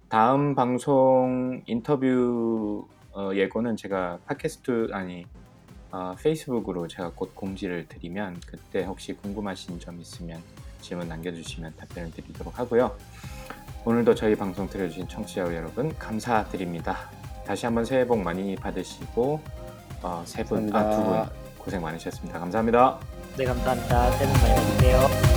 다음 0.10 0.56
방송 0.56 1.62
인터뷰 1.66 2.88
어, 3.12 3.32
예고는 3.34 3.76
제가 3.78 4.20
팟캐스트 4.26 4.90
아니 4.92 5.26
어, 5.92 6.16
페이스북으로 6.22 6.88
제가 6.88 7.12
곧 7.16 7.36
공지를 7.36 7.88
드리면 7.88 8.42
그때 8.48 8.84
혹시 8.84 9.14
궁금하신 9.14 9.80
점 9.80 10.00
있으면 10.00 10.42
질문 10.82 11.08
남겨주시면 11.08 11.76
답변을 11.78 12.12
드리도록 12.12 12.58
하고요. 12.58 12.96
오늘도 13.86 14.16
저희 14.16 14.36
방송 14.36 14.68
들어주신 14.68 15.08
청취자 15.08 15.54
여러분 15.54 15.94
감사드립니다. 15.98 17.23
다시 17.46 17.66
한번 17.66 17.86
새해 17.86 18.06
복 18.06 18.20
많이 18.20 18.56
받으시고 18.56 19.40
어, 20.02 20.24
세 20.26 20.44
분, 20.44 20.70
아, 20.74 20.90
두분 20.90 21.06
감사합니다. 21.14 21.32
고생 21.58 21.82
많으셨습니다. 21.82 22.40
감사합니다. 22.40 22.98
네 23.38 23.46
감사합니다. 23.46 24.12
새해 24.12 24.32
복 24.32 24.42
많이 24.42 24.56
받으세요. 24.56 25.34